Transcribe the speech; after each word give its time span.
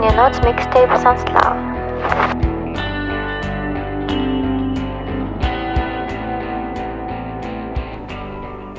Бидний 0.00 0.16
нууц 0.16 0.36
микстейп 0.40 0.92
сонслоо. 0.96 1.52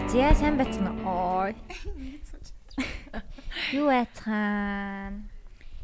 Зя 0.10 0.33
сайн 0.33 0.57
байцгаана. 0.57 0.97
Ой. 1.05 1.53
Юу 3.78 3.94
айцгаана? 3.94 5.29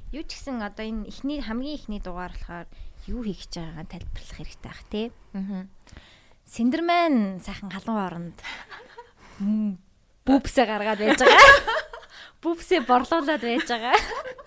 Юу 0.10 0.26
ч 0.26 0.42
гэсэн 0.42 0.58
одоо 0.58 0.90
энэ 0.90 1.06
эхний 1.06 1.38
хамгийн 1.38 1.78
эхний 1.78 2.02
дугаар 2.02 2.34
болохоор 2.34 2.66
юу 3.06 3.22
хийх 3.22 3.46
гэж 3.46 3.62
байгаагаа 3.62 3.86
тайлбарлах 3.94 4.38
хэрэгтэй 4.42 4.66
бах 4.66 4.82
тий. 4.90 5.14
Аа. 5.38 5.70
Синдермен 6.50 7.46
сайхан 7.46 7.70
халуун 7.70 8.02
оронд 8.02 8.38
бүбсээ 10.26 10.66
гаргаад 10.66 10.98
байж 10.98 11.22
байгаа. 11.22 11.46
Бүбсээ 12.42 12.82
борлуулад 12.90 13.46
байж 13.46 13.70
байгаа. 13.70 13.94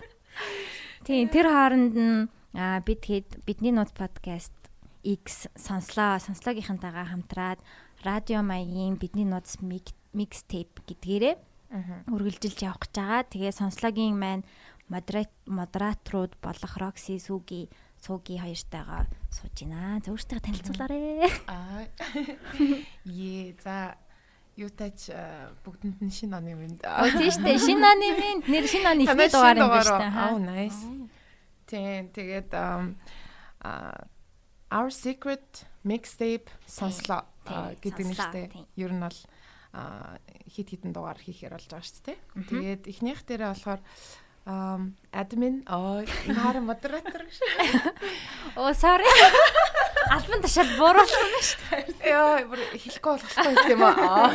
Тийм 1.11 1.27
тэр 1.27 1.51
хооронд 1.51 1.91
нь 1.91 2.31
бид 2.87 3.03
хэд 3.03 3.43
бидний 3.43 3.75
нууц 3.75 3.91
подкаст 3.91 4.55
X 5.03 5.51
сонслоо. 5.59 6.23
Сонслогийнхантайгаа 6.23 7.03
хамтраад 7.11 7.59
радио 8.07 8.39
маягийн 8.39 8.95
бидний 8.95 9.27
нууц 9.27 9.59
микстейп 9.59 10.71
гэдгээрээ 10.87 11.35
үргэлжилж 12.15 12.63
явах 12.63 12.87
гэж 12.87 12.95
байгаа. 12.95 13.27
Тэгээ 13.27 13.51
сонслогийн 13.51 14.15
маань 14.15 14.47
модераторууд 14.87 16.39
болох 16.39 16.79
Roxy 16.79 17.19
Сүги 17.19 17.67
Сүги 17.99 18.39
хоёртойгоо 18.39 19.03
сууж 19.35 19.67
байна. 19.67 19.99
Зөвхөн 19.99 20.39
танилцуулаарэ. 20.39 21.27
Аа. 21.51 21.91
Е 23.03 23.51
за 23.59 23.99
Ютач 24.59 25.11
бүгдэнд 25.63 25.99
нь 26.03 26.11
шинэ 26.11 26.37
оны 26.37 26.53
минь. 26.59 26.75
Оо 26.83 27.07
тийм 27.07 27.31
шүү 27.31 27.43
дээ. 27.47 27.59
Шинэ 27.61 27.85
оны 27.87 28.07
минь 28.19 28.41
нэр 28.45 28.65
шинэ 28.67 28.87
оны 28.91 29.03
ихний 29.07 29.29
дугаар 29.31 29.57
юм 29.57 29.71
байна 29.71 29.87
шүү 29.87 29.99
дээ. 30.01 30.11
Oh 30.27 30.37
nice. 30.37 30.81
Тийм 31.71 32.11
тэгээд 32.11 32.51
Our 34.71 34.89
Secret 34.91 35.67
Mixtape 35.83 36.47
сонслоо 36.67 37.27
гэдэг 37.79 38.05
нэртэй. 38.11 38.45
Ер 38.75 38.91
нь 38.91 39.03
бол 39.03 39.19
хит 40.51 40.67
хитэн 40.67 40.91
дугаар 40.91 41.19
хийхээр 41.19 41.55
болж 41.55 41.67
байгаа 41.71 41.87
шүү 41.87 42.03
дээ. 42.11 42.19
Тэгээд 42.51 42.83
эхнийх 42.91 43.23
дээрээ 43.23 43.51
болохоор 43.55 43.81
um 44.45 44.95
admin 45.13 45.61
оо 45.69 46.01
хараа 46.05 46.61
модератор 46.61 47.25
гэж. 47.27 47.37
Оо 48.57 48.73
sorry. 48.73 49.05
Альбан 50.09 50.41
ташаал 50.41 50.71
бууруулсан 50.77 51.27
байна 51.29 51.41
шүү 51.45 51.61
дээ. 51.69 52.09
Яа, 52.09 52.41
бүр 52.49 52.61
хэлэхгүй 52.73 53.11
болохгүй 53.21 53.71
юм 53.71 53.83
аа. 53.85 54.33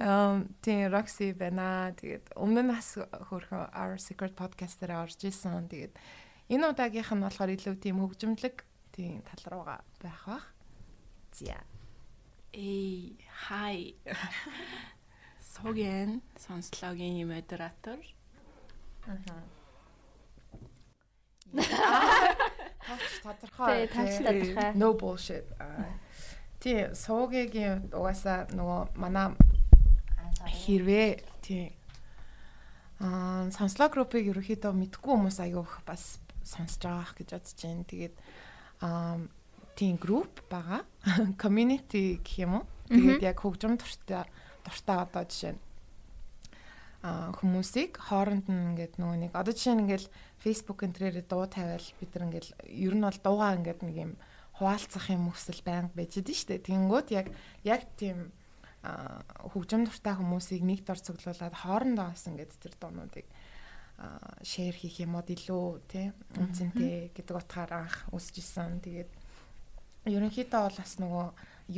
Um 0.00 0.48
тийм 0.64 0.88
Roxy 0.88 1.36
байна. 1.36 1.92
Тэгээд 2.00 2.32
өмнө 2.34 2.64
нь 2.64 2.72
бас 2.72 2.96
хөрхөн 3.28 3.68
Our 3.76 4.00
Secret 4.00 4.32
podcast 4.32 4.80
дээр 4.80 5.04
орж 5.04 5.20
исэн. 5.20 5.68
Тэгээд 5.68 5.92
энэ 6.48 6.72
удаагийнх 6.72 7.12
нь 7.12 7.24
болохоор 7.28 7.52
илүү 7.52 7.76
тийм 7.76 8.00
хөгжимлэг 8.00 8.64
тийм 8.96 9.20
тал 9.20 9.44
руугаа 9.52 9.84
байх 10.00 10.24
бах. 10.24 10.46
За. 11.36 11.60
Эй, 12.56 13.20
хай. 13.46 13.94
Соген 15.52 16.24
сонслогийн 16.40 17.28
модератор. 17.28 18.00
Аа. 19.06 19.42
Тавч 22.86 23.12
тодорхой. 23.22 23.88
Тавч 23.88 24.14
тодорхой. 24.22 24.74
No 24.74 24.94
bullshit. 24.94 25.44
Тий, 26.62 26.94
суугийн 26.94 27.90
угаасаа 27.90 28.46
нөгөө 28.54 28.94
манай 28.94 29.34
хэрвээ 30.46 31.10
тий 31.42 31.74
аа 33.02 33.50
сонслоо 33.50 33.90
группыг 33.90 34.30
ерөөхдөө 34.30 34.70
мэдгүй 34.70 35.10
хүмүүс 35.10 35.38
аягүй 35.42 35.66
бас 35.82 36.22
сонсож 36.46 36.86
байгаа 36.86 37.18
гэж 37.18 37.28
бодож 37.34 37.58
байна. 37.58 37.84
Тэгээд 37.90 38.14
аа 38.86 39.18
тийм 39.74 39.98
групп 39.98 40.46
байгаа. 40.46 40.86
Community 41.42 42.22
гэх 42.22 42.46
юм 42.46 42.62
уу? 42.62 42.64
Тэгээд 42.86 43.26
яг 43.26 43.42
хөгжим 43.42 43.74
дуртай 43.74 44.22
дуртай 44.62 44.96
одоо 45.02 45.26
жишээ 45.26 45.58
нь 45.58 45.60
хүмүүсийг 47.02 47.98
хооронд 47.98 48.46
нь 48.46 48.78
ингээд 48.78 49.02
нөгөө 49.02 49.18
нэг 49.26 49.32
одоо 49.34 49.50
жишээ 49.50 49.74
нь 49.74 49.82
ингээд 49.90 50.06
Facebook 50.38 50.86
энтрээр 50.86 51.26
дуу 51.26 51.50
тавиал 51.50 51.82
бид 51.98 52.10
нар 52.14 52.26
ингээд 52.30 52.46
ер 52.70 52.94
нь 52.94 53.02
бол 53.02 53.18
дуугаа 53.18 53.58
ингээд 53.58 53.80
нэг 53.82 53.96
юм 53.98 54.12
хуваалцах 54.54 55.10
юм 55.10 55.34
өсөл 55.34 55.58
байнга 55.66 55.90
байж 55.98 56.22
идэв 56.22 56.38
штэ. 56.38 56.62
Тэнгүүд 56.62 57.08
яг 57.10 57.26
яг 57.66 57.82
тийм 57.98 58.30
хөгжим 58.82 59.82
дуртай 59.82 60.14
хүмүүсийг 60.14 60.62
нэг 60.62 60.86
дор 60.86 61.02
цуглуулад 61.02 61.54
хоорондоо 61.58 62.14
бас 62.14 62.22
ингээд 62.30 62.54
тэр 62.62 62.74
дуунуудыг 62.78 63.26
шеэр 64.46 64.74
хийх 64.78 65.02
юм 65.02 65.18
уу 65.18 65.26
илүү 65.26 65.66
тий 65.90 66.14
үнцэнтэй 66.38 67.10
гэдэг 67.14 67.34
утгаар 67.34 67.86
анх 67.86 68.06
үсэж 68.14 68.38
исэн. 68.38 68.78
Тэгээд 68.78 69.10
ерөнхийдөө 70.06 70.60
бол 70.66 70.78
бас 70.78 70.94
нөгөө 71.02 71.26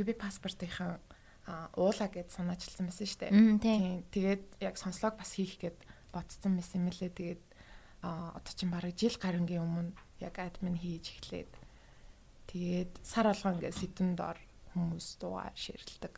UB 0.01 0.09
паспортынхаа 0.17 1.01
уула 1.77 2.07
гэд 2.09 2.33
санаачилсан 2.33 2.89
байсан 2.89 3.07
шүү 3.07 3.21
дээ. 3.21 3.33
Тийм. 3.61 4.05
Тэгээд 4.09 4.45
яг 4.65 4.77
сонслог 4.81 5.21
бас 5.21 5.37
хийх 5.37 5.61
гэд 5.61 5.79
бодсон 6.13 6.57
байсан 6.57 6.89
юм 6.89 6.93
лээ. 6.93 7.13
Тэгээд 7.13 7.43
одоо 8.05 8.53
чинь 8.57 8.73
бараг 8.73 8.97
жил 8.97 9.17
гарангийн 9.17 9.65
өмнө 9.65 9.93
яг 10.21 10.37
админ 10.41 10.77
хийж 10.77 11.21
эхлээд 11.21 11.53
тэгээд 12.49 12.93
сар 13.05 13.29
болгоо 13.29 13.57
ингээд 13.57 13.81
сэдвэн 13.81 14.13
дор 14.17 14.39
хүмүүс 14.73 15.21
дууга 15.21 15.53
ширэлдэг. 15.57 16.15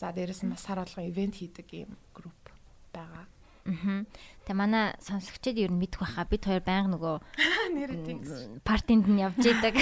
За 0.00 0.12
дээрэс 0.12 0.44
нь 0.44 0.52
бас 0.52 0.64
сар 0.64 0.80
болгоо 0.80 1.04
ивент 1.04 1.36
хийдэг 1.36 1.68
юм 1.88 1.92
групп 2.12 2.52
байгаа. 2.92 3.28
Аа. 3.68 4.08
Тэгээ 4.48 4.56
манай 4.56 4.96
сонсогчид 5.04 5.60
ер 5.60 5.68
нь 5.68 5.76
мэдэх 5.76 6.00
байхаа 6.00 6.24
бид 6.24 6.48
хоёр 6.48 6.64
байнга 6.64 6.96
нөгөө 6.96 7.16
партинд 8.68 9.04
нь 9.04 9.20
явж 9.20 9.44
идэг. 9.44 9.76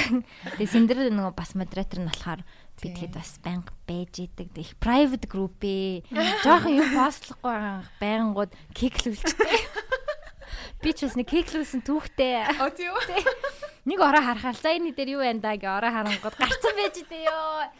Тэгээ 0.59 0.75
сэндэр 0.75 1.15
нөгөө 1.15 1.39
бас 1.39 1.55
модератор 1.55 2.03
нь 2.03 2.11
болохоор 2.11 2.43
бидгээд 2.83 3.15
бас 3.15 3.39
байнга 3.39 3.71
байж 3.87 4.27
идэг. 4.27 4.51
Их 4.59 4.75
private 4.83 5.31
group 5.31 5.63
ээ. 5.63 6.03
Жохон 6.43 6.83
юм 6.83 6.91
постлохгүй 6.99 7.55
байнгут 8.03 8.51
кеклүүлчихтэй. 8.75 9.55
Би 10.83 10.91
ч 10.91 11.07
бас 11.07 11.15
нэг 11.15 11.31
кеклүүлсэн 11.31 11.87
түүхтэй. 11.87 12.59
Оо 12.59 12.71
тийм 12.75 12.91
үү? 12.91 13.23
Нэг 13.87 14.03
ороо 14.03 14.19
харахаар 14.19 14.59
за 14.59 14.75
энэ 14.75 14.99
дээр 14.99 15.15
юу 15.15 15.23
байна 15.23 15.47
да 15.47 15.55
гэ 15.55 15.71
ороо 15.71 15.95
харангууд 15.95 16.35
гарцсан 16.35 16.75
байж 16.75 17.07
дээ 17.07 17.31
ёо. 17.31 17.71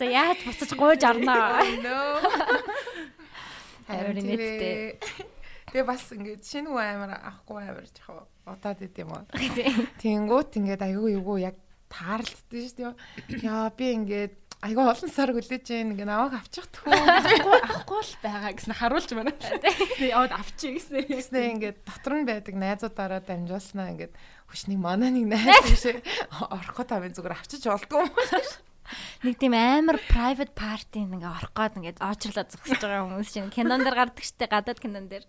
За 0.00 0.04
яаж 0.08 0.40
буцаж 0.48 0.72
гуйж 0.72 1.04
орноо. 1.04 1.60
Харин 3.86 4.26
нэттэй. 4.26 4.98
Тэгээ 5.70 5.86
бас 5.86 6.04
ингээд 6.14 6.42
шинэ 6.46 6.70
хүн 6.70 6.82
амар 6.82 7.12
авахгүй 7.22 7.62
амар 7.66 7.86
жоо 7.90 8.26
удаад 8.46 8.82
идэв 8.82 9.02
юм 9.06 9.14
уу. 9.14 9.24
Тэнгүүт 10.02 10.58
ингээд 10.62 10.82
аюу 10.82 11.10
юу 11.10 11.38
яг 11.42 11.58
таарлтдээ 11.90 12.62
шүү 12.70 12.76
дээ. 12.78 13.42
Яа 13.42 13.70
би 13.74 13.86
ингээд 13.94 14.34
айгүй 14.62 14.84
олон 14.86 15.10
сар 15.10 15.30
хүлээж 15.34 15.62
जैन 15.66 15.92
ингээ 15.94 16.08
наваг 16.08 16.38
авчих 16.38 16.66
тхүү 16.70 16.94
авахгүй 16.94 18.02
л 18.02 18.14
байгаа 18.22 18.52
гэсэн 18.54 18.74
харуулж 18.78 19.10
байна. 19.12 19.34
Яваад 20.00 20.32
авчи 20.34 20.74
гэсэн. 20.78 21.06
Тэснэ 21.06 21.38
ингээд 21.54 21.78
дотор 21.84 22.14
нь 22.18 22.26
байдаг 22.26 22.54
найзуудаараа 22.56 23.20
дамжуулснаа 23.22 23.92
ингээд 23.92 24.14
хүчнийг 24.48 24.80
манай 24.80 25.10
нэг 25.12 25.26
найз 25.30 25.76
шиг 25.76 26.00
орохоо 26.30 26.86
тавын 26.86 27.14
зүгээр 27.14 27.36
авчиж 27.36 27.62
болдгоо 27.68 28.06
юм. 28.06 28.14
Нэг 29.26 29.34
тийм 29.40 29.54
амар 29.56 29.98
private 30.10 30.52
party 30.54 31.06
ингээ 31.06 31.26
орох 31.26 31.52
гээд 31.54 31.78
ингээ 31.78 31.94
очрлоо 32.00 32.44
зогсож 32.46 32.80
байгаа 32.80 33.06
хүмүүс 33.06 33.30
чинь 33.32 33.50
кинон 33.50 33.82
дээр 33.82 33.96
гардаг 33.96 34.24
штэ 34.24 34.46
гадаад 34.46 34.78
кинон 34.78 35.06
дээр. 35.10 35.24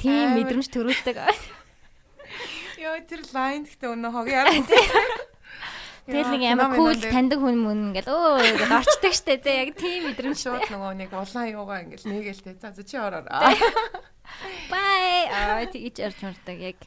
Тийм 0.00 0.34
мэдрэмж 0.38 0.68
төрүүлдэг. 0.72 1.16
Йоо 2.82 2.98
тэр 3.06 3.22
лайн 3.32 3.64
гэхдээ 3.64 3.90
өнөө 3.94 4.10
хог 4.10 4.28
яа. 4.28 4.50
Тэгэл 6.04 6.36
нэг 6.36 6.42
амар 6.52 6.76
кул 6.76 6.92
таньдаг 7.00 7.40
хүн 7.40 7.64
мөн 7.64 7.80
ингээл 7.96 8.12
өө 8.12 8.60
гэж 8.60 8.70
орчдөг 8.76 9.12
штэ 9.16 9.40
тий 9.40 9.56
яг 9.56 9.70
тийм 9.72 10.12
мэдрэмж 10.12 10.36
шууд 10.36 10.68
нөгөө 10.68 10.92
нэг 11.00 11.10
улаан 11.16 11.48
юугаа 11.48 11.80
ингээл 11.80 12.12
нэгэл 12.12 12.44
тий 12.44 12.54
за 12.60 12.84
чи 12.84 13.00
ороор. 13.00 13.24
Bye. 14.68 15.24
Аа 15.32 15.64
тийч 15.64 16.04
орж 16.04 16.20
мурдаг 16.20 16.58
яг 16.60 16.78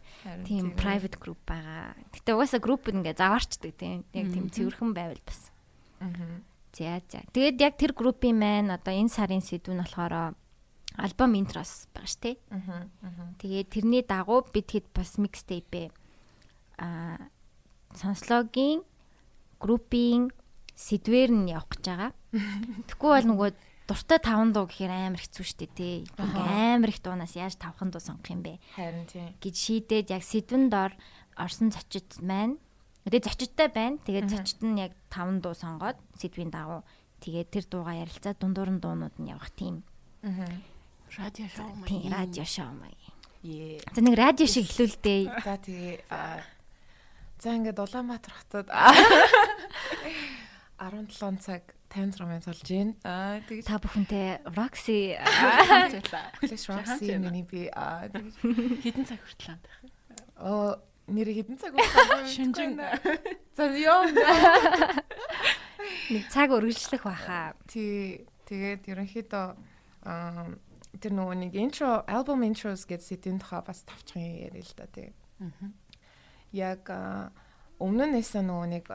тийм 0.45 0.77
private 0.77 1.17
group 1.17 1.41
байгаа. 1.49 1.97
Гэтэ 2.13 2.37
угаасаа 2.37 2.61
group 2.61 2.85
ингээ 2.85 3.17
заваарчдаг 3.17 3.73
тий 3.73 4.05
яг 4.13 4.27
тийм 4.29 4.53
цэвэрхэн 4.53 4.93
байвал 4.93 5.21
бас. 5.25 5.49
Аа. 5.99 6.41
За 6.73 7.01
за. 7.09 7.25
Тэгээд 7.33 7.57
яг 7.61 7.73
тэр 7.77 7.93
группийн 7.93 8.37
маань 8.37 8.69
одоо 8.69 8.93
энэ 8.93 9.09
сарын 9.09 9.41
сэдв 9.41 9.73
нь 9.73 9.81
болохоор 9.81 10.35
альбом 10.97 11.31
интрос 11.37 11.89
байгаа 11.93 12.09
ш 12.09 12.15
тий. 12.21 12.35
Аа. 12.53 12.89
Тэгээд 13.41 13.67
тэрний 13.73 14.03
дагуу 14.05 14.45
бид 14.49 14.69
хэд 14.71 14.89
бас 14.93 15.17
mixtape 15.17 15.89
аа 16.77 17.17
сонслогийн 17.97 18.85
группийн 19.57 20.29
сэдвэр 20.77 21.31
нь 21.33 21.49
явах 21.49 21.73
гэж 21.73 21.83
байгаа. 21.89 22.11
Тэгэхгүй 22.85 23.11
бол 23.13 23.27
нөгөө 23.33 23.49
дуртай 23.89 24.19
таван 24.21 24.53
дуу 24.53 24.69
гэхээр 24.69 24.93
амар 24.93 25.21
хэцүү 25.23 25.45
шттэ 25.47 25.67
тий. 25.73 25.95
Амар 26.17 26.93
их 26.93 27.01
дуунаас 27.01 27.33
яаж 27.33 27.57
тавхан 27.57 27.89
дуу 27.89 28.03
сонгох 28.03 28.29
юм 28.29 28.45
бэ? 28.45 28.61
Харин 28.77 29.09
тий. 29.09 29.33
гэж 29.41 29.55
шийдээд 29.57 30.13
яг 30.13 30.21
сэдвэн 30.21 30.69
дор 30.69 30.93
орсон 31.33 31.73
зочид 31.73 32.05
маань 32.21 32.61
Тэгээ 33.07 33.23
зочидтай 33.23 33.71
байна. 33.71 33.97
Тэгээд 34.03 34.27
зочид 34.27 34.59
нь 34.67 34.83
яг 34.83 34.91
5 35.07 35.39
дуу 35.39 35.55
сонгоод 35.55 35.95
сэдвийн 36.19 36.51
дагуу 36.51 36.83
тэгээд 37.23 37.47
тэр 37.55 37.63
дуугаа 37.71 38.03
ярилцаад 38.03 38.35
дундуур 38.35 38.67
нь 38.75 38.83
дуунууд 38.83 39.15
нь 39.15 39.31
явах 39.31 39.47
тийм. 39.55 39.87
Аа. 40.27 40.43
Радио 41.15 41.47
шоу 41.47 41.71
маяг. 41.71 41.87
Тийм, 41.87 42.11
радио 42.11 42.43
шоу 42.43 42.67
маяг. 42.75 42.99
Е. 43.47 43.79
За 43.95 44.03
нэг 44.03 44.15
радио 44.19 44.43
шиг 44.43 44.67
эхлүүлдэй. 44.67 45.31
За 45.47 45.55
тэгээ 45.55 46.03
аа, 46.11 46.43
за 47.39 47.55
ингээд 47.55 47.79
Улаанбаатар 47.79 48.33
хотод 48.35 48.67
17 50.77 51.39
цаг 51.39 51.63
56 51.89 52.27
минут 52.27 52.43
болж 52.43 52.61
байна. 52.67 52.93
Аа 53.07 53.39
тэгж 53.47 53.63
Та 53.65 53.79
бүхэнтэй 53.79 54.43
Roxy. 54.51 55.15
Flash 55.15 56.67
Roxy 56.75 57.15
миний 57.17 57.47
би 57.47 57.71
аа 57.71 58.11
тэгж 58.11 58.35
Хідэн 58.83 59.07
цаг 59.07 59.23
хүртэл 59.23 59.55
амт. 59.55 59.65
оо 60.43 60.75
нэр 61.07 61.27
хідэн 61.31 61.57
цаг 61.57 61.73
уу? 61.75 61.83
Шинжин. 62.27 62.79
За 63.55 63.71
ёо. 63.71 64.07
нэг 66.11 66.23
цаг 66.31 66.51
үргэлжлэх 66.51 67.03
баха. 67.03 67.55
Тий 67.67 68.27
тэгээд 68.47 68.87
ерөнхийдөө 68.91 69.47
аа 70.07 70.47
тэр 70.97 71.13
нөгөө 71.13 71.35
нэг 71.47 71.53
intro 71.55 72.01
album 72.09 72.43
intros 72.47 72.87
гэж 72.89 73.01
сэдвийн 73.05 73.39
тухай 73.39 73.61
бас 73.61 73.85
тавчхан 73.85 74.23
яриа 74.23 74.63
л 74.63 74.73
да 74.77 74.87
тий. 74.89 75.13
Яг 76.51 76.89
аа, 76.89 77.29
өмнө 77.77 78.09
нь 78.09 78.15
нэсэн 78.17 78.47
нөгөө 78.49 78.67
нэг 78.71 78.85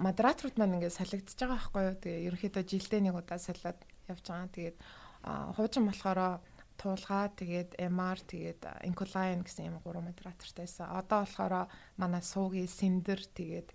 модераторууд 0.00 0.56
маань 0.56 0.80
ингээд 0.80 0.96
салгидчихж 0.96 1.40
байгаа 1.40 1.56
байхгүй 1.60 1.82
юу. 1.84 1.96
Тэгээ 2.00 2.26
ерөнхийдөө 2.30 2.64
жилдээ 2.64 3.00
нэг 3.04 3.14
удаа 3.16 3.38
салаад 3.40 3.78
явж 4.08 4.24
байгаа. 4.24 4.54
Тэгээд 4.54 4.76
аа, 5.24 5.52
хуучин 5.56 5.84
болохоор 5.88 6.40
туулгаа 6.76 7.32
тэгээд 7.32 7.80
MR 7.80 8.18
тэгээд 8.20 8.60
Incoline 8.88 9.42
гэсэн 9.44 9.68
юм 9.72 9.80
гурван 9.80 10.08
модератортайсан. 10.08 10.92
Одоо 10.92 11.24
болохоор 11.24 11.68
манай 11.96 12.22
суугийн 12.22 12.68
Синдер 12.68 13.20
тэгээд 13.34 13.72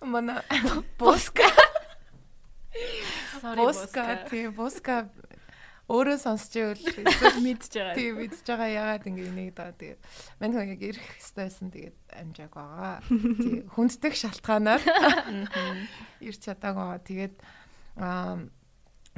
манай 0.00 0.42
Боска 0.98 1.48
Sorry 3.40 3.56
Боска 3.56 4.04
тий 4.30 4.48
Боска 4.48 5.08
өөрөө 5.90 6.18
сонсч 6.22 6.54
ивэл 6.54 6.86
эсвэл 6.86 7.42
мэдж 7.46 7.66
байгаа. 7.74 7.94
тий 7.98 8.14
мэдж 8.14 8.46
байгаа 8.46 8.70
яагаад 8.70 9.10
ингэ 9.10 9.26
энийг 9.26 9.50
даа 9.58 9.74
тэгээд 9.74 10.00
мань 10.38 10.54
яг 10.54 10.82
ирэх 10.86 11.02
хэвчээсэн 11.18 11.68
тэгээд 11.74 11.98
амжааг 12.14 12.54
байгаа. 12.54 13.02
Тий 13.42 13.66
хүнддэг 13.74 14.14
шалтгаанаар 14.14 14.82
ирч 16.22 16.40
чадаагүй. 16.46 16.94
Тэгээд 17.10 17.34
аа 17.96 18.38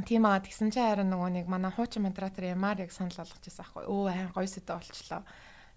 тийм 0.07 0.25
аа 0.25 0.41
тэгсэн 0.41 0.71
чинь 0.73 0.87
харин 0.89 1.11
нөгөө 1.13 1.31
нэг 1.43 1.47
манай 1.49 1.73
хуучин 1.73 2.07
модератор 2.09 2.45
Ямар 2.49 2.81
яг 2.81 2.93
санал 2.93 3.13
болгож 3.17 3.43
байсан 3.45 3.65
аахгүй. 3.65 3.85
Өө 3.89 4.09
айн 4.09 4.31
гой 4.33 4.47
сэдэ 4.49 4.73
болчлоо. 4.73 5.23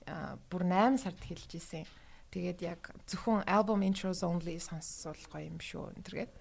Аа 0.07 0.37
бүр 0.49 0.63
8 0.63 0.97
сард 1.01 1.19
хэлж 1.19 1.51
исэн. 1.59 1.85
Тэгээд 2.31 2.59
яг 2.63 2.81
зөвхөн 3.07 3.43
album 3.47 3.83
intros 3.83 4.23
only 4.23 4.59
сонсвол 4.59 5.19
гоё 5.31 5.47
юм 5.51 5.59
шүү. 5.59 5.95
Тэргээд 6.03 6.31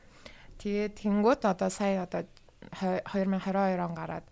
тэгээд 0.59 0.93
тэнгуут 1.03 1.43
одоо 1.45 1.71
сая 1.71 2.03
одоо 2.07 2.27
2022 2.73 3.79
он 3.83 3.95
гараад 3.95 4.27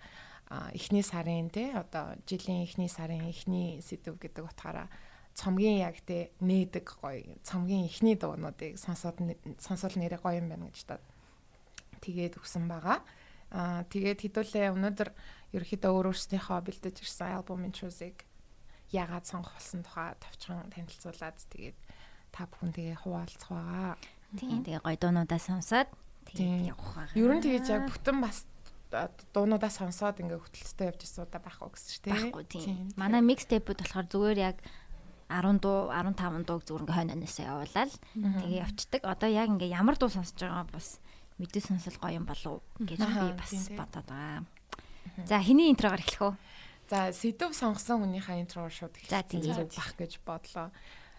эхний 0.73 1.03
сарын 1.03 1.51
тий 1.51 1.73
одоо 1.73 2.17
жилийн 2.27 2.65
эхний 2.65 2.89
сарын 2.89 3.29
эхний 3.29 3.81
сэдв 3.81 4.19
гэдэг 4.21 4.45
утгаараа 4.45 4.89
цомгийн 5.35 5.81
яг 5.81 5.97
тий 6.05 6.29
нээдэг 6.41 6.87
гоё 7.01 7.37
цомгийн 7.43 7.89
эхний 7.89 8.17
дуунуудыг 8.17 8.77
сонсоод 8.77 9.21
н- 9.21 9.37
сонсвол 9.59 9.97
нэрээ 9.97 10.21
гоё 10.21 10.41
юм 10.41 10.49
байна 10.53 10.69
гэж 10.69 10.85
та 10.85 11.01
тэгээд 12.03 12.37
өгсөн 12.43 12.67
байгаа. 12.67 12.99
Аа 13.55 13.87
тэгээд 13.87 14.21
хэдүүлээ 14.27 14.75
өнөөдөр 14.75 15.09
ерөөхдөө 15.55 15.93
өөр 15.93 16.07
өөрснийхөө 16.11 16.59
бэлдэж 16.67 16.97
ирсэн 17.05 17.37
альбом 17.39 17.63
интросыг 17.69 18.27
яагаад 18.93 19.25
сонгох 19.25 19.57
болсон 19.57 19.81
тухай 19.85 20.17
товчхон 20.21 20.69
танилцуулаад 20.73 21.37
тэгээд 21.53 21.79
та 22.33 22.49
бүхэн 22.49 22.73
тэгээ 22.73 22.97
хуваалцах 23.05 23.51
байгаа. 23.53 23.97
Тийм 24.37 24.65
тэгээ 24.65 24.85
гоё 24.85 24.99
дуунуудаа 25.01 25.41
сонсоод 25.41 25.89
Тийм. 26.33 26.37
тэгээд 26.37 26.71
явах 26.73 26.91
байгаа. 26.97 27.17
Ер 27.21 27.33
нь 27.37 27.45
тэгэж 27.45 27.65
яг 27.69 27.83
бүтэн 27.93 28.19
бас 28.25 28.39
дуунуудаа 29.33 29.73
сонсоод 29.73 30.21
ингээ 30.21 30.41
хөтөлцөтэй 30.41 30.87
явж 30.93 31.01
ирсэн 31.05 31.25
удаа 31.29 31.41
байхгүй 31.45 31.69
гэсэн 31.73 31.91
шүү 31.93 32.03
дээ. 32.05 32.13
байхгүй 32.13 32.45
тийм. 32.49 32.77
Манай 32.97 33.21
mixtape-үүд 33.25 33.81
болохоор 33.81 34.07
зүгээр 34.09 34.39
яг 34.41 34.57
10 35.33 35.65
дуу 35.65 35.89
15 35.89 36.45
дууг 36.49 36.63
зүгээр 36.69 36.85
ингээ 36.85 36.97
хойноосоо 36.97 37.45
явуулаад 37.49 37.93
тэгээ 38.13 38.63
явцдаг. 38.65 39.01
Одоо 39.05 39.29
яг 39.33 39.49
ингээ 39.49 39.73
ямар 39.73 39.97
дуу 39.97 40.13
сонсож 40.13 40.37
байгаа 40.37 40.69
бас 40.69 41.01
мэдээ 41.41 41.63
сонсол 41.63 41.97
гоё 42.01 42.19
юм 42.21 42.27
болов 42.27 42.61
гэж 42.81 42.99
би 43.01 43.29
бас 43.39 43.53
бодоод 43.73 44.07
байгаа. 44.09 44.45
За 45.27 45.39
хэний 45.41 45.71
интрогоор 45.73 46.01
эхлэх 46.03 46.23
үү? 46.23 46.35
За 46.91 47.13
сэдв 47.13 47.53
сонгосон 47.57 48.05
хүнийхээ 48.05 48.43
интро 48.43 48.69
шууд 48.69 48.93
тийм. 48.97 49.09
зүг 49.57 49.71
бах 49.77 49.93
гэж 49.97 50.13
бодлоо. 50.27 50.69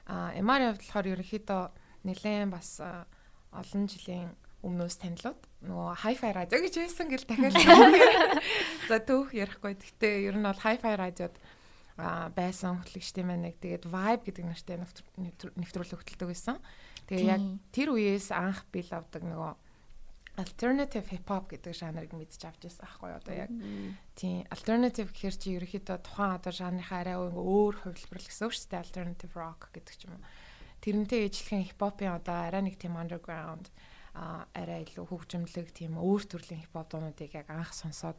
А 0.05 0.33
MR 0.37 0.61
явд 0.75 0.81
болохоор 0.83 1.07
ерөнхийдөө 1.17 1.61
нэлээд 2.05 2.51
бас 2.51 2.77
олон 3.53 3.83
жилийн 3.87 4.35
өмнөөс 4.63 4.95
танилуд 4.99 5.39
нөгөө 5.63 5.91
hi-fi 6.07 6.29
радио 6.35 6.59
гэж 6.63 6.73
байсан 6.79 7.07
гэл 7.11 7.25
дахиад 7.27 7.55
за 8.89 8.97
түүх 9.03 9.35
ярихгүй. 9.35 9.75
Гэхдээ 9.75 10.27
ер 10.27 10.35
нь 10.39 10.43
бол 10.47 10.59
hi-fi 10.59 10.93
радиод 10.95 11.35
а 11.99 12.29
байсан 12.33 12.79
хөтлөгчтэй 12.81 13.23
маань 13.27 13.45
нэг 13.51 13.59
тэгээд 13.61 13.85
vibe 13.85 14.23
гэдэг 14.27 14.45
нэртэй 14.49 14.77
нэвтр- 14.81 15.11
нэвтр- 15.19 15.53
нэвтрүүлэг 15.59 15.99
хөтэлдэг 15.99 16.27
байсан. 16.31 16.57
Тэгээ 17.07 17.27
яг 17.27 17.43
тэр 17.75 17.93
үеэс 17.93 18.31
анх 18.33 18.65
бил 18.73 18.87
авдаг 18.89 19.21
нөгөө 19.23 19.51
alternative 20.37 21.05
hip 21.13 21.29
hop 21.29 21.45
гэдэг 21.53 21.73
жанрыг 21.77 22.13
мэдж 22.17 22.41
авч 22.41 22.65
байсан 22.65 22.85
аахгүй 22.89 23.11
одоо 23.13 23.33
яг 23.37 23.51
тийм 24.17 24.41
alternative 24.49 25.13
гэхэр 25.13 25.35
чи 25.37 25.53
ерөөхдөө 25.61 25.97
тухайн 26.01 26.37
одоо 26.41 26.53
жанрынхаа 26.57 26.99
арай 27.05 27.17
өөр 27.21 27.37
өөр 27.37 27.75
хувилбар 27.85 28.21
гэсэн 28.21 28.49
үг 28.49 28.53
шүү 28.57 28.69
дээ 28.73 28.81
alternative 28.81 29.33
rock 29.37 29.69
гэдэг 29.77 29.93
ч 29.93 30.01
юм 30.09 30.17
уу. 30.17 30.25
Тэрнтэй 30.81 31.29
ижлэхэн 31.29 31.69
hip 31.69 31.77
hop-ын 31.77 32.17
одоо 32.17 32.37
арай 32.49 32.61
нэг 32.65 32.81
тийм 32.81 32.97
underground 32.97 33.69
а 34.17 34.49
арай 34.57 34.81
илүү 34.89 35.05
хөгжимлэг 35.05 35.69
тийм 35.69 36.01
өөр 36.01 36.25
төрлийн 36.25 36.65
hip 36.65 36.73
hop 36.73 36.89
дуунуудыг 36.89 37.29
яг 37.37 37.53
анх 37.53 37.73
сонсоод 37.77 38.17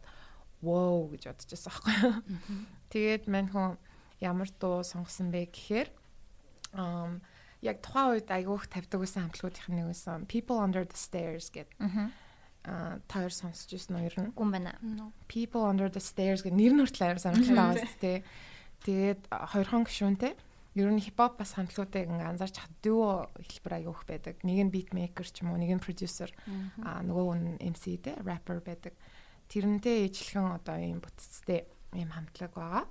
wow 0.63 1.11
гэж 1.11 1.35
бодож 1.35 1.51
байсан 1.51 1.71
аахгүй 1.75 1.95
юу? 1.99 2.15
Тэгээд 2.95 3.25
мань 3.27 3.51
хүн 3.51 3.75
ямар 4.23 4.49
дуу 4.55 4.87
сонгосон 4.87 5.35
бэ 5.35 5.51
гэхээр 5.51 5.91
яг 7.65 7.81
тухайн 7.81 8.21
үед 8.21 8.29
айгүйх 8.29 8.69
тавьдаг 8.69 9.01
байсан 9.01 9.27
хамтлагуудын 9.33 9.75
нэг 9.75 9.87
байсан 9.91 10.29
People 10.29 10.61
Under 10.61 10.85
the 10.85 10.99
Stairs 10.99 11.49
гэдэг 11.51 11.81
Аа. 12.65 12.97
таар 13.09 13.29
сонсч 13.29 13.73
ирсэн 13.77 13.97
нь 14.01 14.09
ер 14.09 14.17
нь 14.21 14.33
Гүн 14.33 14.49
байна. 14.53 14.73
People 15.29 15.65
Under 15.69 15.89
the 15.93 16.01
Stairs 16.01 16.41
гэх 16.45 16.53
нэр 16.57 16.73
нь 16.73 16.81
хүртэл 16.81 17.13
амар 17.13 17.21
сонирхолтой 17.21 17.85
шүү 17.85 18.01
дээ. 18.01 18.19
Тэгээд 18.85 19.21
хоёрхан 19.29 19.85
гишүүнтэй 19.85 20.33
ер 20.81 20.89
нь 20.89 21.01
хипхоп 21.05 21.37
бас 21.37 21.53
хамтлагуудыг 21.61 22.09
ингээ 22.09 22.31
анзаарч 22.33 22.57
хад 22.65 22.73
дүү 22.81 23.05
хэлбэр 23.37 23.75
аяух 23.85 24.03
байдаг. 24.09 24.41
Нэг 24.49 24.59
нь 24.65 24.73
beatmaker 24.73 25.29
ч 25.29 25.45
юм 25.45 25.53
уу, 25.53 25.61
нэг 25.61 25.77
нь 25.77 25.85
producer, 25.85 26.33
а 26.81 27.05
нөгөө 27.05 27.37
нь 27.37 27.61
MC 27.61 28.01
те 28.01 28.17
rapper 28.25 28.65
байдаг. 28.65 28.97
Тэрнтэй 29.53 30.09
ижлэхэн 30.09 30.57
одоо 30.57 30.77
ийм 30.81 31.05
бүтцтэй 31.05 31.69
ийм 31.93 32.11
хамтлаг 32.17 32.53
байгаа. 32.57 32.85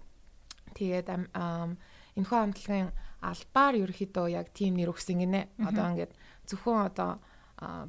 Тэгээд 0.77 1.07
ам, 1.33 1.81
энэхүү 2.13 2.38
хамтлагийн 2.38 2.89
албаар 3.23 3.79
ерөөхдөө 3.79 4.27
яг 4.35 4.51
team 4.51 4.75
нэр 4.75 4.91
өгсөн 4.91 5.23
гинэ. 5.23 5.47
Одоо 5.63 5.95
ингээд 5.95 6.13
зөвхөн 6.51 6.91
одоо 6.91 7.23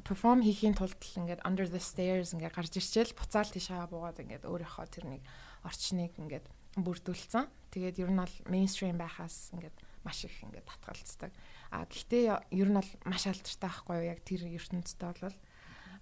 perform 0.07 0.39
хийхийн 0.39 0.79
тулд 0.79 0.95
ингээд 0.95 1.43
under 1.43 1.67
the 1.67 1.81
stairs 1.83 2.31
ингээд 2.31 2.55
гарч 2.55 2.79
ирчээл 2.79 3.11
буцаал 3.11 3.51
тийшээ 3.51 3.91
буугаад 3.91 4.23
ингээд 4.23 4.47
өөрийнхөө 4.47 4.87
тэрнийг 4.87 5.23
орчныг 5.67 6.15
ингээд 6.15 6.47
бүрдүүлсэн. 6.79 7.51
Тэгээд 7.75 7.99
ер 7.99 8.11
нь 8.15 8.21
бол 8.23 8.35
mainstream 8.47 8.95
байхаас 8.95 9.51
ингээд 9.51 9.75
маш 10.07 10.23
их 10.23 10.37
ингээд 10.39 10.69
татгалцдаг. 10.69 11.31
А 11.75 11.83
гэхдээ 11.83 12.55
ер 12.55 12.69
нь 12.71 12.79
бол 12.79 12.91
маш 13.03 13.27
алдартай 13.27 13.67
байхгүй 13.67 13.95
юу 13.99 14.09
яг 14.15 14.19
тэр 14.23 14.47
ертөнцтэй 14.47 15.11
бол 15.19 15.37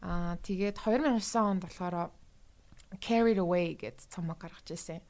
а 0.03 0.35
тэгээд 0.43 0.77
2009 0.83 1.23
онд 1.39 1.63
болохоор 1.63 2.11
carried 2.99 3.39
away 3.39 3.73
гэж 3.73 4.11
цомог 4.11 4.37
гаргаж 4.37 4.67
ирсэн. 4.69 5.01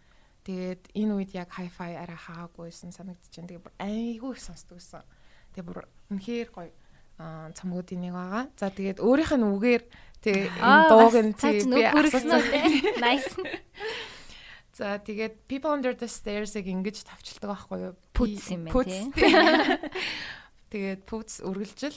Тэгээд 0.43 0.91
энэ 0.91 1.13
үед 1.15 1.31
яг 1.35 1.49
hi-fi 1.55 1.95
арай 1.95 2.19
хаагүйсэн 2.19 2.91
санагдаж 2.91 3.31
байна. 3.31 3.49
Тэгээд 3.49 3.63
бүр 3.63 3.75
айгүй 3.79 4.31
их 4.35 4.41
сонсдог 4.43 4.77
байсан. 4.79 5.03
Тэгээд 5.55 5.67
бүр 5.71 5.79
үнэхээр 6.11 6.49
гоё 6.51 6.71
аа 7.17 7.51
цомгуудын 7.55 8.01
нэг 8.03 8.13
байгаа. 8.13 8.43
За 8.59 8.67
тэгээд 8.67 8.99
өөрийнх 8.99 9.33
нь 9.39 9.47
үгээр 9.47 9.83
тэгээ 10.19 10.47
энэ 10.59 10.87
дууг 10.91 11.15
нь 11.15 11.31
нүг 11.71 11.79
би 11.79 11.83
асуусан. 11.87 12.41
Nice. 13.05 13.31
За 14.73 14.97
тэгээд 14.97 15.45
People 15.45 15.71
Under 15.71 15.93
the 15.93 16.09
Stairs-ыг 16.09 16.65
ингэж 16.65 17.05
тавчилдаг 17.05 17.53
байхгүй 17.53 17.79
юу? 17.87 17.95
Puts 18.17 18.49
юм 18.49 18.65
байна, 18.65 18.83
тий. 18.83 19.05
Тэгээд 20.73 21.05
Puts 21.05 21.45
үргэлжил 21.45 21.93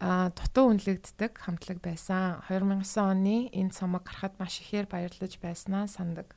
а 0.00 0.32
дутуу 0.32 0.72
үнэлэгддэг 0.74 1.38
хамтлаг 1.38 1.78
байсан. 1.84 2.40
2009 2.48 2.82
оны 2.98 3.52
энэ 3.52 3.70
цомог 3.70 4.02
гарахад 4.08 4.34
маш 4.40 4.58
ихээр 4.64 4.88
баярлаж 4.90 5.36
байснаа 5.38 5.86
сандаг. 5.86 6.34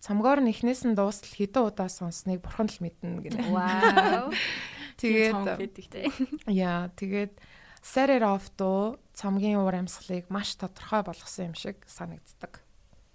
Цомгоор 0.00 0.40
нь 0.40 0.48
эхнээс 0.48 0.88
нь 0.88 0.96
дуустал 0.96 1.28
хэдэн 1.28 1.68
удаа 1.68 1.92
сонсныг 1.92 2.40
бурхан 2.40 2.72
л 2.72 2.80
мэднэ 2.80 3.20
гэнэ. 3.20 3.52
Вау. 3.52 4.32
Тэгээд 5.00 5.68
яа 6.48 6.88
тэгээд 6.96 7.36
Set 7.80 8.12
it 8.12 8.20
off 8.20 8.52
дуу 8.60 9.00
цомгийн 9.16 9.56
уур 9.56 9.72
амьсгалыг 9.72 10.28
маш 10.28 10.52
тодорхой 10.56 11.00
болгосон 11.00 11.52
юм 11.52 11.56
шиг 11.56 11.80
санагддаг 11.88 12.60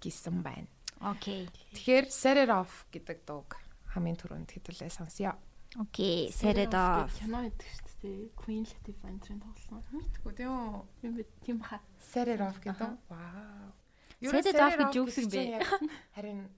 гэсэн 0.02 0.42
байна. 0.42 0.66
Окей. 0.98 1.46
Тэгэхээр 1.74 2.06
Set 2.10 2.38
it 2.42 2.50
off 2.50 2.86
гэдэг 2.90 3.22
дууг 3.22 3.54
хамгийн 3.94 4.18
түрүүнд 4.18 4.50
хэдүүлээ 4.50 4.90
сонсъё. 4.90 5.38
Окей. 5.78 6.34
Set 6.34 6.58
it 6.58 6.74
off. 6.74 7.14
Кино 7.14 7.46
гэдэг 7.46 7.66
шүү 7.66 7.86
дээ. 8.02 8.30
Queen 8.34 8.66
Latifah 8.66 9.10
энэ 9.10 9.22
тоглосон. 9.22 9.82
Мэдгүй 9.94 10.32
тийм 10.34 10.50
үү? 10.50 10.82
Тийм 10.98 11.12
би 11.14 11.22
тийм 11.46 11.58
хаа. 11.62 11.78
Set 12.02 12.26
it 12.26 12.42
off 12.42 12.58
гэдэг. 12.58 12.98
Вау. 13.06 13.70
Set 14.18 14.50
it 14.50 14.58
off 14.58 14.74
гэж 14.74 14.90
юу 14.98 15.06
гэсэн 15.06 15.26
бэ? 15.30 15.62
Харин 16.18 16.50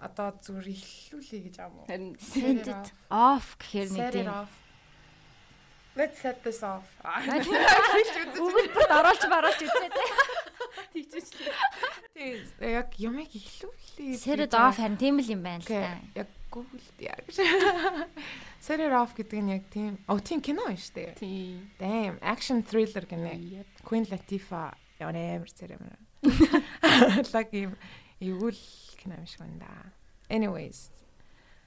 одоо 0.00 0.34
зүгээр 0.42 0.68
ихлүүлээ 0.74 1.40
гэж 1.46 1.56
аам 1.62 1.74
уу? 1.80 1.86
Харин 1.86 2.14
Set 2.18 2.66
it 2.66 2.88
off 3.10 3.56
гэхээр 3.60 3.88
нэг 3.94 4.06
тийм. 4.12 4.30
Let's 5.96 6.20
set 6.20 6.44
this 6.44 6.60
off. 6.60 6.84
Бүгд 8.36 8.68
бүрт 8.76 8.92
оруулж 8.92 9.22
маруулж 9.32 9.60
үзээ 9.64 9.90
те. 9.96 10.04
Тийм 12.12 12.36
яг 12.60 12.92
юмыг 13.00 13.32
ихлүүлээ. 13.32 14.20
Set 14.20 14.44
it 14.44 14.52
off 14.52 14.76
харин 14.76 15.00
тийм 15.00 15.22
л 15.22 15.32
юм 15.32 15.40
байна 15.40 15.64
л 15.64 15.70
та. 15.70 15.96
Яг 16.12 16.28
Google 16.52 16.84
яг. 17.00 17.24
Set 18.60 18.80
it 18.84 18.92
off 18.92 19.16
гэдэг 19.16 19.40
нь 19.40 19.52
яг 19.56 19.64
тийм. 19.72 19.96
Оо 20.04 20.20
тийм 20.20 20.44
кино 20.44 20.68
юм 20.68 20.76
шүү 20.76 20.94
дээ. 21.00 21.16
тий. 21.16 21.64
Damn, 21.80 22.20
action 22.20 22.60
thriller 22.60 23.08
гэнэ. 23.08 23.64
Queen 23.80 24.04
Latifah 24.04 24.76
ямар 25.00 25.16
амар 25.16 25.48
царам. 25.48 25.80
Лаг 27.32 27.48
юм 27.52 27.72
эвгүй 28.20 28.52
кино 28.96 29.14
юм 29.20 29.26
шиг 29.26 29.40
байна 29.40 29.58
да. 29.60 29.72
Anyways. 30.32 30.90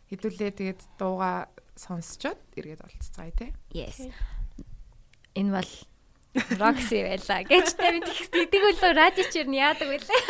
Хэдүүлээ 0.10 0.52
тэгээд 0.58 0.82
дууга 0.98 1.48
сонсчоод 1.78 2.40
эргээд 2.58 2.82
олццгаая 2.84 3.32
те. 3.38 3.54
Yes. 3.72 4.02
Энэ 5.38 5.54
бол 5.54 5.72
Roxy 6.62 7.02
байла 7.06 7.42
гэж 7.46 7.68
та 7.78 7.90
бид 7.94 8.06
тэгдэг 8.06 8.62
үлээ 8.70 8.94
радио 8.94 9.26
чир 9.34 9.46
нь 9.50 9.58
яадаг 9.58 9.88
вүлээ. 9.90 10.22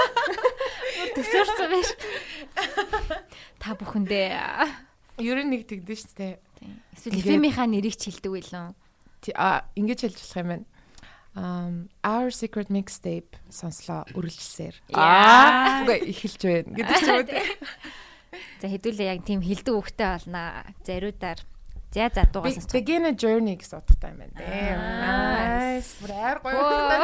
Бүр 1.00 1.10
төсөөрсөн 1.16 1.68
байж. 1.72 1.90
Та 3.60 3.76
бүхэндээ 3.76 4.32
Ер 5.20 5.38
нь 5.44 5.52
нэг 5.52 5.68
тэгдэж 5.68 6.16
дээ. 6.16 6.40
эсвэл 6.96 7.20
фильмийнхаа 7.24 7.68
нэрийг 7.68 7.96
ч 8.00 8.08
хэлдэг 8.08 8.32
байлаа. 8.32 8.72
Ти- 9.20 9.36
А 9.36 9.68
ингэж 9.76 10.00
хэлж 10.08 10.16
болох 10.24 10.40
юм 10.40 10.48
байна. 10.48 10.66
Um 11.36 11.90
Our 12.04 12.34
Secret 12.34 12.70
Mixtape 12.74 13.38
сонслоо 13.54 14.06
үргэлжлсээр. 14.18 14.76
Яа. 14.90 15.86
Үгүй 15.86 16.10
эхэлж 16.10 16.42
байна 16.42 16.74
гэдэг 16.74 16.96
ч 16.98 17.02
юм 17.06 17.16
уу. 17.22 17.30
За 18.62 18.68
хэдүүлээ 18.70 19.08
яг 19.14 19.22
тийм 19.26 19.42
хилдэг 19.46 19.74
хөхтэй 19.74 20.10
болно. 20.10 20.66
Зариудаар 20.86 21.40
за 21.94 22.10
за 22.14 22.26
дуугаас 22.30 22.54
сонсч. 22.58 22.70
Begin 22.74 23.06
a 23.10 23.14
journey 23.14 23.58
гэсэн 23.58 23.82
утгатай 23.82 24.14
юм 24.14 24.20
байна. 24.22 24.38
Аа. 24.46 25.82
Nice. 25.82 25.98
Бүр 26.02 26.12
аяр 26.14 26.38
гоё. 26.42 26.54
Оо. 26.54 27.02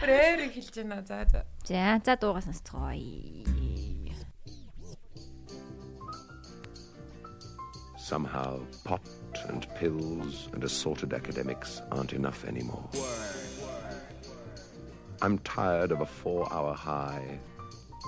Бүр 0.00 0.10
аяр 0.12 0.40
эхэлж 0.48 0.74
байна. 0.76 1.00
За 1.08 1.24
за. 1.24 1.40
За 1.64 2.00
за 2.04 2.12
дуугаас 2.20 2.44
сонсцгоё. 2.48 3.61
Somehow, 8.12 8.60
pot 8.84 9.00
and 9.48 9.66
pills 9.76 10.50
and 10.52 10.62
assorted 10.64 11.14
academics 11.14 11.80
aren't 11.90 12.12
enough 12.12 12.44
anymore. 12.44 12.86
I'm 15.22 15.38
tired 15.38 15.92
of 15.92 16.02
a 16.02 16.04
four 16.04 16.46
hour 16.52 16.74
high, 16.74 17.38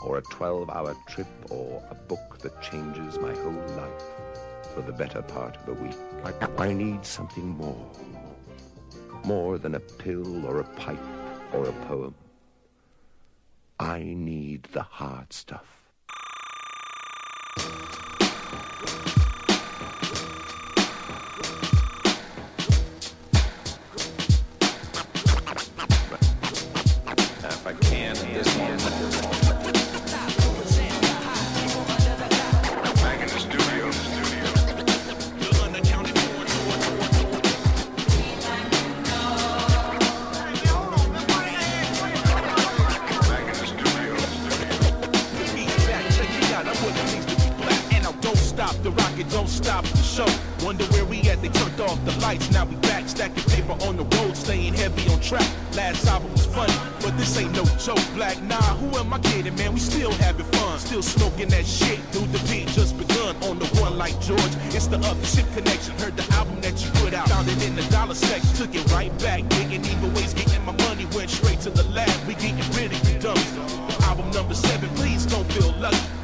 or 0.05 0.19
a 0.19 0.23
12 0.25 0.69
hour 0.69 0.95
trip, 1.09 1.27
or 1.49 1.83
a 1.89 1.95
book 1.95 2.39
that 2.41 2.61
changes 2.61 3.19
my 3.19 3.35
whole 3.35 3.65
life 3.79 4.03
for 4.75 4.83
the 4.83 4.93
better 4.93 5.23
part 5.23 5.57
of 5.57 5.69
a 5.69 5.83
week. 5.83 5.97
I, 6.23 6.65
I 6.65 6.75
need 6.75 7.07
something 7.07 7.49
more. 7.49 7.91
More 9.25 9.57
than 9.57 9.75
a 9.75 9.81
pill 9.81 10.45
or 10.45 10.61
a 10.61 10.65
pipe 10.65 11.01
or 11.55 11.65
a 11.65 11.73
poem. 11.87 12.15
I 13.81 14.03
need 14.03 14.65
the 14.65 14.83
hard 14.83 15.33
stuff. 15.33 15.84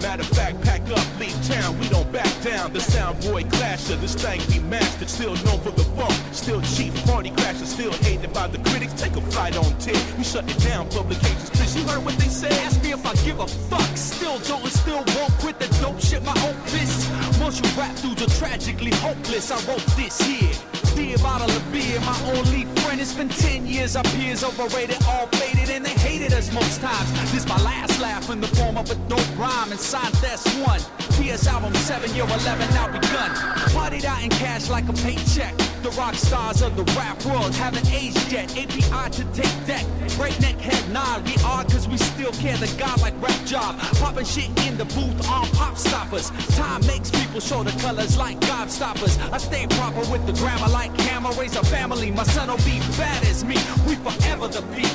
Matter 0.00 0.22
of 0.22 0.28
fact, 0.28 0.60
pack 0.62 0.82
up, 0.90 1.06
leave 1.20 1.36
town, 1.46 1.78
we 1.78 1.88
don't 1.88 2.10
back 2.10 2.30
down. 2.42 2.72
The 2.72 2.80
sound 2.80 3.20
boy 3.20 3.44
clasher, 3.44 3.96
this 3.96 4.14
thing 4.14 4.40
we 4.48 4.58
mastered, 4.68 5.08
still 5.08 5.34
known 5.44 5.60
for 5.60 5.70
the 5.70 5.84
funk. 5.96 6.14
Still 6.32 6.62
cheap, 6.62 6.94
party 7.04 7.30
crasher, 7.30 7.66
still 7.66 7.92
hated 7.92 8.32
by 8.32 8.46
the 8.48 8.58
critics. 8.70 8.94
Take 8.94 9.16
a 9.16 9.20
flight 9.20 9.56
on 9.56 9.78
10, 9.78 9.94
we 10.18 10.24
shut 10.24 10.50
it 10.50 10.58
down, 10.60 10.88
publications. 10.88 11.50
Chris, 11.50 11.76
you 11.76 11.84
heard 11.84 12.04
what 12.04 12.16
they 12.16 12.28
said? 12.28 12.52
Ask 12.64 12.82
me 12.82 12.92
if 12.92 13.04
I 13.04 13.14
give 13.26 13.40
a 13.40 13.46
fuck. 13.46 13.96
Still 13.96 14.38
don't 14.40 14.62
and 14.62 14.72
still 14.72 15.04
won't 15.16 15.32
quit 15.38 15.58
the 15.58 15.68
dope 15.80 16.00
shit. 16.00 16.22
My 16.24 16.32
opus. 16.48 17.08
Once 17.40 17.60
you 17.60 17.68
rap 17.78 17.94
dudes 18.00 18.22
are 18.22 18.38
tragically 18.38 18.92
hopeless. 18.96 19.50
I 19.50 19.56
wrote 19.70 19.84
this 19.96 20.20
here. 20.20 20.79
Be 20.96 21.14
a 21.14 21.18
bottle 21.18 21.50
of 21.50 21.72
beer, 21.72 22.00
my 22.00 22.18
only 22.34 22.64
friend. 22.80 23.00
It's 23.00 23.14
been 23.14 23.28
10 23.28 23.66
years. 23.66 23.96
Our 23.96 24.04
peers 24.04 24.42
overrated, 24.42 24.98
all 25.06 25.26
faded, 25.26 25.70
and 25.70 25.84
they 25.84 25.90
hated 25.90 26.32
us 26.32 26.52
most 26.52 26.80
times. 26.80 27.32
This 27.32 27.46
my 27.46 27.60
last 27.62 28.00
laugh 28.00 28.30
in 28.30 28.40
the 28.40 28.48
form 28.48 28.76
of 28.76 28.90
a 28.90 28.94
dope 29.08 29.38
rhyme. 29.38 29.70
And 29.70 29.80
signed 29.80 30.14
that's 30.14 30.46
one. 30.56 30.80
PS 31.16 31.46
album 31.46 31.74
7, 31.74 32.14
year 32.14 32.24
11 32.24 32.68
now 32.70 32.86
begun. 32.86 33.30
Partied 33.72 34.04
out 34.04 34.22
in 34.22 34.30
cash 34.30 34.68
like 34.68 34.88
a 34.88 34.92
paycheck. 34.92 35.54
The 35.82 35.90
rock 35.92 36.14
stars 36.14 36.60
of 36.60 36.76
the 36.76 36.84
rap 36.92 37.24
world 37.24 37.54
haven't 37.54 37.90
aged 37.90 38.30
yet. 38.30 38.50
API 38.56 39.10
to 39.10 39.24
take 39.32 39.66
deck. 39.66 39.86
Breakneck 40.16 40.56
head 40.60 40.92
nod. 40.92 41.24
We 41.24 41.34
are 41.42 41.64
cause 41.64 41.88
we 41.88 41.96
still 41.96 42.32
care. 42.32 42.56
The 42.58 42.70
god 42.78 43.00
like 43.00 43.14
rap 43.22 43.46
job. 43.46 43.78
Popping 43.98 44.26
shit 44.26 44.48
in 44.66 44.76
the 44.76 44.84
booth 44.84 45.28
on 45.28 45.46
pop 45.56 45.78
stoppers. 45.78 46.30
Time 46.56 46.86
makes 46.86 47.10
people 47.10 47.40
show 47.40 47.62
the 47.62 47.72
colors 47.80 48.18
like 48.18 48.38
god 48.40 48.70
stoppers. 48.70 49.18
I 49.18 49.38
stay 49.38 49.66
proper 49.68 50.00
with 50.12 50.26
the 50.26 50.34
grammar 50.34 50.68
like 50.68 50.94
hammer. 51.00 51.32
Raise 51.32 51.56
a 51.56 51.64
family. 51.64 52.10
My 52.10 52.24
son 52.24 52.48
will 52.48 52.58
be 52.58 52.80
bad 52.98 53.24
as 53.24 53.42
me. 53.44 53.56
We 53.88 53.94
forever 53.96 54.48
the 54.48 54.62
weak 54.76 54.92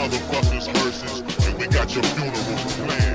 motherfuckers' 0.00 0.66
and 1.46 1.58
we 1.58 1.66
got 1.66 1.94
your 1.94 2.04
funeral 2.04 2.32
planned. 2.86 3.09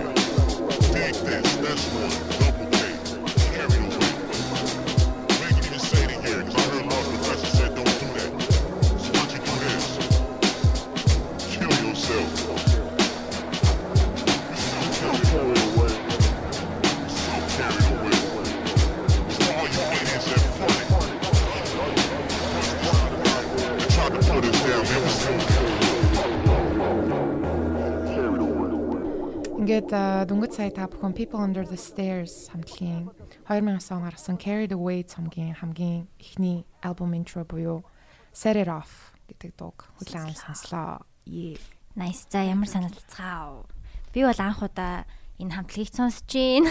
Ингээд 29.85 30.01
а, 30.01 30.25
дөнгөж 30.25 30.57
сая 30.57 30.73
та 30.73 30.89
бүхэн 30.89 31.13
People 31.13 31.45
Under 31.45 31.61
the 31.61 31.77
Stairs 31.77 32.49
хамтлагийн 32.49 33.05
2000 33.45 33.93
он 33.93 34.01
гаргасан 34.09 34.41
Carried 34.41 34.73
Away 34.73 35.05
цомгийн 35.05 35.53
хамгийн 35.53 36.09
эхний 36.17 36.65
альбом 36.81 37.13
intro 37.13 37.45
буюу 37.45 37.85
Set 38.33 38.57
It 38.57 38.65
Off 38.65 39.13
гэдэг 39.29 39.53
дууг 39.53 39.85
хүлээн 40.01 40.33
аван 40.33 40.41
сонслоо. 40.41 41.05
Ее. 41.29 41.61
Nice. 41.93 42.25
За 42.33 42.41
ямар 42.41 42.65
саналцгаа. 42.65 43.61
Би 44.09 44.25
бол 44.25 44.41
анх 44.41 44.65
удаа 44.65 45.05
энэ 45.37 45.53
хамтлагийг 45.53 45.93
сонсож 45.93 46.25
гин. 46.33 46.65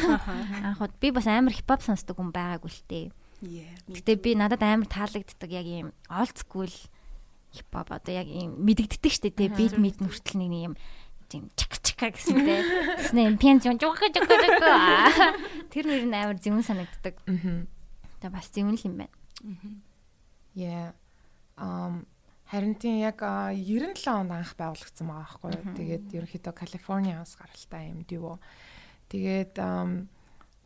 Анх 0.66 0.82
удаа 0.82 0.98
би 0.98 1.14
бас 1.14 1.30
амар 1.30 1.54
хипхоп 1.54 1.86
сонсдог 1.86 2.18
хүн 2.18 2.34
байгаагүй 2.34 2.66
л 2.66 2.82
тээ. 2.90 3.06
Yeah. 3.46 3.70
Гэтэ 3.94 4.18
би 4.18 4.34
надад 4.34 4.66
амар 4.66 4.90
таалагддаг 4.90 5.54
яг 5.54 5.70
ийм 5.70 5.94
old 6.10 6.34
school 6.34 6.72
хипхоп 7.54 7.94
одоо 7.94 8.10
яг 8.10 8.26
ийм 8.26 8.58
мэдэгддэг 8.58 9.12
штэ 9.14 9.30
тий 9.30 9.46
бит 9.46 9.78
мит 9.78 10.02
нүртэл 10.02 10.42
нэг 10.42 10.50
юм 10.50 10.74
тийм 11.28 11.50
чак 11.56 11.80
чака 11.82 12.10
гэсэнтэй. 12.12 12.60
Тэснэ 13.00 13.36
пианч 13.40 13.64
жуухаа 13.64 14.08
жуухаа 14.12 14.38
жуухаа. 14.40 15.34
Тэр 15.72 15.84
нэр 15.88 16.04
нь 16.08 16.14
амар 16.14 16.38
зэвэн 16.38 16.64
санагддаг. 16.64 17.18
Мгм. 17.26 17.68
Тэгээ 18.20 18.34
бас 18.34 18.48
зэвэн 18.52 18.76
л 18.76 18.86
юм 18.86 18.94
байна. 19.02 19.14
Yeah. 20.54 20.94
Um 21.58 22.06
Харин 22.44 22.76
тийм 22.76 23.00
яг 23.00 23.18
а, 23.24 23.50
97 23.50 24.04
онд 24.06 24.30
анх 24.30 24.52
байгуулагдсан 24.54 25.08
байгаа 25.08 25.26
байхгүй 25.26 25.50
юу. 25.58 25.74
Тэгээд 25.74 26.06
ерөнхийдөө 26.12 26.52
Калифорниас 26.54 27.34
гаралтай 27.40 27.88
юм 27.88 28.04
дүү. 28.04 28.36
Тэгээд 29.08 29.56
ам, 29.64 30.12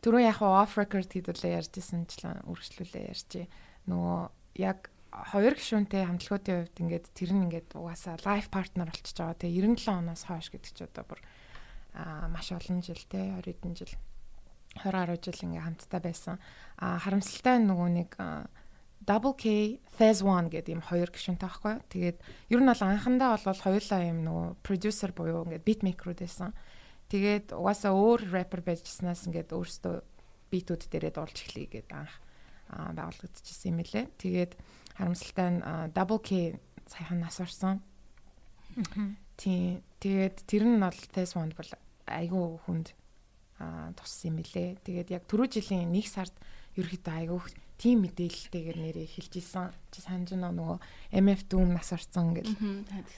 түрүү 0.03 0.21
яг 0.27 0.43
off 0.43 0.75
record 0.75 1.07
хэдүүлээ 1.07 1.55
ярьжсэн 1.55 2.03
ч 2.11 2.19
л 2.27 2.35
үргэлжлүүлээ 2.51 3.09
ярьчих. 3.09 3.47
Нөгөө 3.87 4.19
яг 4.59 4.91
хоёр 5.09 5.53
гишүүнтэй 5.57 6.05
хамтлагуудын 6.05 6.57
хувьд 6.69 6.77
ингээд 6.79 7.05
тэр 7.17 7.31
нь 7.33 7.43
ингээд 7.49 7.69
угаасаа 7.73 8.21
лайф 8.21 8.47
партнер 8.53 8.89
болчихж 8.89 9.17
байгаа. 9.17 9.41
Тэгээ 9.41 9.65
97 9.73 9.89
оноос 9.89 10.23
хойш 10.29 10.47
гэдэг 10.53 10.71
чи 10.73 10.83
одоо 10.85 11.05
бүр 11.09 11.21
аа 11.97 12.29
маш 12.29 12.53
олон 12.53 12.79
жил 12.85 13.01
те 13.09 13.33
20 13.41 13.57
хэдэн 13.57 13.73
жил 13.73 13.93
20 14.77 14.93
гаруй 14.93 15.17
жил 15.17 15.41
ингээ 15.49 15.65
хамтдаа 15.65 16.01
байсан. 16.01 16.35
А 16.77 17.01
харамсалтай 17.01 17.57
нөгөө 17.57 17.89
нэг 17.89 18.11
Double 18.99 19.33
K 19.33 19.79
Phase 19.97 20.21
1 20.21 20.51
гэдэг 20.53 20.75
юм 20.75 20.83
хоёр 20.83 21.09
гишүүнтэй 21.09 21.47
байхгүй. 21.47 21.75
Тэгээд 21.89 22.17
ер 22.51 22.59
нь 22.61 22.69
бол 22.69 22.83
анхандаа 22.83 23.39
бол 23.39 23.63
хоёулаа 23.65 24.01
юм 24.05 24.19
нөгөө 24.27 24.47
продюсер 24.61 25.11
буюу 25.15 25.47
ингээд 25.49 25.81
мейкеруд 25.87 26.19
байсан. 26.19 26.53
Тэгээд 27.09 27.55
угаасаа 27.57 27.95
өөр 27.95 28.29
рэпер 28.29 28.61
байжснаас 28.61 29.25
ингээд 29.25 29.55
өөрсдөө 29.55 29.95
битүүд 30.51 30.83
дээрээ 30.91 31.13
дуулж 31.15 31.37
эхлэе 31.41 31.67
гэдэг 31.79 31.95
анх 31.95 32.13
байгуулагдчихсан 32.69 33.71
юм 33.73 33.81
лээ. 33.81 34.05
Тэгээд 34.19 34.53
харамсалтай 34.99 35.47
нь 35.55 35.63
Double 35.95 36.19
K 36.19 36.59
саяхан 36.91 37.23
нас 37.23 37.39
орсон. 37.39 37.79
Тийм. 39.39 39.79
Тэгээд 40.03 40.43
тэр 40.43 40.63
нь 40.67 40.83
бол 40.83 40.99
Phase 41.15 41.39
1 41.39 41.55
бол 41.55 41.71
айгүй 42.11 42.45
хүнд 42.67 42.91
туссан 43.95 44.35
юм 44.35 44.43
билэ. 44.43 44.75
Тэгээд 44.83 45.15
яг 45.15 45.23
түрүү 45.31 45.47
жилийн 45.55 45.95
1 45.95 46.03
сард 46.03 46.35
ерөөхдөө 46.75 47.15
айгүй 47.15 47.39
тим 47.79 48.03
мэдээлэлтэйгээр 48.03 48.77
нэрээ 48.79 49.07
хэлж 49.07 49.33
исэн. 49.39 49.71
Чи 49.87 50.03
санаж 50.03 50.35
байна 50.35 50.51
нөгөө 50.51 50.77
MF 51.23 51.41
Doom 51.47 51.71
нас 51.71 51.95
орсон 51.95 52.35
гэл. 52.35 52.51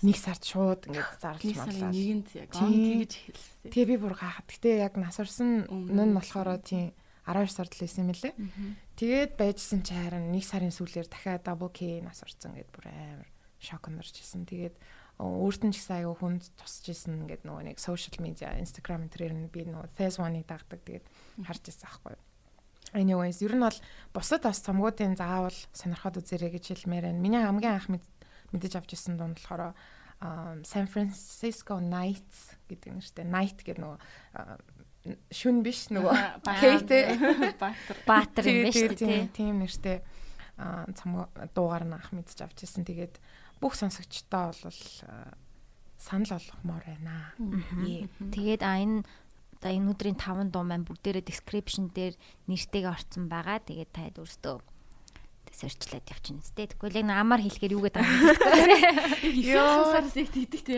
Нэг 0.05 0.17
сард 0.21 0.45
шууд 0.45 0.85
ингээд 0.85 1.17
зарлж 1.17 1.49
маглаа. 1.57 1.89
Нэгэнд 1.89 2.27
яг 2.37 2.53
он 2.61 2.69
тэгж 2.69 3.13
хэлсэн. 3.25 3.73
Тэгээ 3.73 3.89
би 3.89 3.95
бүр 3.97 4.13
гахад. 4.13 4.45
Гэтэ 4.45 4.85
яг 4.85 4.93
нас 5.01 5.17
орсон 5.17 5.65
нь 5.65 6.13
болохоор 6.13 6.61
тийм 6.61 6.93
12 7.31 7.51
сард 7.51 7.71
л 7.75 7.83
байсан 7.87 8.03
юм 8.03 8.11
лээ. 8.11 8.35
Тэгээд 8.99 9.31
байжсэн 9.39 9.81
чи 9.87 9.95
харин 9.95 10.31
нэг 10.31 10.43
сарын 10.43 10.75
сүүлээр 10.75 11.07
дахиад 11.07 11.47
double 11.47 11.71
K 11.71 12.03
нас 12.03 12.19
орсон 12.21 12.59
гэд 12.59 12.69
бүр 12.75 12.91
амар 12.91 13.29
шок 13.63 13.87
нэрч 13.87 14.19
исэн. 14.19 14.43
Тэгээд 14.43 14.75
өөрт 15.21 15.61
нь 15.63 15.73
ч 15.73 15.79
гэсэн 15.79 16.01
аягүй 16.01 16.17
хүнд 16.17 16.43
тусч 16.57 16.89
исэн 16.89 17.23
ингээд 17.25 17.45
нөгөө 17.45 17.63
нэг 17.71 17.77
social 17.77 18.17
media 18.19 18.57
Instagram 18.57 19.07
тэрээр 19.07 19.33
нь 19.37 19.53
би 19.53 19.63
нөгөө 19.69 19.93
Phase 19.93 20.17
1-ыг 20.17 20.45
дагдаг 20.49 20.81
тэгээд 20.81 21.05
харж 21.45 21.63
ирсэн 21.69 21.87
аахгүй. 21.87 22.15
Anyways, 22.91 23.39
ер 23.45 23.53
нь 23.55 23.63
бол 23.63 23.79
бусад 24.11 24.43
бас 24.43 24.59
цомгуудын 24.65 25.15
заавал 25.15 25.55
сонирхоод 25.71 26.19
үзэрэй 26.19 26.51
гэж 26.57 26.75
хэлмээр 26.75 27.07
байна. 27.07 27.21
Миний 27.23 27.39
хамгийн 27.39 27.77
анх 27.77 27.87
мэдэж 28.51 28.73
авч 28.81 28.97
ирсэн 28.97 29.15
дунд 29.15 29.39
болохоор 29.39 29.77
San 30.65 30.85
Francisco 30.85 31.79
Nights 31.79 32.57
гэдэг 32.67 32.93
нэртэй 32.93 33.25
Night 33.25 33.63
гэдэг 33.63 33.81
нөгөө 33.81 33.97
шүн 35.33 35.61
биш 35.65 35.89
нөгөө 35.89 36.13
Кейтэй 36.61 37.17
Баатар. 38.09 38.45
Юм 38.45 38.69
биш 38.69 38.81
үү 38.85 39.29
тийм 39.33 39.61
нэртэй. 39.61 40.01
Цомгоо 40.97 41.25
дуугаар 41.57 41.85
нь 41.89 41.95
анх 41.97 42.13
мэдэж 42.13 42.45
авч 42.45 42.65
ирсэн. 42.65 42.85
Тэгээд 42.85 43.17
бүх 43.57 43.73
сонсогчдоо 43.73 44.53
бол 44.53 44.81
санал 45.97 46.31
болгомоор 46.37 46.85
байна. 46.85 47.33
Тэгээд 48.29 48.61
а 48.61 48.77
энэ 48.77 49.01
одоо 49.57 49.71
энэ 49.73 49.89
өдрийн 49.93 50.17
5 50.17 50.53
дуу 50.53 50.65
маань 50.65 50.85
бүгдээрээ 50.85 51.25
description 51.25 51.89
дээр 51.93 52.13
нэртэйг 52.49 52.85
орсон 52.85 53.25
байгаа. 53.29 53.61
Тэгээд 53.61 53.89
таад 53.93 54.15
өөртөө 54.21 54.57
сэрчлээд 55.51 56.07
явчихна 56.07 56.41
үстэй. 56.41 56.67
Тэгвэл 56.71 56.99
яг 57.03 57.07
намаар 57.11 57.41
хэлэхээр 57.43 57.75
юу 57.75 57.83
гэдэг 57.85 58.01
юм 58.01 58.11
бэ? 58.31 58.41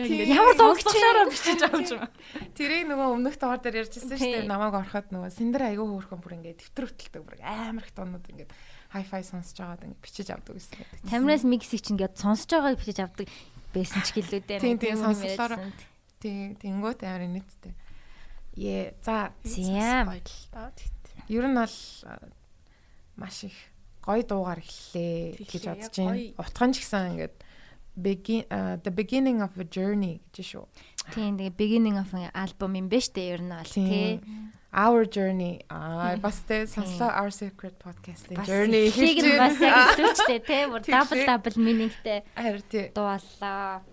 Ингэ. 0.04 0.34
Ямар 0.34 0.54
дуугчаараа 0.58 1.26
бичиж 1.30 1.60
авч 1.62 1.90
байгаа. 1.94 2.10
Тэрийг 2.58 2.84
нөгөө 2.90 3.08
өмнөх 3.14 3.36
доор 3.38 3.58
дээр 3.62 3.86
ярьжсэн 3.86 4.18
шүү 4.18 4.44
дээ. 4.44 4.50
Намайг 4.50 4.74
ороход 4.74 5.08
нөгөө 5.14 5.30
сэндэр 5.30 5.62
айгүй 5.72 5.86
хөөрхөн 5.86 6.20
бүр 6.20 6.36
ингэ 6.42 6.58
төвтөр 6.58 6.84
хөтэлдэг 6.90 7.22
бүр 7.22 7.38
амар 7.44 7.86
их 7.86 7.94
дуунууд 7.94 8.26
ингэ 8.28 8.46
хай-фай 8.90 9.22
сонсож 9.22 9.58
байгаад 9.58 9.86
ингэ 9.86 10.02
бичиж 10.02 10.28
авдаг 10.30 10.54
гэсэн. 10.58 11.10
Тамираас 11.10 11.44
миксийг 11.46 11.82
чинь 11.82 11.98
ингээд 11.98 12.18
сонсож 12.18 12.50
байгааг 12.50 12.78
бичиж 12.78 12.98
авдаг 13.02 13.26
байсан 13.74 14.02
ч 14.06 14.08
гэлүүдээ. 14.14 14.58
Тийм 14.62 14.78
тийм 14.78 14.98
сонслоор. 14.98 15.58
Тийм 16.22 16.54
тэнгуут 16.58 17.02
амар 17.02 17.26
нийттэй. 17.26 17.74
Е 18.54 18.94
за. 19.02 19.34
Тийм. 19.42 20.06
Ер 21.26 21.46
нь 21.50 21.58
бол 21.58 21.74
маш 23.16 23.44
их 23.44 23.54
гоё 24.04 24.22
дуугаар 24.28 24.60
эхэллээ 24.60 25.48
гэж 25.48 25.62
бодож 25.64 25.94
байна. 25.96 26.20
Утхан 26.36 26.70
ч 26.76 26.84
гэсэн 26.84 27.16
ингээд 27.16 27.36
begin 27.96 28.44
uh, 28.50 28.76
the 28.82 28.90
beginning 28.90 29.40
of 29.40 29.56
a 29.56 29.64
journey 29.64 30.20
гэж 30.34 30.44
шүү. 30.44 30.64
Тийм 31.14 31.40
тэгээ 31.40 31.56
beginning 31.56 31.96
of 31.96 32.12
an 32.12 32.28
album 32.34 32.76
юм 32.76 32.88
биш 32.92 33.08
үү 33.16 33.24
ер 33.24 33.40
нь 33.40 33.54
бол 33.54 33.72
тий. 33.72 34.20
Our 34.74 35.06
journey 35.06 35.62
аа 35.70 36.18
бас 36.18 36.42
тэ 36.44 36.66
сонслоо 36.66 37.08
Our 37.08 37.30
Secret 37.30 37.78
podcast-ийн 37.78 38.42
journey 38.44 38.90
хийж 38.90 39.22
байна. 39.22 39.48
Бас 39.48 39.56
яг 39.62 39.76
хэлүүлчтэй 39.96 40.40
тий 40.42 40.62
бүр 40.68 40.82
double 40.84 41.22
double 41.24 41.56
meaningтэй. 41.62 42.20
Харин 42.34 42.64
тий. 42.68 42.90
Дуулаа. 42.92 43.86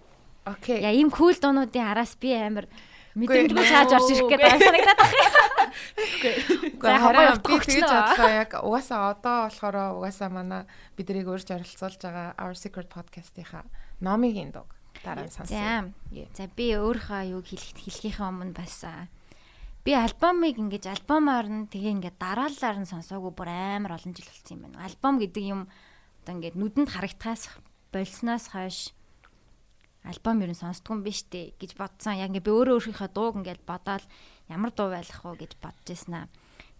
Окей. 0.49 0.81
Яа 0.81 0.91
ийм 0.97 1.13
cool 1.13 1.37
дуунуудын 1.37 1.85
араас 1.85 2.17
би 2.17 2.33
амар 2.33 2.65
мэдрэмжгүй 3.15 3.65
шааж 3.67 3.89
орж 3.95 4.07
ирэх 4.11 4.29
гэдэг 4.31 4.51
санагдаад 4.61 4.99
байна. 5.01 5.21
Үгүй 6.75 6.95
хараа 6.99 7.35
би 7.39 7.55
тэгэж 7.59 7.89
бодлоо 7.91 8.31
яг 8.31 8.51
угаасаа 8.63 9.01
одоо 9.11 9.37
болохоор 9.47 9.75
угаасаа 9.99 10.29
манай 10.31 10.61
биднийг 10.95 11.27
өөрч 11.27 11.47
оролцуулж 11.51 11.99
байгаа 11.99 12.35
Our 12.39 12.55
Secret 12.55 12.87
podcast-ийнхаа 12.87 13.67
номигийн 13.99 14.51
дог 14.55 14.67
дараа 15.03 15.27
нь 15.27 15.33
сонсъё. 15.33 15.91
За 16.37 16.45
би 16.55 16.65
өөрийнхөө 16.77 17.21
юуг 17.35 17.45
хэлэх 17.47 17.75
хэлхийнхээ 17.75 18.27
өмнө 18.27 18.55
бас 18.55 18.85
би 19.81 19.91
альбомыг 19.97 20.55
ингэж 20.61 20.85
альбомоор 20.93 21.47
нь 21.49 21.65
тэгээ 21.67 21.95
ингээд 21.97 22.17
дараалалаар 22.21 22.77
нь 22.85 22.91
сонсоогүй 22.91 23.33
бүр 23.33 23.49
амар 23.49 23.97
олон 23.97 24.13
жил 24.13 24.29
болсон 24.29 24.55
юм 24.55 24.61
байна. 24.69 24.85
Альбом 24.85 25.17
гэдэг 25.17 25.43
юм 25.43 25.61
одоо 26.21 26.33
ингээд 26.37 26.55
нүдэнд 26.55 26.89
харагдахаас 26.93 27.49
болсноос 27.89 28.45
хойш 28.53 28.93
альбом 30.03 30.41
ер 30.41 30.51
нь 30.51 30.57
сонсдгүй 30.57 30.97
юм 30.97 31.01
биш 31.05 31.25
үү 31.29 31.53
гэж 31.61 31.77
бодсон. 31.77 32.17
Яг 32.17 32.33
ингээ 32.33 32.45
би 32.45 32.51
өөрөө 32.51 32.75
өөрийнхөө 32.81 33.09
дууг 33.13 33.35
ингээд 33.41 33.61
бодоод 33.65 34.05
ямар 34.49 34.71
дуу 34.73 34.89
байх 34.89 35.21
вэ 35.21 35.45
гэж 35.45 35.51
бодож 35.61 35.87
ирсэн 35.93 36.25
аа. 36.25 36.27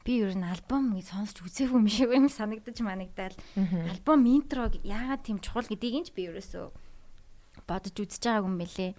Би 0.02 0.26
ер 0.26 0.34
нь 0.34 0.42
альбом 0.42 0.98
ингэ 0.98 1.14
сонсч 1.14 1.46
үзээгүй 1.46 1.78
юм 1.78 1.86
шиг 1.86 2.10
юм 2.10 2.26
санагдаж 2.26 2.78
манагдал. 2.82 3.38
Альбом 3.94 4.26
интрог 4.26 4.74
яагаад 4.82 5.22
тийм 5.22 5.38
чухал 5.38 5.70
гэдгийг 5.70 5.96
нь 6.02 6.14
би 6.18 6.34
ерөөсөө 6.34 6.66
бодож 7.70 7.94
үзэж 7.94 8.22
байгаагүй 8.26 8.50
юм 8.50 8.58
бэлээ. 8.58 8.92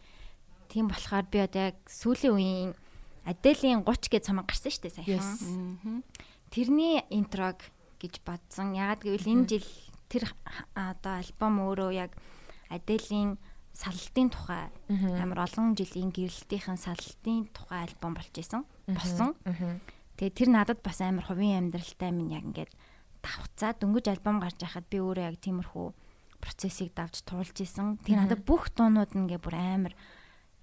Тийм 0.70 0.87
болохоор 0.87 1.26
би 1.26 1.38
одоо 1.42 1.62
яг 1.74 1.78
сүүлийн 1.90 2.35
үеийн 2.38 2.72
Аделийн 3.22 3.87
30 3.87 4.11
гэж 4.11 4.22
цамаг 4.26 4.50
гарсан 4.50 4.70
шүү 4.70 4.82
дээ 4.82 4.96
саяхан. 4.98 6.02
Тэрний 6.50 7.02
интрог 7.11 7.58
гэж 8.02 8.18
бодсон. 8.26 8.74
Яагаад 8.74 9.06
гэвэл 9.06 9.30
энэ 9.30 9.46
жил 9.46 9.68
тэр 10.11 10.26
одоо 10.74 11.22
альбом 11.22 11.54
өөрөө 11.62 11.90
яг 11.94 12.11
Аделийн 12.66 13.38
сallтын 13.72 14.28
тухай 14.30 14.68
амар 15.20 15.48
олон 15.48 15.74
жилийн 15.74 16.12
гэрэлтийн 16.12 16.76
сallтын 16.76 17.48
тухай 17.56 17.88
альбом 17.88 18.14
болж 18.14 18.35
исэн 18.37 18.64
босон. 18.88 19.35
Тэгээ 20.16 20.37
тэр 20.37 20.48
надад 20.52 20.80
бас 20.85 21.00
амар 21.00 21.24
хувийн 21.24 21.72
амьдралтай 21.72 22.12
минь 22.12 22.37
яг 22.37 22.44
ингээд 22.44 22.72
давхцаа 23.24 23.72
дөнгөж 23.80 24.06
альбом 24.12 24.38
гарч 24.44 24.61
яхад 24.61 24.87
би 24.92 25.00
өөрөө 25.00 25.24
яг 25.32 25.37
тиймэрхүү 25.40 25.88
процессыг 26.42 26.92
давж 26.92 27.22
туулж 27.24 27.56
исэн. 27.56 27.96
Тэгээ 28.04 28.20
надад 28.28 28.42
бүх 28.44 28.68
дуунууд 28.76 29.14
нь 29.16 29.24
ингээд 29.24 29.44
бүр 29.46 29.56
амар 29.56 29.94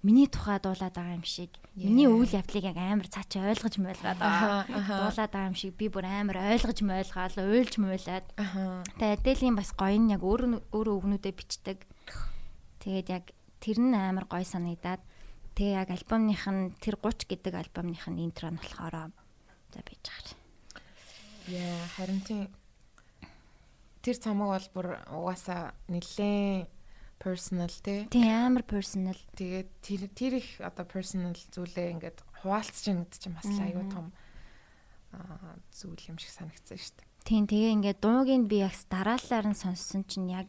миний 0.06 0.28
тухай 0.28 0.60
дуулаад 0.60 0.94
байгаа 0.94 1.16
юм 1.16 1.24
шиг 1.24 1.50
миний 1.74 2.08
үйл 2.08 2.30
явдлыг 2.30 2.64
яг 2.64 2.78
амар 2.78 3.08
цаачаа 3.08 3.52
ойлгож 3.52 3.74
мойлгоод 3.80 4.20
байгаа. 4.20 4.64
Дуулаад 4.70 5.32
байгаа 5.32 5.50
юм 5.50 5.58
шиг 5.58 5.76
би 5.76 5.88
бүр 5.92 6.06
амар 6.08 6.36
ойлгож 6.40 6.78
мойлгоод 6.80 7.34
уйлж 7.36 7.74
муулаад. 7.76 8.26
Тэгээ 8.96 9.16
Аделийн 9.18 9.56
бас 9.56 9.72
гоё 9.76 9.98
нь 10.00 10.12
яг 10.12 10.24
өөрөө 10.24 10.72
өөрөө 10.72 10.94
өгнүүдэд 11.00 11.36
бичдэг 11.36 11.78
Тэгээд 12.80 13.08
яг 13.12 13.24
тэр 13.60 13.78
нь 13.78 13.94
амар 13.94 14.24
гой 14.24 14.44
санагдаад 14.44 15.00
тэгээ 15.54 15.76
яг 15.76 15.88
альбомных 15.92 16.44
нь 16.48 16.72
тэр 16.80 16.96
30 16.96 17.28
гэдэг 17.28 17.54
альбомных 17.54 18.08
нь 18.08 18.24
интро 18.24 18.48
нь 18.48 18.60
болохоор 18.60 19.12
за 19.70 19.80
бийж 19.84 20.04
байгаа. 20.08 20.36
Яа, 21.48 21.84
харин 21.96 22.20
тийм 22.24 22.48
тэр 24.00 24.16
цамаг 24.16 24.48
бол 24.48 24.68
бүр 24.72 24.88
угаасаа 25.12 25.76
нэлээ 25.92 26.66
personal 27.20 27.68
тий. 27.68 28.08
Тийм 28.08 28.32
амар 28.32 28.64
personal. 28.64 29.18
Тэгээд 29.36 29.68
тэр 29.84 30.00
тэр 30.16 30.32
их 30.40 30.48
одоо 30.64 30.88
personal 30.88 31.36
зүйлээ 31.36 31.92
ингээд 32.00 32.18
хуваалцж 32.40 32.84
байгаа 32.88 33.04
гэдэг 33.04 33.20
чинь 33.20 33.36
бас 33.36 33.50
аюу 33.60 33.84
том 33.92 34.06
зүйл 35.68 36.08
юм 36.08 36.16
шиг 36.16 36.32
санагдсан 36.32 36.80
шүү 36.80 36.96
дээ. 36.96 37.08
Тийм 37.28 37.44
тэгээ 37.44 37.74
ингээд 37.76 37.98
дуугийн 38.00 38.44
би 38.48 38.64
яг 38.64 38.72
дараалалаар 38.88 39.52
нь 39.52 39.58
сонссон 39.58 40.08
чинь 40.08 40.32
яг 40.32 40.48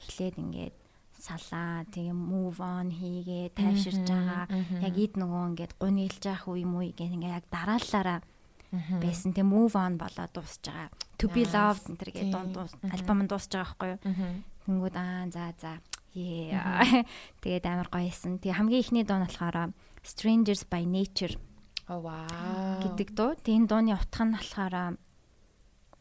эхлээд 0.00 0.40
ингээд 0.40 0.76
салаа 1.18 1.84
тэгээ 1.90 2.14
move 2.14 2.60
on 2.60 2.92
хийгээ 2.92 3.56
тайвширж 3.56 4.06
байгаа. 4.06 4.44
Яг 4.84 4.94
ид 4.94 5.14
нөгөө 5.16 5.42
ингээд 5.52 5.72
гунилж 5.80 6.22
явах 6.22 6.46
үе 6.52 6.64
мүү 6.68 6.92
гэх 6.94 7.12
ингээд 7.16 7.36
яг 7.40 7.46
дараалалаараа 7.50 8.20
байсан. 9.00 9.32
Тэгээ 9.32 9.48
move 9.48 9.74
on 9.74 9.96
болоод 9.96 10.32
дуусж 10.32 10.62
байгаа. 10.68 10.92
To 11.18 11.26
be 11.32 11.42
loved 11.48 11.84
энэ 11.88 11.98
төр 11.98 12.10
гэдэг 12.12 12.32
дунд 12.32 12.56
альбом 12.92 13.18
нь 13.24 13.30
дуусж 13.30 13.48
байгаа 13.50 13.64
байхгүй 13.64 13.90
юу? 13.96 14.00
Тэнгүүд 14.66 14.96
аа 14.96 15.24
за 15.32 15.54
за. 15.56 15.72
Тэгээд 17.44 17.66
амар 17.68 17.88
гоёсэн. 17.92 18.40
Тэгээ 18.40 18.56
хамгийн 18.56 18.82
ихний 18.82 19.04
дуу 19.04 19.20
нь 19.20 19.26
болохоор 19.28 19.72
Strangers 20.06 20.62
by 20.70 20.86
Nature 20.86 21.34
Оо 21.88 22.00
вау. 22.00 22.82
гэдэг 22.82 23.08
дуу. 23.14 23.34
Тэгээ 23.38 23.58
энэ 23.62 23.68
дууны 23.70 23.92
утга 23.94 24.24
нь 24.24 24.34
болохоор 24.34 24.74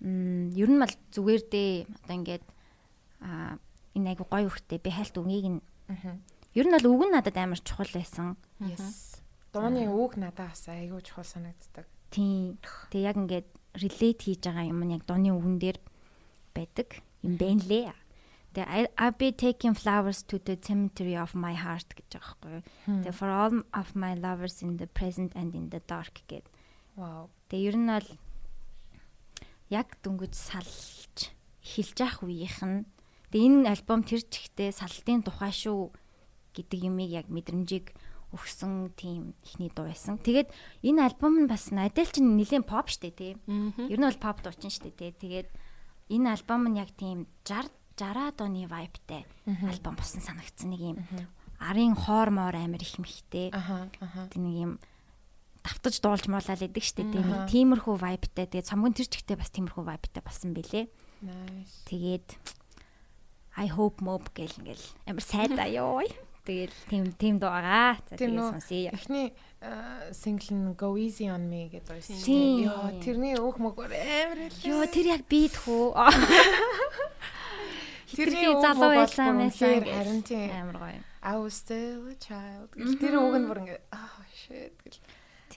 м 0.02 0.50
ер 0.56 0.70
нь 0.70 0.82
бол 0.82 0.94
зүгээр 1.14 1.44
дээ 1.52 1.72
одоо 1.86 2.16
ингээд 2.16 2.46
а 3.22 3.58
энэ 3.96 4.14
айгу 4.14 4.28
гоё 4.28 4.52
хөхтэй 4.52 4.80
би 4.84 4.92
хальт 4.92 5.16
үгийг 5.16 5.48
нь 5.50 5.62
ер 6.56 6.66
нь 6.68 6.76
бол 6.76 6.88
үг 6.92 7.02
нь 7.08 7.16
надад 7.16 7.36
амар 7.40 7.60
чухал 7.64 7.90
байсан. 7.92 8.36
Yes. 8.60 9.24
Дууны 9.56 9.88
үг 9.88 10.20
надад 10.20 10.52
бас 10.52 10.68
айгүй 10.68 11.02
чухал 11.04 11.28
санагддаг. 11.28 11.88
Тийм. 12.12 12.60
Тэгээ 12.92 13.08
яг 13.08 13.18
ингээд 13.18 13.48
relate 13.80 14.22
хийж 14.24 14.42
байгаа 14.48 14.72
юм 14.72 14.84
нь 14.84 14.96
яг 14.96 15.04
дууны 15.04 15.32
үгэн 15.36 15.58
дээр 15.60 15.78
байдаг 16.56 17.04
юм 17.24 17.36
байна 17.36 17.64
лээ. 17.68 17.92
Тэгээ 18.56 18.96
I 18.96 19.10
be 19.12 19.36
taking 19.36 19.76
flowers 19.76 20.24
to 20.32 20.40
the 20.40 20.56
cemetery 20.56 21.20
of 21.20 21.36
my 21.36 21.56
heart 21.56 21.92
гэж 21.92 22.08
байгаа 22.16 22.36
байхгүй. 22.40 23.04
Тэгээ 23.04 23.16
for 23.20 23.28
all 23.28 23.64
of 23.76 23.88
my 24.00 24.16
lovers 24.16 24.64
in 24.64 24.80
the 24.80 24.88
present 24.88 25.36
and 25.36 25.52
in 25.52 25.68
the 25.76 25.84
dark 25.84 26.24
гэд. 26.28 26.48
Вау. 26.96 27.28
Тэгээ 27.52 27.68
ер 27.68 27.76
нь 27.76 27.92
бол 27.92 28.10
яг 29.68 30.00
дөнгөж 30.00 30.32
салж 30.32 31.36
эхэлж 31.60 31.98
явах 32.00 32.24
үеийнх 32.24 32.62
нь 32.64 32.88
тэгээ 33.36 33.44
энэ 33.52 33.68
альбом 33.68 34.08
тэр 34.08 34.24
чигтээ 34.24 34.72
салтын 34.72 35.28
тухай 35.28 35.52
шүү 35.52 35.92
гэдэг 36.56 36.80
юмыг 36.88 37.12
яг 37.12 37.28
мэдрэмжийг 37.28 37.92
өгсөн 38.32 38.96
тийм 38.96 39.36
ихний 39.44 39.68
дуу 39.76 39.92
байсан. 39.92 40.16
Тэгээд 40.24 40.56
энэ 40.88 41.04
альбом 41.04 41.44
нь 41.44 41.52
бас 41.52 41.68
Adele 41.76 42.08
чинь 42.08 42.40
нэлийн 42.40 42.64
pop 42.64 42.88
штэ 42.88 43.12
тий. 43.12 43.36
Ер 43.92 44.00
нь 44.00 44.08
бол 44.08 44.24
pop 44.24 44.40
дуучин 44.40 44.72
штэ 44.72 44.96
тий. 44.96 45.12
Тэгээд 45.12 45.52
энэ 46.16 46.32
альбом 46.32 46.72
нь 46.72 46.80
яг 46.80 46.96
тийм 46.96 47.28
60 47.44 47.76
60-аад 47.96 48.44
оны 48.44 48.68
vibeтай 48.68 49.24
альбом 49.48 49.96
болсон 49.96 50.20
санагдсан 50.20 50.70
нэг 50.76 50.82
юм 50.84 50.98
арын 51.60 51.96
хоор 51.96 52.30
моор 52.30 52.56
амир 52.56 52.84
их 52.84 53.00
мэхтэй. 53.00 53.56
Тэг 53.56 54.36
нэг 54.36 54.56
юм 54.60 54.72
давтаж 55.64 56.04
дуулж 56.04 56.28
муулаад 56.28 56.60
идэг 56.60 56.84
штэ 56.84 57.08
тий. 57.08 57.24
Нэг 57.24 57.48
тиймэрхүү 57.48 57.96
vibeтай. 57.96 58.52
Тэгээд 58.52 58.68
цомгон 58.68 58.92
тэр 58.92 59.08
чигтээ 59.08 59.40
бас 59.40 59.50
тиймэрхүү 59.56 59.84
vibeтай 59.88 60.22
болсон 60.22 60.52
бэлээ. 60.52 60.92
Nice. 61.24 61.88
Тэгээд 61.88 62.28
I 63.56 63.72
hope 63.72 64.04
mob 64.04 64.28
гэл 64.36 64.52
ингээл 64.60 64.86
амар 65.08 65.24
сайдаа 65.24 65.72
ёо. 65.72 66.04
Тэгэл 66.46 66.76
тийм 66.92 67.04
тийм 67.18 67.36
дуу 67.42 67.50
байгаа. 67.50 67.98
За 68.06 68.30
нөө 68.30 68.54
сонсъё. 68.54 68.94
эхний 68.94 69.34
сингл 70.14 70.54
нь 70.54 70.78
Go 70.78 70.94
Easy 70.94 71.26
on 71.32 71.50
Me 71.50 71.74
гэдэг 71.74 71.90
байсан. 71.90 72.22
Йоо, 72.22 73.02
тэрний 73.02 73.34
өөх 73.34 73.58
мөгөр 73.58 73.90
амар 73.90 74.54
л. 74.54 74.62
Йоо 74.62 74.86
тэр 74.86 75.18
яг 75.18 75.26
бийд 75.26 75.58
хүү. 75.58 75.90
тэрний 78.14 78.54
залуу 78.62 78.94
мөг 78.94 79.10
байсан 79.10 79.42
байсан. 79.42 79.82
гэж. 79.82 79.90
харин 79.90 80.22
тийм. 80.22 80.54
Амар 80.54 80.78
гоё. 80.78 81.02
I 81.26 81.34
was 81.42 81.58
still 81.58 82.14
a 82.14 82.18
child. 82.22 82.70
Тэр 82.78 83.18
үг 83.18 83.34
нь 83.42 83.50
бүр 83.50 83.66
ингээ 83.66 83.82
ah 83.90 84.22
shit 84.30 84.78
гэл. 84.86 85.02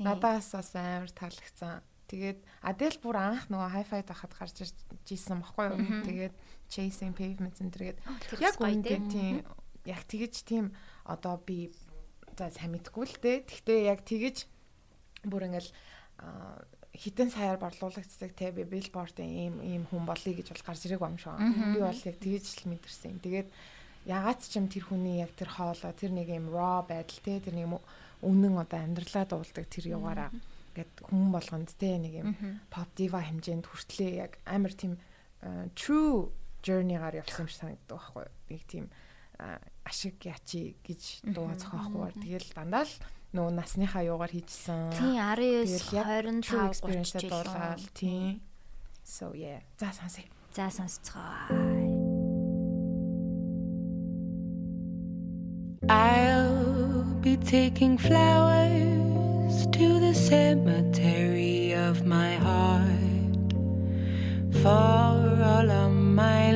Надаас 0.01 0.57
бас 0.57 0.73
амар 0.73 1.13
таалагдсан. 1.13 1.85
Тэгээд 2.09 2.41
Adele 2.65 2.97
бүр 3.05 3.21
анх 3.21 3.53
нөгөө 3.53 3.69
hi-fi 3.77 4.01
дахад 4.09 4.33
гарч 4.33 4.65
ирж 4.65 4.73
ийсэн 5.13 5.45
баггүй 5.45 5.77
юу. 5.77 6.01
Тэгээд 6.09 6.33
Chasing 6.69 7.17
Pavements 7.17 7.61
энэ 7.61 7.73
төргээд 7.73 7.99
яг 8.39 8.55
бас 8.55 8.57
гоё 8.61 8.73
үүндээ 8.77 8.99
дээ. 9.01 9.13
тийм 9.13 9.35
яг 9.89 10.03
тэгэж 10.05 10.35
тийм 10.45 10.65
одоо 11.09 11.41
би 11.41 11.73
за 12.37 12.53
сайн 12.53 12.77
мэдгүй 12.77 13.05
л 13.09 13.17
дээ. 13.25 13.39
Гэхдээ 13.49 13.81
яг 13.89 14.05
тэгэж 14.05 14.37
бүр 15.25 15.49
ингээл 15.49 15.71
хитэн 16.93 17.31
саяар 17.33 17.59
борлуулагддаг 17.59 18.33
те 18.37 18.53
би 18.53 18.65
биллбордын 18.69 19.29
ийм 19.29 19.55
ийм 19.65 19.83
хүн 19.89 20.05
болъё 20.05 20.35
гэж 20.37 20.53
бол 20.53 20.67
гарч 20.67 20.83
ирээгүй 20.87 21.09
юм 21.09 21.19
шиг. 21.19 21.37
Би 21.73 21.81
бол 21.81 22.03
яг 22.05 22.17
тэгэж 22.21 22.45
л 22.65 22.71
мэдэрсэн. 22.75 23.23
Тэгээд 23.23 23.49
ягаад 24.09 24.41
ч 24.45 24.53
юм 24.57 24.67
тэр 24.69 24.85
хүний 24.89 25.21
яг 25.23 25.33
тэр 25.37 25.51
хоолой 25.53 25.93
тэр 25.95 26.13
нэг 26.13 26.29
юм 26.33 26.49
raw 26.53 26.85
байдал 26.85 27.21
те 27.23 27.41
тэр 27.41 27.55
нэг 27.55 27.81
үнэн 28.25 28.55
одоо 28.59 28.79
амьдралаа 28.83 29.25
дуулдаг 29.29 29.67
тэр 29.71 29.95
яваараа 29.95 30.31
гэд 30.75 30.93
хүн 31.07 31.31
болгонд 31.31 31.71
те 31.79 31.99
нэг 31.99 32.13
юм 32.19 32.29
pop 32.71 32.89
diva 32.99 33.23
хэмжээнд 33.23 33.67
хүртлээ 33.67 34.13
яг 34.19 34.33
амар 34.47 34.75
тийм 34.75 34.99
true 35.75 36.31
journey-гаар 36.69 37.25
явсан 37.25 37.41
юм 37.45 37.49
шиг 37.49 37.61
санагддаг 37.65 37.97
байхгүй 37.97 38.23
юу. 38.29 38.33
Нэг 38.53 38.63
тийм 38.69 38.85
ашиг 39.89 40.21
ячи 40.29 40.77
гэж 40.85 41.25
дуу 41.33 41.49
зохиохгүй. 41.57 42.13
Тэгэл 42.21 42.53
дандаа 42.53 42.85
л 42.85 42.93
нөгөө 43.33 43.53
насныхаа 43.57 44.05
юугаар 44.05 44.33
хийжсэн. 44.37 44.93
Тийм 44.93 45.17
19 45.17 45.65
Тэгэл 45.65 45.97
яг 45.97 46.09
true 46.45 46.69
25 46.69 46.77
experience-д 46.77 47.21
30 47.25 47.33
дуулаад 47.33 47.81
тийм. 47.97 48.45
So 49.05 49.33
yeah. 49.33 49.65
За 49.81 49.89
сонсъё. 49.93 50.29
За 50.53 50.69
сонсцгоо. 50.69 52.29
I'll 55.89 57.05
be 57.23 57.37
taking 57.37 57.97
flowers 57.97 59.67
to 59.73 60.01
the 60.01 60.13
cemetery 60.13 61.73
of 61.73 62.05
my 62.05 62.35
heart 62.37 63.53
for 64.63 65.43
all 65.43 65.71
of 65.71 65.93
my 65.93 66.48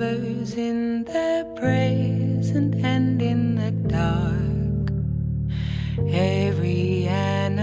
in 0.00 1.02
their 1.04 1.44
present 1.56 2.74
and 2.84 3.20
in 3.20 3.56
the 3.56 3.72
dark. 3.88 4.92
Every 6.08 7.08
anniversary, 7.08 7.58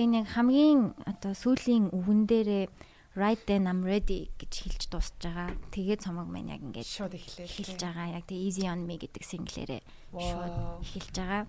Тэгээ 0.00 0.16
нэг 0.16 0.32
хамгийн 0.32 0.96
одоо 1.04 1.36
сүүлийн 1.36 1.92
өвгөн 1.92 2.24
дээрээ 2.24 2.72
right 3.20 3.36
then 3.44 3.68
I'm 3.68 3.84
ready 3.84 4.32
гэж 4.40 4.64
хэлж 4.64 4.82
дуусж 4.88 5.12
байгаа. 5.20 5.52
Тэгээд 5.76 6.08
цомог 6.08 6.24
маань 6.24 6.56
яг 6.56 6.64
ингээд 6.64 6.88
шууд 6.88 7.20
эхлэв. 7.20 7.44
эхэлж 7.44 7.84
байгаа. 7.84 8.16
Яг 8.16 8.24
тэгээ 8.24 8.46
easy 8.48 8.64
on 8.64 8.88
me 8.88 8.96
гэдэг 8.96 9.20
single-ээрээ 9.20 9.82
шууд 10.16 10.56
эхэлж 10.88 11.14
байгаа. 11.20 11.44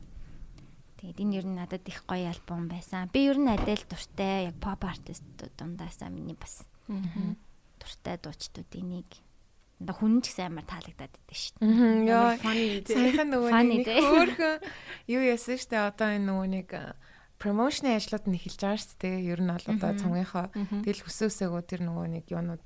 Тэгээд 0.99 1.21
энэ 1.23 1.35
ер 1.39 1.45
нь 1.47 1.55
надад 1.63 1.87
их 1.87 2.03
гоё 2.03 2.27
альбом 2.27 2.67
байсан. 2.67 3.07
Би 3.07 3.23
ер 3.31 3.39
нь 3.39 3.47
Adele 3.47 3.87
дуртай 3.87 4.51
яг 4.51 4.59
pop 4.59 4.83
artistууд 4.83 5.55
дундаасаа 5.55 6.11
миний 6.11 6.35
бас 6.35 6.67
дуртай 7.79 8.19
дуучдууд 8.19 8.67
энийг 8.75 9.07
одоо 9.79 9.95
хүн 9.95 10.19
ч 10.19 10.35
гэсэн 10.35 10.51
амар 10.51 10.67
таалагдаад 10.67 11.15
идэв 11.23 11.39
шүү 11.39 11.55
дээ. 11.55 12.03
Яа. 12.03 12.35
funny 12.35 12.83
тий. 12.83 12.99
Саяхан 12.99 13.31
нөгөө 13.31 13.51
нэг 13.63 13.87
тий. 13.87 14.03
хөөхөн 14.03 14.59
юу 15.07 15.23
яасан 15.23 15.55
штэ 15.55 15.87
одоо 15.87 16.11
энэ 16.11 16.27
нөгөө 16.27 16.47
нэг 16.51 16.69
промошны 17.41 17.97
ажлууд 17.97 18.29
нь 18.29 18.37
эхэлж 18.37 18.61
байгаа 18.61 18.77
шүү 18.77 18.97
дээ. 19.01 19.17
Ер 19.33 19.41
нь 19.41 19.49
бол 19.49 19.65
одоо 19.65 19.91
цомгийнхоо 19.97 20.45
тэгэл 20.85 21.01
хүсөөсөөгөө 21.01 21.61
тэр 21.65 21.81
нөгөө 21.89 22.07
нэг 22.21 22.25
юунууд 22.29 22.63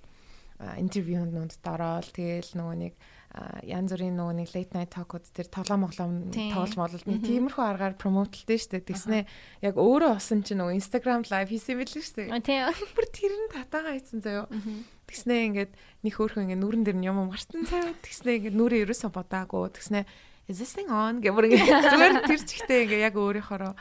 интервьюнууд 0.59 1.53
дорол 1.63 2.09
тэгэл 2.11 2.51
нөгөө 2.59 2.75
нэг 2.83 2.93
янз 3.67 3.91
бүрийн 3.91 4.15
нөгөө 4.15 4.35
нэг 4.39 4.49
late 4.55 4.71
night 4.71 4.91
talk-ууд 4.95 5.27
тэр 5.35 5.47
тоглоом 5.51 5.83
моглоом 5.83 6.31
Тийм. 6.31 6.55
тоглож 6.55 6.75
молол 6.79 7.03
нэг 7.03 7.19
тиймэрхүү 7.27 7.63
аргаар 7.67 7.95
промотлдээ 7.99 8.59
штэ. 8.63 8.79
Тэгснэ 8.87 9.27
яг 9.59 9.75
өөрөө 9.75 10.15
осон 10.15 10.47
чинь 10.47 10.63
нөгөө 10.63 10.79
Instagram 10.79 11.27
live 11.27 11.51
хийсэн 11.51 11.75
байл 11.75 11.91
штэ. 11.91 12.31
Тийм. 12.39 12.71
Бүр 12.95 13.07
тэр 13.11 13.33
нь 13.35 13.51
татаага 13.51 13.91
хийсэн 13.99 14.23
заяо. 14.23 14.47
Тэгснэ 15.11 15.35
ингээд 15.51 15.71
нэг 16.07 16.13
хөөрхөн 16.15 16.47
ингээд 16.47 16.63
нүрэн 16.63 16.83
дээр 16.87 16.99
нь 17.03 17.07
юм 17.11 17.19
марцсан 17.27 17.67
цаа. 17.67 17.91
Тэгснэ 17.99 18.39
ингээд 18.39 18.55
нүрээ 18.55 18.83
ерөөсө 18.87 19.11
бодаагүй. 19.11 19.67
Тэгснэ 19.75 20.07
is 20.47 20.63
this 20.63 20.71
thing 20.71 20.87
on 20.87 21.19
гэх 21.19 21.35
бүр 21.35 21.51
ингээд 21.51 21.89
зүгээр 21.91 22.15
тэр 22.23 22.39
чигтээ 22.39 22.79
ингээд 22.87 23.05
яг 23.11 23.15
өөрийнхоороо 23.19 23.73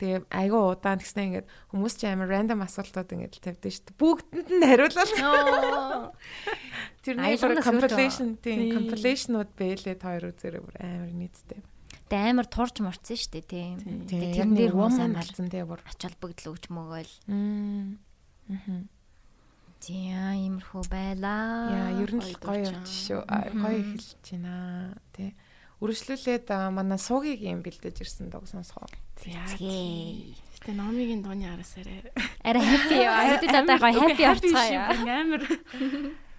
тэгээ 0.00 0.20
айгүй 0.32 0.62
удаан 0.64 0.98
тэгснэ 1.04 1.44
ингээд 1.44 1.48
хүмүүс 1.70 1.94
ч 2.00 2.08
амар 2.08 2.32
random 2.32 2.64
асуултууд 2.64 3.12
ингээд 3.12 3.36
л 3.36 3.44
тавьдээ 3.44 3.72
шүү 3.76 3.84
дээ. 3.92 4.00
Бүгдэнд 4.00 4.48
нь. 4.56 4.64
Тэр 7.04 7.16
бүр 7.20 7.52
нас 7.60 7.64
compilation 7.68 8.28
тийм 8.40 8.72
compilation-ууд 8.72 9.50
бэлээд 9.52 10.00
хоёр 10.00 10.24
үзээрээ 10.32 10.62
бүр 10.64 10.76
амар 10.80 11.12
нийттэй. 11.12 11.60
Тэгээ 12.08 12.32
амар 12.32 12.48
турж 12.48 12.80
мурцсан 12.80 13.16
шүү 13.20 13.32
дээ 13.38 13.44
тийм. 13.46 13.76
Тэгээ 14.08 14.32
дээр 14.40 14.50
нэг 14.50 14.72
хүмүүс 14.72 14.98
амар 14.98 15.20
болсон 15.28 15.46
тэгээ 15.52 15.68
бүр. 15.68 15.80
ач 15.84 16.00
холбогдол 16.00 16.52
өгч 16.56 16.64
мөгөөл. 16.72 17.14
Мм. 17.28 18.00
Тийм 19.80 20.60
иймэрхүү 20.60 20.82
байлаа. 20.92 21.72
Яа, 21.72 22.04
ер 22.04 22.12
нь 22.12 22.20
л 22.20 22.36
гоё 22.36 22.68
явж 22.68 22.84
шүү. 22.84 23.24
Гоё 23.24 23.78
эхэлж 23.80 24.28
байна. 24.28 24.92
Тэ. 25.16 25.32
Үргэлжлүүлээд 25.80 26.52
манай 26.76 27.00
суугийг 27.00 27.40
юм 27.40 27.64
бэлдэж 27.64 28.04
ирсэн 28.04 28.28
дог 28.28 28.44
сонсгоо. 28.44 28.84
Згээ. 29.20 30.32
Гэтэ 30.60 30.72
номигийн 30.72 31.20
дууны 31.20 31.44
араасаарэ. 31.44 32.12
Арай 32.44 32.64
happy 32.64 32.96
яа. 33.04 33.36
Хэдүүд 33.36 33.56
одоо 33.64 33.76
гоё 33.76 34.00
happy 34.08 34.24
орцгоё. 34.24 34.80
Амар. 35.04 35.42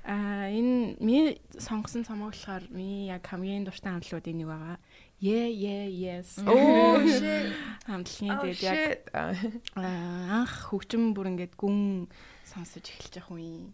Аа 0.01 0.49
энэ 0.49 0.97
ми 0.97 1.37
сонгосон 1.61 2.01
цомог 2.01 2.33
болохоор 2.33 2.65
ми 2.73 3.05
яг 3.05 3.21
хамгийн 3.21 3.65
дуртай 3.69 3.93
хамтлагуудын 3.93 4.37
нэг 4.41 4.49
байгаа. 4.49 4.77
Yeah 5.21 5.45
yeah 5.45 5.85
yes. 5.85 6.41
Оо 6.41 6.97
shit. 7.05 7.53
Хамтлагийн 7.85 8.33
Oh, 8.33 8.41
тэгээд 8.41 8.61
яг 8.65 9.05
анх 9.77 10.53
хөгжим 10.73 11.13
бүр 11.13 11.37
ингээд 11.37 11.53
гүн 11.53 12.09
сонсож 12.49 12.81
эхэлж 12.81 13.21
явах 13.21 13.37
үе. 13.37 13.69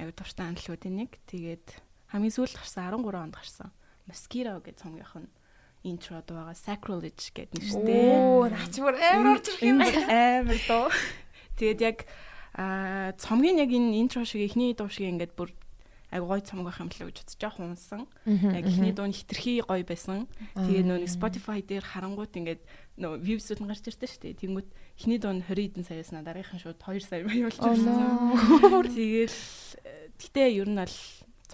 Аюу 0.00 0.12
дуртай 0.16 0.48
хамтлагуудын 0.48 0.96
нэг. 1.04 1.20
Тэгээд 1.28 1.66
хамгийн 2.16 2.32
сүүлд 2.32 2.56
гарсан 2.56 2.88
13 2.88 3.12
онд 3.12 3.36
гарсан. 3.36 3.68
Mosquito 4.08 4.56
гэж 4.64 4.80
цомгийнх 4.80 5.20
нь 5.20 5.28
интро 5.90 6.20
дуугаа 6.22 6.54
Sacrilege 6.54 7.32
гэдэг 7.32 7.58
нэртэй. 7.58 8.12
Оо, 8.12 8.48
наач 8.48 8.74
бүр 8.76 8.96
амар 8.96 9.40
орж 9.40 9.46
ирэх 9.48 9.64
юм. 9.64 9.78
амар 9.80 10.60
дуу. 10.68 10.88
Тэгээд 11.56 11.80
яг 11.80 11.98
аа 12.54 13.16
цомгийн 13.16 13.58
яг 13.62 13.70
энэ 13.72 13.98
интро 14.04 14.24
шиг 14.28 14.44
эхний 14.44 14.76
дуу 14.76 14.92
шиг 14.92 15.08
ингээд 15.08 15.32
бүр 15.32 15.50
аг 16.10 16.22
гой 16.24 16.40
цомог 16.40 16.72
байх 16.72 16.80
юм 16.80 16.88
лээ 16.88 17.12
гэж 17.12 17.18
бодож 17.20 17.36
жоох 17.36 17.56
унсан. 17.60 18.02
Яг 18.24 18.64
эхний 18.64 18.92
дуу 18.96 19.06
нь 19.08 19.12
хитрхи 19.12 19.60
гоё 19.60 19.84
байсан. 19.84 20.24
Тэгээд 20.56 20.88
нөө 20.88 20.98
нэг 21.04 21.12
Spotify 21.12 21.60
дээр 21.60 21.84
харангуут 21.84 22.32
ингээд 22.32 22.62
нөө 22.96 23.20
views-ууд 23.20 23.60
нь 23.60 23.68
гарч 23.68 23.84
ирдэ 23.92 24.08
шүү 24.08 24.22
дээ. 24.24 24.40
Тэнгүүт 24.40 24.68
эхний 24.96 25.20
дуу 25.20 25.36
нь 25.36 25.44
20 25.44 25.76
хэдэн 25.76 25.84
саяас 25.84 26.10
на 26.16 26.24
дараагийнхан 26.24 26.64
шууд 26.64 26.80
2 26.80 27.04
сая. 27.04 27.22
Тэгэл 28.88 29.36
э, 29.84 30.08
гэтээ 30.16 30.48
ер 30.64 30.68
нь 30.72 30.80
бол 30.80 30.96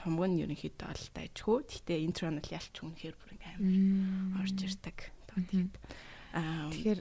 цомог 0.04 0.28
нь 0.28 0.44
ерөнхийдөө 0.44 0.88
бол 0.92 1.06
дайжгүй. 1.16 1.58
Гэтээ 1.64 2.04
интро 2.04 2.28
нь 2.28 2.44
л 2.44 2.52
ялч 2.52 2.74
үнэхээр 2.76 3.16
бүр 3.16 3.32
ингээд 3.40 3.56
амар 3.56 4.44
орж 4.44 4.58
ирдэг. 4.60 4.98
Тэгэхээр. 5.32 7.00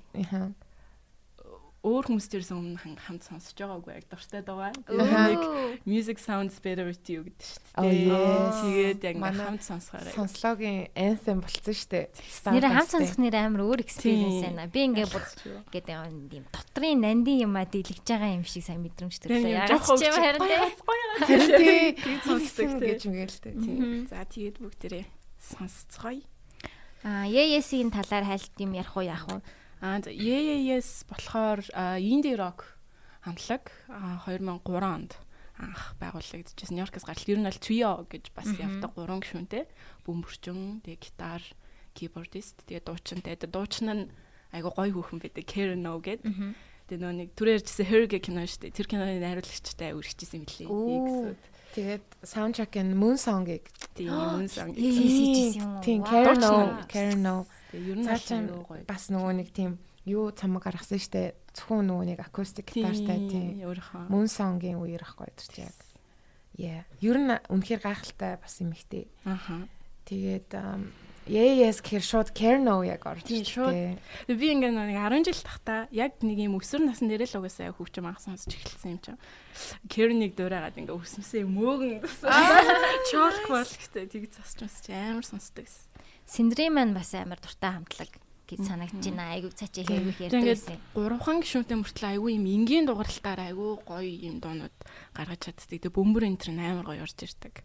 Өөр 1.84 2.08
хүмүүстээс 2.08 2.50
өмнө 2.56 2.80
хамт 2.80 3.28
сонсож 3.28 3.60
байгаагүй 3.60 3.92
яг 3.92 4.06
дуртай 4.08 4.40
дуугаа. 4.40 4.72
Нэг 4.88 5.84
music 5.84 6.16
sounds 6.16 6.56
better 6.64 6.88
with 6.88 7.04
you 7.12 7.28
гэдэг 7.28 7.44
шүү 7.44 7.60
дээ. 7.76 8.08
Тэгээд 8.64 9.02
яг 9.04 9.16
хамт 9.20 9.64
сонсохоор. 9.68 10.08
Сонслогийн 10.16 10.88
anthem 10.96 11.44
болцсон 11.44 11.76
штэ. 11.76 12.08
Нэр 12.56 12.72
хамт 12.72 12.88
сонсох 12.88 13.20
нэр 13.20 13.36
амар 13.36 13.68
өөр 13.68 13.84
experience 13.84 14.48
байна. 14.48 14.72
Би 14.72 14.88
ингээ 14.88 15.12
бүр 15.12 15.28
гэдэг 15.76 15.96
юм 16.32 16.48
дотрын 16.56 17.04
нандин 17.04 17.44
юмаа 17.52 17.68
дийлгэж 17.68 18.08
байгаа 18.08 18.32
юм 18.32 18.48
шиг 18.48 18.64
сайн 18.64 18.80
мэдрэмж 18.80 19.20
төрлөө. 19.20 19.68
Жоох 19.68 19.88
ч 20.00 20.08
юм 20.08 20.16
харин 20.16 20.40
тий. 20.40 21.92
Тий. 22.00 22.16
Сонсдог 22.24 22.80
гэж 22.80 23.12
мэгээлтэй. 23.12 23.54
Тийм. 23.60 24.08
За 24.08 24.24
тэгээд 24.24 24.58
бүгдээрээ 24.64 25.04
сонсцгоё. 25.52 26.24
Аа, 27.04 27.28
Yes-ийн 27.28 27.92
талаар 27.92 28.24
хайлт 28.24 28.56
юм 28.64 28.72
ярих 28.72 28.96
уу 28.96 29.04
яах 29.04 29.28
вэ? 29.28 29.44
Аа 29.84 30.00
за 30.00 30.16
yes 30.16 31.04
болохоор 31.12 31.60
indie 32.00 32.40
rock 32.40 32.64
хамтлаг 33.28 33.68
а, 33.92 34.24
2003 34.24 34.64
онд 34.80 35.20
анх 35.60 35.94
байгуулагдчихсан. 36.00 36.76
Нью-Йоркээс 36.80 37.04
гарал 37.04 37.28
ер 37.28 37.40
нь 37.44 37.50
аль 37.52 37.60
trio 37.60 38.08
гэж 38.08 38.32
бас 38.32 38.48
явдаг 38.56 38.96
гурван 38.96 39.20
гишүүнтэй. 39.22 39.68
Бөмбөрчөн, 40.08 40.82
тэгээ 40.88 41.00
гитар, 41.04 41.44
keyboardist, 41.94 42.64
тэгээ 42.66 42.84
дуучинтай. 42.88 43.36
Дуучин 43.38 43.88
нь 43.92 44.04
айгу 44.56 44.72
гоё 44.74 44.92
хүүхэн 44.96 45.20
байдаг. 45.22 45.46
Karen 45.46 45.86
O 45.86 46.00
гэдэг. 46.02 46.32
Тэгээ 46.90 47.00
нөө 47.04 47.14
нэг 47.20 47.30
түрээр 47.38 47.60
ярьжсэн 47.62 47.86
Her 47.88 48.04
гэх 48.08 48.24
кино 48.28 48.44
шүү 48.44 48.62
дээ. 48.68 48.76
Тэр 48.76 48.88
киноны 48.88 49.20
найруулагчтай 49.22 49.94
үргэлжчихсэн 49.94 50.42
мөлий. 50.44 50.68
Оо. 50.68 51.36
Тэгээд 51.74 52.06
soundtrack-ын 52.22 52.94
Moon 52.94 53.18
Song-ыг 53.18 53.66
Тийм 53.94 54.48
сан. 54.48 54.74
Yes, 54.74 54.98
yes, 54.98 55.58
юм 55.58 55.78
уу? 55.78 55.82
Тийм. 55.82 56.04
Karen 56.04 56.40
No. 56.40 56.86
Karen 56.90 57.22
No. 57.22 57.46
Ер 57.74 57.98
нь 57.98 58.06
гоё. 58.06 58.86
бас 58.86 59.10
нөгөө 59.10 59.34
нэг 59.38 59.50
тийм 59.54 59.78
юу 60.06 60.34
цамаг 60.34 60.66
гаргасан 60.66 60.98
штэ. 60.98 61.34
Зөвхөн 61.54 61.86
нөгөө 61.90 62.06
нэг 62.14 62.20
acoustic 62.26 62.74
гитартай 62.74 63.30
тийм. 63.30 63.62
Moon 64.10 64.26
Song-ийн 64.26 64.82
үеэр 64.82 65.06
ахгүй 65.06 65.30
тэр 65.38 65.70
яг. 65.70 65.78
Yeah. 66.58 66.86
Ер 67.02 67.18
нь 67.22 67.30
үнэхээр 67.50 67.82
гайхалтай 67.82 68.38
бас 68.42 68.58
юм 68.62 68.74
ихтэй. 68.74 69.10
Аха. 69.26 69.70
Тэгээд 70.06 70.50
Yes 71.28 71.80
гэхэр 71.80 72.04
шууд 72.04 72.30
Kerno 72.36 72.84
яг 72.84 73.08
орж 73.08 73.24
Тийм, 73.24 73.42
ирж 73.44 73.50
шууд. 73.56 73.74
би 74.28 74.48
ингээ 74.52 74.76
нэг 74.76 75.00
10 75.00 75.24
жил 75.32 75.40
тахта 75.40 75.88
яг 75.96 76.20
нэг 76.20 76.36
юм 76.36 76.60
өсвөр 76.60 76.84
насны 76.84 77.08
дээр 77.08 77.24
л 77.32 77.40
угаасаа 77.40 77.72
хөвчм 77.72 78.04
анх 78.12 78.20
сонсч 78.20 78.52
эхэлсэн 78.60 78.92
юм 78.96 79.00
чинь. 79.00 79.22
Кернийг 79.88 80.36
дуурайгаад 80.36 80.76
ингээ 80.76 80.92
өсмөсөө 81.00 81.48
мөөгн 81.48 82.04
чоолх 83.12 83.46
бол 83.48 83.64
гэхдээ 83.64 84.06
тийг 84.12 84.28
засч 84.36 84.60
масч 84.68 84.86
амар 84.92 85.24
сонсдог 85.24 85.64
гэсэн. 85.64 85.88
Синдри 86.28 86.68
маань 86.68 86.92
бас 86.98 87.16
амар 87.16 87.40
дуртай 87.40 87.72
хамтлаг 87.72 88.12
гэж 88.44 88.60
санагдаж 88.68 89.00
байна. 89.08 89.32
Айгуу 89.32 89.52
цаачаа 89.56 89.84
хэрвэх 89.88 90.20
ярьдаг 90.28 90.40
ингээд 90.44 90.60
байсан. 90.60 90.80
гурван 90.92 91.40
гишүүнтэй 91.40 91.78
мөртлөө 91.80 92.10
айгүй 92.20 92.32
юм 92.36 92.46
энгийн 92.52 92.86
дугарлалтаар 92.92 93.40
айгүй 93.48 93.72
гоё 93.88 94.12
юм 94.28 94.36
доонууд 94.44 94.76
гаргаж 95.16 95.40
чаддаг. 95.40 95.68
Тэгээ 95.72 95.96
бөмбөр 95.96 96.24
энтер 96.28 96.52
нь 96.52 96.60
амар 96.64 96.84
гоё 96.92 97.04
орж 97.08 97.16
ирдэг. 97.24 97.64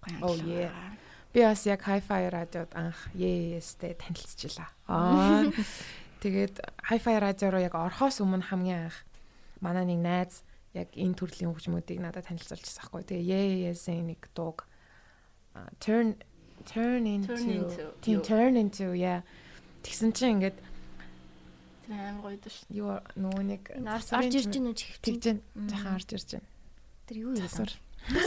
Гоё 0.00 0.16
Oh, 0.24 0.32
амтлаа. 0.36 0.48
yeah. 0.48 1.03
Би 1.34 1.42
бас 1.42 1.66
яг 1.66 1.82
Hi-Fi 1.82 2.30
радиод 2.30 2.70
анх 2.78 2.98
Yes-тэй 3.18 3.94
танилцчихлаа. 3.98 4.70
Аа. 4.86 5.50
Тэгээд 6.22 6.62
Hi-Fi 6.86 7.18
радио 7.18 7.50
руу 7.50 7.58
яг 7.58 7.74
орхоос 7.74 8.22
өмнө 8.22 8.46
хамгийн 8.54 8.86
анх 8.86 9.02
манай 9.58 9.82
нэг 9.82 9.98
найз 9.98 10.46
яг 10.78 10.94
энэ 10.94 11.18
төрлийн 11.18 11.50
хөгжмүүдийг 11.50 11.98
надад 11.98 12.30
танилцуулчихсан 12.30 12.86
байхгүй. 12.86 13.02
Тэгээ 13.10 13.66
Yes-ийн 13.66 14.14
нэг 14.14 14.30
дууг 14.30 14.62
turn 15.82 16.14
turn 16.70 17.02
into 17.02 17.34
Turn 17.34 17.50
into, 17.50 18.22
turn 18.22 18.54
into 18.54 18.86
яа 18.94 19.26
тэгсэн 19.82 20.14
чинь 20.14 20.38
ингээд 20.38 20.58
Тэр 21.84 21.98
амар 21.98 22.22
гоё 22.30 22.38
дөө 22.38 22.52
шүү. 22.54 22.66
юу 22.78 22.94
нөгөө 23.18 23.42
нэг 23.42 23.62
орж 23.74 24.32
ирж 24.38 24.48
гин 24.54 24.70
үү 24.70 24.76
чихвч. 24.78 25.02
тэгж 25.02 25.22
гэн 25.34 25.38
жахан 25.66 25.92
орж 25.98 26.08
ирж 26.14 26.28
гэн. 26.38 26.46
Тэр 27.10 27.16
юу 27.20 27.30
юм? 27.34 27.42
Засвар. 27.42 27.74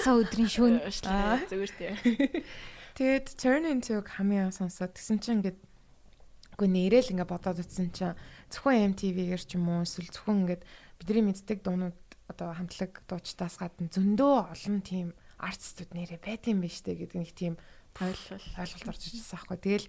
Саа 0.03 0.19
өдрийн. 0.21 0.75
Аа. 1.07 1.39
Зүгээр 1.49 1.71
тий. 1.73 1.91
Тэгээд 2.97 3.27
turn 3.37 3.69
into 3.69 4.01
хамгийн 4.01 4.49
сонсоод 4.49 4.97
тэгсэн 4.97 5.21
чинь 5.21 5.45
ингээд 5.45 5.59
үгүй 6.57 6.65
нэрэл 6.65 7.13
ингээд 7.13 7.29
бодоод 7.29 7.61
утсан 7.61 7.93
чинь 7.93 8.17
зөвхөн 8.49 8.97
MTV-гээр 8.97 9.43
ч 9.45 9.53
юм 9.53 9.69
уу 9.69 9.85
эсвэл 9.85 10.09
зөвхөн 10.09 10.41
ингээд 10.49 10.65
бидний 10.97 11.23
мэддэг 11.29 11.61
дуунууд 11.61 11.93
одоо 12.25 12.57
хамтлаг 12.57 13.05
дуучтаас 13.05 13.61
гадна 13.61 13.93
зөндөө 13.93 14.49
олон 14.49 14.81
тийм 14.81 15.13
артистууд 15.37 15.93
нэрээ 15.93 16.41
юм 16.49 16.65
биш 16.65 16.81
үү 16.81 16.97
гэдэг 17.05 17.17
нэг 17.21 17.31
тийм 17.37 17.53
Ойлвол. 18.01 18.41
ойлголт 18.57 18.89
орж 18.89 19.01
ирсэн 19.13 19.37
аахгүй. 19.37 19.57
Тэгэл 19.57 19.87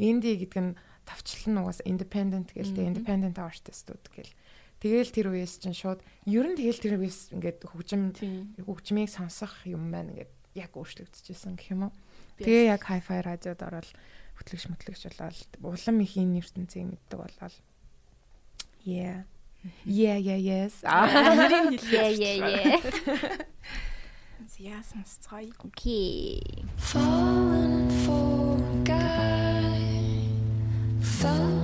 Инди 0.00 0.32
гэдэг 0.36 0.60
нь 0.60 0.76
тавчлал 1.04 1.48
нь 1.48 1.60
угаас 1.60 1.80
independent 1.84 2.52
гэлтэй 2.56 2.88
independent 2.88 3.36
artistууд 3.36 4.04
гэл. 4.12 4.32
Тэгэл 4.80 5.12
тэр 5.12 5.26
үеэс 5.32 5.60
чинь 5.60 5.76
шууд 5.76 6.00
ер 6.24 6.46
нь 6.48 6.56
тэгэл 6.56 6.80
тэр 6.80 6.94
үеэс 7.00 7.36
ингээд 7.36 7.68
хөгжим 7.68 8.16
хөгжмийг 8.64 9.12
сонсох 9.12 9.68
юм 9.68 9.92
байна 9.92 10.16
ингээд 10.16 10.32
яг 10.56 10.72
өөрчлөгдөжсэн 10.72 11.56
гэх 11.60 11.72
юм 11.76 11.88
уу. 11.88 11.92
Тэгээ 12.40 12.72
яг 12.72 12.82
hi-fi 12.88 13.20
радиод 13.20 13.60
ороод 13.60 13.88
хөтлөгч 14.40 14.64
мэтлэгч 14.72 15.02
болоод 15.12 15.50
улам 15.60 15.96
их 16.00 16.16
энэ 16.16 16.40
ертөнцийг 16.40 16.88
мэддэг 16.88 17.18
болоод 17.20 17.54
Yeah. 18.80 19.28
Yeah, 19.84 20.16
yeah, 20.16 20.40
yes. 20.40 20.80
Yeah, 21.92 22.08
yeah, 22.08 22.36
yeah. 22.48 22.80
Яасан 24.60 25.04
цай. 25.04 25.48
Окей. 25.64 26.42
Falling 26.76 27.88
for 28.04 28.58
guy 28.84 30.28
fell 31.00 31.59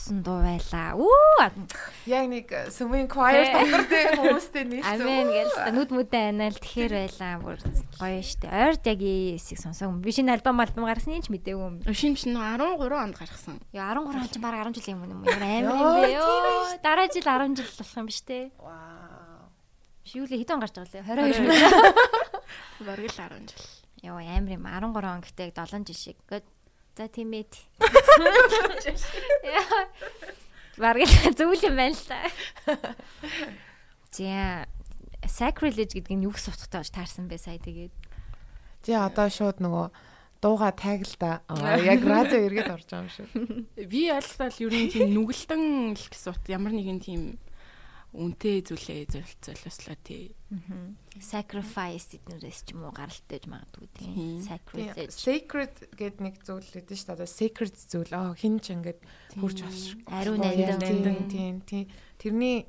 огшоосон 0.00 0.22
дуу 0.22 0.40
байлаа. 0.40 0.96
Үу. 0.96 1.50
Яг 2.06 2.28
нэг 2.28 2.48
сүмийн 2.72 3.08
choir 3.08 3.52
тоглортой 3.52 4.16
хүмүүстэй 4.16 4.64
нийлсэн. 4.64 5.00
Амен 5.00 5.28
гэлс 5.28 5.56
нүд 5.76 5.90
мүдэн 5.92 6.40
анаа 6.40 6.50
л 6.50 6.58
тэгэхээр 6.60 6.92
байлаа. 6.96 7.32
Бүр 7.44 7.58
гоё 8.00 8.22
штэ. 8.24 8.48
Ойрд 8.48 8.84
яг 8.88 9.00
эсийг 9.04 9.60
сонсоогүй. 9.60 10.00
Би 10.00 10.12
шинэ 10.12 10.32
альбом 10.40 10.60
альбом 10.60 10.88
гаргасан 10.88 11.20
юм 11.20 11.24
ч 11.24 11.28
мэдээгүй 11.28 11.66
юм. 11.68 11.76
Шин 11.92 12.16
шин 12.16 12.36
13 12.36 12.80
онд 12.80 13.16
гаргасан. 13.16 13.60
Яа 13.76 13.92
13 13.92 14.08
он 14.08 14.28
ч 14.32 14.36
баг 14.40 14.56
10 14.56 14.80
жилийн 14.80 14.96
өмнө 14.96 15.14
юм. 15.14 15.22
Амар 15.28 15.68
юм 15.68 15.92
бэ 16.00 16.08
ёо. 16.16 16.80
Дараа 16.80 17.08
жил 17.12 17.24
10 17.24 17.60
жил 17.60 17.68
болох 17.68 17.96
юм 18.00 18.06
биш 18.08 18.20
үү? 18.24 18.44
Вау. 18.56 19.52
Шивлээ 20.08 20.40
хэдэн 20.40 20.60
гарч 20.64 20.74
байгаа 20.80 20.92
лээ? 20.96 21.28
22 21.28 21.36
жил. 21.36 21.48
Бараг 22.88 23.04
л 23.04 23.12
10 23.12 23.52
жил. 23.52 23.64
Яа 24.00 24.16
амар 24.16 24.56
юм. 24.56 24.64
13 24.64 24.96
он 24.96 25.20
гэхдээ 25.20 25.52
7 25.52 25.84
жил 25.84 25.98
шиг. 25.98 26.16
Гэт 26.24 26.48
за 26.96 27.08
тийм 27.08 27.36
ээ. 27.36 27.52
Бараг 30.80 31.04
л 31.04 31.34
зүйл 31.36 31.66
юм 31.68 31.76
байна 31.76 31.96
л 31.96 32.04
та. 32.08 32.20
За 34.10 34.66
sacrilege 35.28 35.98
гэдэг 35.98 36.14
нь 36.16 36.24
юу 36.24 36.32
гэсэн 36.32 36.54
утгатай 36.56 36.80
болж 36.80 36.92
таарсан 36.92 37.28
бэ 37.28 37.36
сая 37.36 37.60
тэгээд. 37.60 37.92
Тий 38.84 38.96
одоо 38.96 39.28
шууд 39.28 39.60
нөгөө 39.60 39.86
дууга 40.40 40.72
тагилда 40.72 41.44
яг 41.84 42.00
радио 42.00 42.40
эргээд 42.48 42.72
орж 42.72 42.88
байгаа 42.88 43.04
юм 43.04 43.12
шиг. 43.12 43.28
Би 43.76 44.08
ялтал 44.08 44.56
ер 44.56 44.72
нь 44.72 44.88
тийм 44.88 45.12
нүгэлтэн 45.12 45.94
л 46.00 46.06
гэсэн 46.08 46.32
ут 46.32 46.44
ямар 46.48 46.72
нэгэн 46.72 47.00
тийм 47.04 47.36
үнтэй 48.10 48.66
зүйлээ 48.66 49.06
золиослоо 49.38 49.94
тий. 50.02 50.34
Sacrifice 51.22 52.18
эднэрээс 52.18 52.66
ч 52.66 52.74
юм 52.74 52.90
уу 52.90 52.94
гаралтай 52.94 53.38
гэж 53.38 53.46
магадгүй 53.46 53.86
тийм. 53.94 54.14
Тийм, 54.18 54.38
Sacrilege. 54.42 55.14
Sacred 55.14 55.74
гэд 55.94 56.16
нэг 56.18 56.42
зүйл 56.42 56.66
өгдөн 56.74 56.98
шүү 56.98 57.14
дээ. 57.22 57.30
Sacred 57.30 57.74
зүйл. 57.78 58.10
Аа 58.10 58.34
хин 58.34 58.58
ч 58.58 58.74
ингээд 58.74 58.98
хурж 59.38 59.62
болж. 59.62 59.82
Ариун 60.10 60.42
нандин. 60.42 61.30
Тийм, 61.30 61.54
тийм. 61.62 61.86
Тэрний 62.18 62.66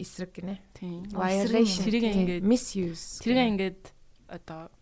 эсрэг 0.00 0.32
гинэ. 0.32 0.56
Тийм. 0.72 1.04
Violation. 1.12 1.84
Тэрийг 1.84 2.04
ингээд 2.08 2.44
misuse. 2.48 3.20
тэрийг 3.20 3.44
ингээд 3.60 3.82
одоо 4.32 4.72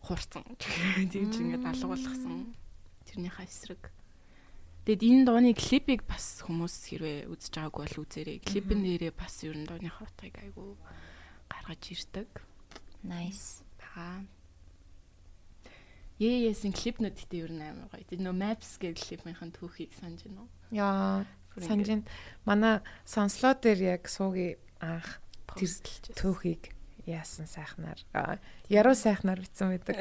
хурцсан. 0.00 0.44
Тэгж 1.12 1.34
ингээд 1.36 1.68
алга 1.68 1.92
болгосон. 1.92 2.56
Тэрнийхээ 3.12 3.44
эсрэг. 3.44 3.92
Тэгэд 4.84 5.00
энэ 5.00 5.24
дууны 5.24 5.52
клипийг 5.56 6.04
бас 6.04 6.44
хүмүүс 6.44 6.74
хэрвээ 6.92 7.18
үзэж 7.32 7.52
байгаагүй 7.56 7.82
бол 7.88 8.02
үзээрэй. 8.04 8.38
Клипэн 8.44 8.80
дээрээ 8.84 9.12
бас 9.16 9.40
ер 9.40 9.56
нь 9.56 9.64
дууны 9.64 9.88
хотыг 9.88 10.36
айгу 10.44 10.76
гаргаж 11.48 11.82
ирдэг. 11.88 12.28
Nice. 13.00 13.64
Та 13.80 14.24
Яэсэн 16.20 16.70
клипнүүд 16.70 17.16
гэдэг 17.18 17.40
ер 17.42 17.52
нь 17.52 17.64
амар 17.64 17.90
гоё. 17.90 18.06
Тэр 18.06 18.22
нөө 18.22 18.36
Maps 18.38 18.78
гэдэг 18.78 19.02
клипийнхэн 19.02 19.50
түүхийг 19.50 19.90
санаж 19.98 20.22
байна 20.22 20.46
уу? 20.46 20.50
Яа, 20.70 21.26
санаж 21.58 21.88
байна. 21.90 22.06
Манай 22.46 22.74
сонслоо 23.02 23.58
дээр 23.58 23.98
яг 23.98 24.06
суугийн 24.06 24.54
анх 24.78 25.18
тэр 25.58 25.74
түүхийг 26.14 26.70
яасан 27.02 27.50
сайхнаар 27.50 27.98
аа, 28.14 28.38
яруу 28.70 28.94
сайхнаар 28.94 29.42
бичсэн 29.42 29.74
байдаг. 29.74 29.96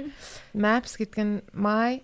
Maps 0.56 0.96
гэдэг 0.96 1.20
нь 1.28 1.44
my 1.52 2.00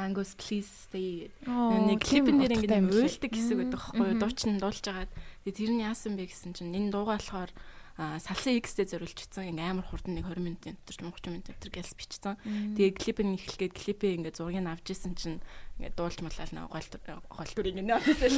Angus 0.00 0.32
please 0.32 0.70
stay. 0.88 1.28
Нэг 1.44 2.00
клипэн 2.00 2.40
дээр 2.40 2.56
ингээд 2.56 2.88
уйлдаг 2.88 3.32
хэсэг 3.36 3.56
байдаг 3.60 3.76
байхгүй 3.76 4.06
юу? 4.08 4.16
Дуучин 4.16 4.56
дуулж 4.56 4.84
агаад. 4.88 5.12
Тэр 5.44 5.70
нь 5.76 5.84
яасан 5.84 6.16
бэ 6.16 6.32
гэсэн 6.32 6.56
чинь 6.56 6.72
энэ 6.72 6.88
дуугаа 6.88 7.20
болохоор 7.20 7.52
салсан 8.00 8.56
X-тэй 8.64 8.88
зориулчихсан. 8.88 9.52
Ингээ 9.52 9.76
амар 9.76 9.84
хурдан 9.84 10.16
нэг 10.16 10.24
20 10.24 10.40
минутын 10.40 10.76
дотор 10.80 10.96
ч 10.96 11.00
30 11.04 11.36
минутын 11.36 11.52
дотор 11.52 11.72
гэлс 11.76 11.92
бичсэн. 12.00 12.34
Тэгээ 12.80 12.96
клипэн 12.96 13.36
эхлэхэд 13.36 13.74
клипээ 13.76 14.12
ингээ 14.16 14.32
зургийг 14.40 14.64
авч 14.64 14.86
исэн 14.88 15.12
чинь 15.20 15.44
ингээ 15.76 15.92
дуулж 16.00 16.18
малал 16.24 16.48
нэг 16.48 16.64
гол 16.72 16.88
гол 17.28 17.52
дүр 17.52 17.68
ингээ 17.76 17.88
навсаа. 17.92 18.30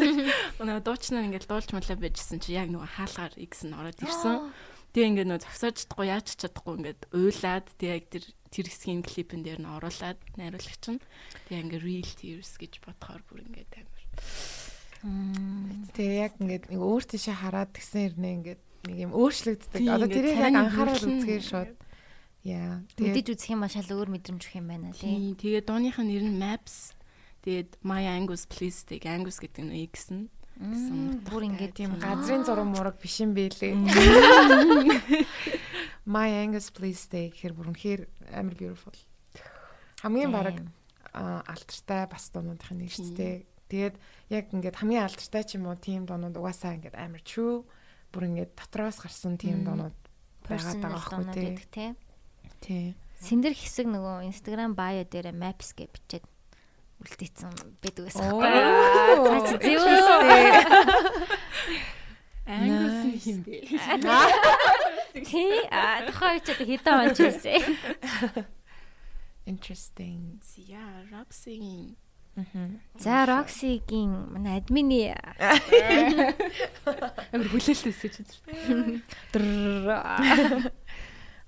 Нөгөө 0.58 0.82
дуучнаа 0.90 1.22
ингээ 1.30 1.46
дуулж 1.46 1.70
малаа 1.70 1.94
байжсэн 1.94 2.42
чинь 2.42 2.58
яг 2.58 2.68
нөгөө 2.74 2.90
хаалгаар 2.90 3.34
X 3.38 3.52
нь 3.70 3.76
ороод 3.78 4.02
ирсэн. 4.02 4.50
Тэгээ 4.98 5.08
ингээ 5.14 5.26
нөгөө 5.30 5.44
зогсоож 5.46 5.76
чадахгүй 5.78 6.06
яаж 6.10 6.26
ч 6.26 6.32
чадахгүй 6.42 6.74
ингээд 6.82 7.00
уйлаад 7.14 7.66
тэгээ 7.78 7.96
яг 8.02 8.06
тэр 8.10 8.24
тэр 8.52 8.68
хэсгийн 8.68 9.00
клипэн 9.00 9.40
дээр 9.40 9.60
нь 9.64 9.72
оруулаад 9.72 10.20
найруулагч 10.36 10.84
нь 10.92 11.00
тэгээ 11.48 11.62
ингээ 11.64 11.80
real 11.80 12.10
tears 12.20 12.60
гэж 12.60 12.84
бодохоор 12.84 13.24
бүр 13.24 13.40
ингээд 13.48 13.72
амар. 13.80 14.04
Тэгээ 15.96 16.20
яг 16.20 16.32
ингээд 16.38 16.64
нэг 16.70 16.80
өөр 16.84 17.04
тийшээ 17.08 17.36
хараад 17.40 17.72
тэгсэн 17.72 18.12
хэрнээ 18.12 18.34
ингээд 18.38 18.62
нэг 18.92 18.96
юм 19.08 19.12
өөрчлөгддөг. 19.16 19.82
Одоо 19.88 20.08
тэрийг 20.12 20.38
яг 20.38 20.54
анхаарал 20.54 21.00
үзгээр 21.00 21.42
шууд. 21.42 21.72
Яа. 22.42 22.82
Тэгээ 22.98 23.14
Мэдэж 23.14 23.26
үзэх 23.38 23.54
юм 23.54 23.64
шал 23.70 23.86
өөр 23.86 24.08
мэдрэмж 24.12 24.42
өгөх 24.42 24.58
юм 24.58 24.66
байна 24.68 24.90
тий. 24.92 25.06
Тийм 25.06 25.34
тэгээ 25.38 25.62
дууныхаа 25.66 26.04
нэр 26.06 26.26
нь 26.26 26.38
Maps 26.38 26.94
тэгээд 27.46 27.78
My 27.86 28.02
Angus 28.04 28.50
Please 28.50 28.82
тэг 28.82 29.06
Angus 29.06 29.38
гэдэг 29.38 29.62
нь 29.62 29.74
X 29.90 30.10
нь 30.10 30.26
гэсэн 30.58 31.22
Бүр 31.26 31.46
ингээд 31.50 31.74
тийм 31.78 31.98
газрын 32.02 32.42
зураг 32.42 32.66
мураг 32.66 32.98
биш 32.98 33.22
юм 33.22 33.34
бэлээ. 33.34 33.78
My 36.04 36.28
Angus 36.42 36.70
please 36.74 36.98
stay 36.98 37.30
гэхэр 37.30 37.54
бүр 37.54 37.70
үнэхээр 37.70 38.02
амар 38.34 38.54
beautiful. 38.58 38.94
Хамгийн 40.02 40.34
бараг 40.34 40.58
а, 41.14 41.46
алдартай 41.46 42.10
бас 42.10 42.26
дуунуудын 42.34 42.82
нэг 42.82 42.90
шүү 42.90 43.14
дээ. 43.14 43.46
Тэгээд 43.70 43.94
яг 44.34 44.50
ингээд 44.50 44.78
хамгийн 44.82 45.06
алдартай 45.06 45.46
ч 45.46 45.54
юм 45.62 45.70
уу 45.70 45.78
тийм 45.78 46.10
дуунууд 46.10 46.34
угаасаа 46.34 46.74
ингээд 46.74 46.98
амар 46.98 47.22
true 47.22 47.62
бүр 48.10 48.34
ингээд 48.34 48.58
дотроос 48.58 48.98
гарсан 48.98 49.38
тийм 49.38 49.62
дуунууд 49.62 49.94
байгаад 50.42 50.82
байгаа 50.82 51.22
байхгүй 51.22 51.70
тий. 51.70 51.94
тий. 52.58 52.86
Сэндэр 53.22 53.54
хэсэг 53.54 53.86
нөгөө 53.86 54.26
Instagram 54.26 54.74
bio 54.74 55.06
дээр 55.06 55.30
maps 55.30 55.70
гэж 55.78 55.86
бичээд 55.94 56.26
үлдээсэн 56.98 57.78
байдаг 57.78 58.10
байсан. 58.10 58.26
Оо, 58.34 58.42
Цаа 58.42 59.40
чи 59.62 59.74
зөө. 59.78 60.18
Angus 60.26 62.01
нь 62.46 63.18
хин 63.18 63.42
бэ? 63.42 63.66
Тий. 65.28 65.66
А 65.70 66.02
тухайн 66.08 66.40
үед 66.40 66.48
одоо 66.48 66.66
хэдэн 66.66 66.94
он 67.00 67.14
ч 67.14 67.18
байсан. 67.28 67.62
Interesting. 69.52 70.40
Yeah, 70.56 71.04
Roxy. 71.10 71.96
За 72.96 73.26
Roxy-гийн 73.28 74.32
манай 74.32 74.56
админы 74.64 75.12
Амар 77.32 77.48
хүлээлттэй 77.52 77.92
ч 77.92 78.24
үзэр. 78.24 78.40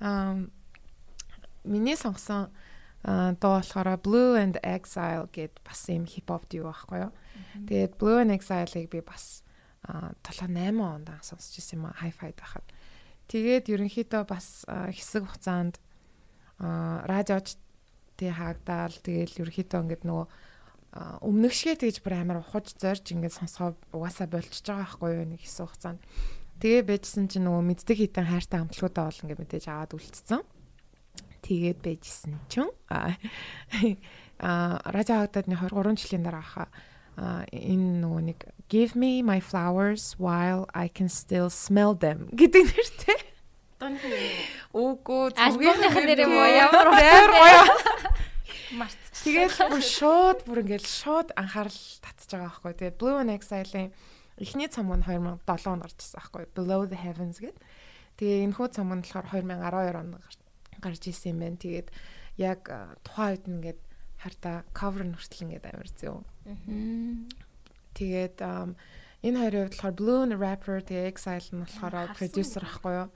Um 0.00 0.52
миний 1.64 1.96
сонгосон 1.96 2.52
дуу 3.04 3.60
болохоор 3.60 3.96
Blue 4.00 4.36
and 4.36 4.60
Exile 4.60 5.28
гэд 5.32 5.60
бас 5.64 5.88
юм 5.88 6.04
хипхоп 6.04 6.44
дуу 6.48 6.68
байхгүй 6.68 7.08
юу. 7.08 7.12
Тэгээд 7.68 7.96
Blue 7.96 8.20
and 8.20 8.32
Exile-ыг 8.34 8.90
би 8.92 9.00
бас 9.00 9.43
7 9.84 10.48
8 10.48 10.80
онд 10.80 11.08
анх 11.12 11.24
сонсч 11.24 11.60
ирсэн 11.60 11.78
юм 11.80 11.92
а 11.92 11.96
hi-fi 12.00 12.32
байхад. 12.32 12.64
Тэгээд 13.28 13.68
ерөнхийдөө 13.68 14.22
бас 14.24 14.64
хэсэг 14.68 15.28
хугацаанд 15.28 15.76
радиоч 16.60 17.56
тий 18.16 18.30
хаагдаал 18.32 18.96
тэгээд 18.96 19.40
ерөнхийдөө 19.44 19.80
ингээд 19.84 20.04
нөгөө 20.08 20.26
өмнөх 21.26 21.52
шигээ 21.52 21.82
тэгж 21.82 21.96
бүр 22.00 22.14
амар 22.22 22.40
ухаж 22.40 22.72
зорж 22.78 23.04
ингээд 23.12 23.34
сонсгоо 23.34 23.74
угаасаа 23.90 24.30
болчихж 24.30 24.64
байгаа 24.64 24.86
байхгүй 24.86 25.10
юу 25.18 25.26
нэг 25.26 25.40
хэсэг 25.42 25.66
хугацаанд. 25.66 26.00
Тэгээ 26.62 26.82
байжсэн 26.86 27.26
чинь 27.26 27.44
нөгөө 27.50 27.62
мэддэг 27.66 27.98
хитэн 27.98 28.30
хайртай 28.30 28.62
хамтлагуудаа 28.62 29.10
бол 29.10 29.22
ингээд 29.26 29.42
мэдээж 29.42 29.64
аваад 29.68 29.92
үлдсэн. 29.98 30.40
Тэгээд 31.42 31.78
байжсэн 31.82 32.34
чинь 32.46 32.70
а 32.88 33.18
а, 34.38 34.78
радио 34.86 35.26
хагдадны 35.26 35.58
23 35.58 35.98
жилийн 35.98 36.24
дараа 36.24 36.46
хаа 36.46 36.68
энэ 37.16 38.02
нөгөө 38.02 38.22
нэг 38.32 38.38
Give 38.68 38.96
me 38.96 39.20
my 39.22 39.38
flowers 39.38 40.16
while 40.18 40.66
I 40.74 40.88
can 40.88 41.08
still 41.08 41.50
smell 41.52 41.94
them 41.94 42.32
гэдэг 42.32 42.64
нэртэй. 42.74 43.20
Үгүй 44.72 45.72
нь 45.76 46.08
нэр 46.08 46.20
юм 46.24 46.32
уу? 46.32 46.48
Ямар 46.48 46.88
гоё. 46.90 47.62
Март. 48.80 48.98
Тэгээд 49.22 49.68
бүр 49.68 49.84
шууд 49.84 50.38
бүр 50.48 50.64
ингээл 50.64 50.88
шууд 50.88 51.36
анхаарал 51.36 51.80
татж 52.00 52.28
байгаа 52.32 52.50
байхгүй. 52.50 52.72
Тэгээд 52.72 52.98
Blue 52.98 53.16
and 53.20 53.30
Exile-ийн 53.30 53.92
эхний 54.40 54.68
цомог 54.72 54.98
нь 54.98 55.06
2007 55.06 55.70
онд 55.70 55.84
гарч 55.84 55.98
ирсэн 56.00 56.18
байхгүй. 56.18 56.44
Below 56.56 56.80
the 56.88 56.98
Heavens 56.98 57.38
гэдэг. 57.38 57.60
Тэгээ 58.18 58.44
энэ 58.48 58.56
хүү 58.56 58.68
цомог 58.74 58.96
нь 58.98 59.04
болохоор 59.04 59.26
2012 59.30 60.00
онд 60.00 60.12
гарч 60.82 61.02
ирсэн 61.06 61.30
юм 61.36 61.38
байна. 61.44 61.62
Тэгээд 61.62 61.88
яг 62.40 62.60
тухайн 63.06 63.30
үед 63.38 63.44
нь 63.46 63.54
ингээд 63.60 63.80
хартаа 64.24 64.64
cover 64.72 65.04
нь 65.04 65.12
хүртэл 65.12 65.44
ингээд 65.44 65.68
амар 65.68 65.88
зөө. 65.92 66.18
Тэгээд 67.94 68.36
энэ 68.40 69.38
хоёрын 69.38 69.68
хувьд 69.68 69.76
болохоор 69.76 69.94
Blue 69.94 70.20
and 70.24 70.34
Rapper 70.40 70.80
тэгээ 70.82 71.12
Exile 71.12 71.48
нь 71.54 71.62
болохоор 71.62 71.94
producer 72.16 72.62
ахгүй 72.64 72.94
юу. 73.04 73.08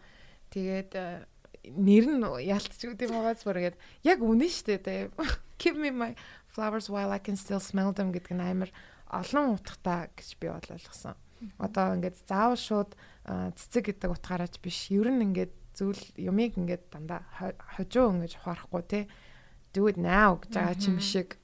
Тэгээд 0.54 0.92
а, 0.94 1.26
нэр 1.74 2.04
нь 2.08 2.22
ялтч 2.48 2.80
үт 2.86 3.00
юм 3.02 3.12
байгаас 3.18 3.42
бүр 3.44 3.58
ингээд 3.60 3.78
яг 4.06 4.18
үнэн 4.22 4.48
штэ 4.52 4.78
тэ. 4.80 5.10
Give 5.60 5.74
me 5.74 5.90
my 5.90 6.14
flowers 6.46 6.86
while 6.88 7.10
I 7.10 7.18
can 7.18 7.34
still 7.36 7.60
smell 7.60 7.90
them 7.92 8.14
гэдэг 8.14 8.32
нь 8.38 8.44
амар 8.44 8.70
олон 9.10 9.58
утгатай 9.58 10.08
гэж 10.14 10.28
би 10.38 10.46
бол 10.48 10.62
ойлгосон. 10.70 11.18
Одоо 11.58 11.98
ингээд 11.98 12.16
заавал 12.24 12.56
шууд 12.56 12.94
а, 13.26 13.50
цэцэг 13.52 13.90
гэдэг 13.92 14.08
утгаараач 14.14 14.56
биш. 14.62 14.88
Ер 14.94 15.10
нь 15.10 15.26
ингээд 15.26 15.52
зүйл 15.74 16.02
юмыг 16.16 16.54
ингээд 16.56 16.88
дандаа 16.94 17.26
хо- 17.36 17.58
хожуу 17.76 18.14
ингэж 18.14 18.38
ухаарахгүй 18.38 18.82
те. 18.86 19.00
Do 19.78 19.86
it 19.86 19.94
now 19.94 20.42
гэж 20.42 20.50
байгаа 20.58 20.74
юм 20.90 20.98
шиг 20.98 21.38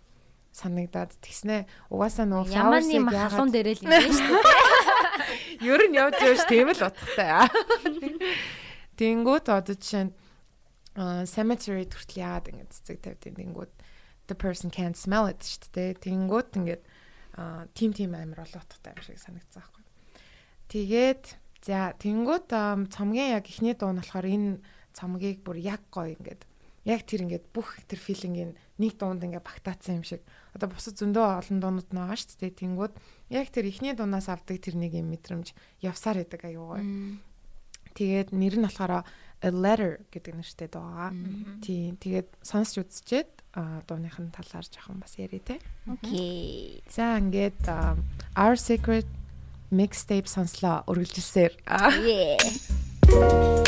санагдаад 0.51 1.14
тэгснэ 1.22 1.70
угаасаа 1.87 2.26
нөгөө 2.26 2.51
Ямааны 2.51 2.82
flowers-ыг 2.82 3.30
халуун 3.30 3.51
дээрээ 3.55 3.74
л 3.78 3.87
юм 3.87 4.11
шүү 4.11 4.39
дээ. 4.43 5.66
Ер 5.70 5.82
нь 5.87 5.99
явж 5.99 6.18
явж 6.18 6.43
тийм 6.51 6.74
л 6.74 6.82
утгатай. 6.82 7.47
Тэнгүүт 8.99 9.47
одоо 9.51 9.74
жишээ 9.78 10.11
нь 10.11 10.12
cemetery 11.30 11.87
хүртэл 11.87 12.22
яагаад 12.22 12.51
ингэ 12.51 12.70
цэцэг 12.70 12.99
тавьдیں۔ 13.03 13.39
Тэнгүүт 13.39 13.72
the 14.26 14.35
person 14.35 14.70
can't 14.70 14.99
smell 14.99 15.26
it 15.26 15.43
шүү 15.43 15.70
дээ. 15.74 15.91
Тэнгүүт 16.03 16.51
ингээд 16.59 16.82
а, 17.35 17.66
тим 17.74 17.91
тим 17.91 18.14
амир 18.14 18.47
олон 18.47 18.62
утгатай 18.62 18.95
юм 18.95 19.03
шиг 19.03 19.18
санагдсан 19.18 19.59
байхгүй. 19.59 19.82
Тэгээд 20.70 21.24
за 21.66 21.93
тэнгүүт 21.99 22.49
ам, 22.55 22.87
цомгийн 22.87 23.35
яг 23.35 23.51
ихний 23.51 23.74
дуу 23.74 23.91
нь 23.91 23.99
болохоор 23.99 24.26
энэ 24.26 24.62
цомгийг 24.95 25.43
бүр 25.43 25.59
яг 25.59 25.82
гоё 25.91 26.14
ингээд 26.14 26.47
яг 26.85 27.01
тэр 27.09 27.24
ингээд 27.24 27.49
бүх 27.53 27.80
тэр 27.89 28.01
филингийн 28.01 28.53
нэг 28.80 29.01
дуунд 29.01 29.24
ингээд 29.24 29.45
багтаацсан 29.45 30.01
юм 30.01 30.05
шиг. 30.05 30.22
Одоо 30.53 30.68
бусад 30.68 31.01
зөндөө 31.01 31.24
олон 31.41 31.59
дуунууд 31.61 31.91
нь 31.91 31.99
байгаа 31.99 32.16
шүү 32.16 32.39
дээ. 32.45 32.61
Тэнгүүд 32.61 32.95
яг 33.32 33.49
тэр 33.49 33.66
ихний 33.68 33.97
дуунаас 33.97 34.28
авдаг 34.28 34.61
тэр 34.61 34.76
нэг 34.76 34.93
юм 34.93 35.09
мэдрэмж 35.12 35.53
явсаар 35.80 36.20
байдаг 36.22 36.45
аюу 36.45 36.76
гоё. 36.76 36.85
Тэгээд 37.95 38.28
нэр 38.37 38.55
нь 38.61 38.66
болохоор 38.68 39.05
A 39.45 39.51
Letter 39.53 40.01
гэдэг 40.09 40.35
нэртэй 40.41 40.68
дуу 40.72 40.82
байгаа. 40.89 41.12
Тийм. 41.61 41.97
Тэгээд 42.01 42.28
сонсч 42.41 42.80
үзчихэд 42.80 43.30
а 43.55 43.85
дууныхын 43.87 44.32
талаар 44.32 44.64
жоохон 44.64 44.99
бас 45.05 45.14
ярий 45.20 45.41
те. 45.41 45.61
Окей. 45.87 46.82
За 46.89 47.20
ингээд 47.20 47.61
Our 48.35 48.57
Secret 48.57 49.07
mixtape 49.70 50.26
сонслоо 50.26 50.82
үргэлжилсээр. 50.89 51.53
А, 51.66 51.91
Yeah. 51.93 52.41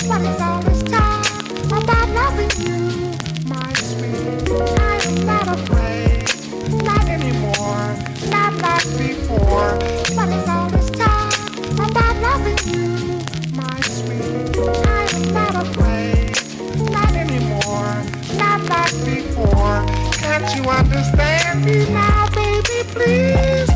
What 0.08 0.22
is 0.22 0.40
all 0.40 0.60
this 0.62 0.82
talk 0.90 1.22
about 1.70 2.08
loving 2.14 2.50
you, 2.66 2.85
you 20.56 20.62
understand 20.70 21.64
me 21.64 21.84
now, 21.90 22.28
baby? 22.30 22.82
Please 22.94 23.75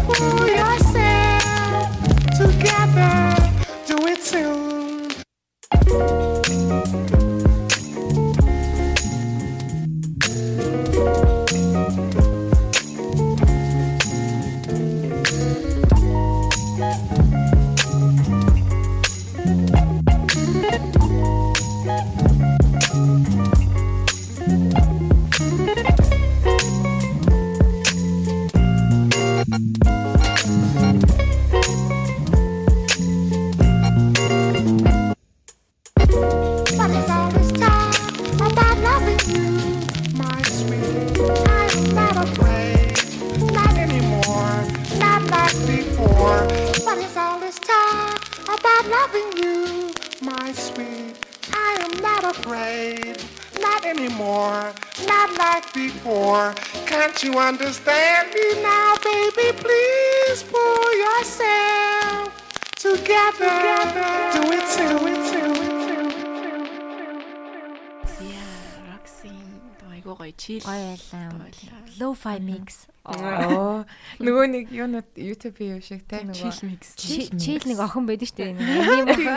Lo-fi 72.30 72.44
mix. 72.44 72.86
Оо. 73.04 73.82
Нөгөө 74.20 74.46
нэг 74.52 74.70
юунууд 74.70 75.08
YouTube-ийн 75.16 75.78
юм 75.78 75.82
шиг 75.82 76.04
те 76.06 76.22
нөгөө. 76.22 76.36
Чил 76.36 76.68
микс. 76.68 76.94
Чийл 77.00 77.64
нэг 77.66 77.78
охин 77.82 78.04
байдаг 78.06 78.28
шүү 78.28 78.38
дээ. 78.38 78.52
Нэг 78.54 78.88
юм 79.00 79.08
охин. 79.10 79.34